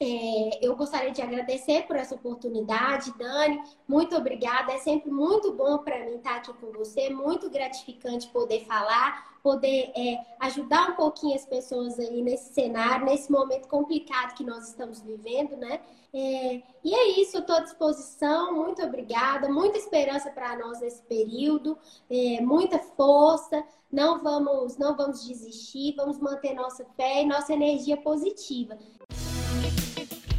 É, 0.04 0.66
eu 0.66 0.76
gostaria 0.76 1.12
de 1.12 1.22
agradecer 1.22 1.84
por 1.86 1.96
essa 1.96 2.16
oportunidade, 2.16 3.14
Dani. 3.20 3.62
Muito 3.88 4.18
obrigada. 4.18 4.74
É 4.74 4.80
sempre 4.80 5.12
muito 5.12 5.54
bom 5.54 5.78
para 5.78 6.04
mim 6.04 6.16
estar 6.16 6.38
aqui 6.38 6.52
com 6.54 6.72
você, 6.72 7.12
muito 7.12 7.52
gratificante 7.52 8.28
poder 8.30 8.66
falar, 8.66 9.38
poder 9.44 9.92
é, 9.96 10.26
ajudar 10.40 10.90
um 10.90 10.96
pouquinho 10.96 11.36
as 11.36 11.46
pessoas 11.46 12.00
aí 12.00 12.24
nesse 12.24 12.52
cenário, 12.52 13.06
nesse 13.06 13.32
momento 13.32 13.68
complicado 13.68 14.34
que 14.34 14.44
nós 14.44 14.70
estamos 14.70 15.02
vivendo, 15.02 15.56
né? 15.56 15.80
É, 16.12 16.64
e 16.84 16.96
é 16.96 17.22
isso, 17.22 17.38
estou 17.38 17.58
à 17.58 17.60
disposição. 17.60 18.56
Muito 18.56 18.82
obrigada, 18.82 19.50
muita 19.50 19.78
esperança 19.78 20.32
para 20.32 20.58
nós 20.58 20.82
nesse 20.82 21.04
período, 21.04 21.78
é, 22.10 22.42
muita 22.42 22.80
força. 22.80 23.64
Não 23.92 24.24
vamos, 24.24 24.78
não 24.78 24.98
vamos 24.98 25.28
desistir, 25.28 25.94
vamos 25.96 26.18
manter 26.18 26.56
nossa 26.56 26.84
fé 26.98 27.22
e 27.22 27.26
nossa 27.28 27.54
energia 27.54 27.98
positiva. 27.98 28.76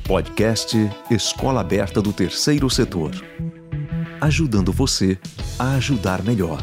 Podcast 0.06 0.76
Escola 1.10 1.60
Aberta 1.60 2.02
do 2.02 2.12
Terceiro 2.12 2.68
Setor. 2.68 3.12
Ajudando 4.20 4.72
você 4.72 5.16
a 5.58 5.74
ajudar 5.74 6.22
melhor. 6.22 6.60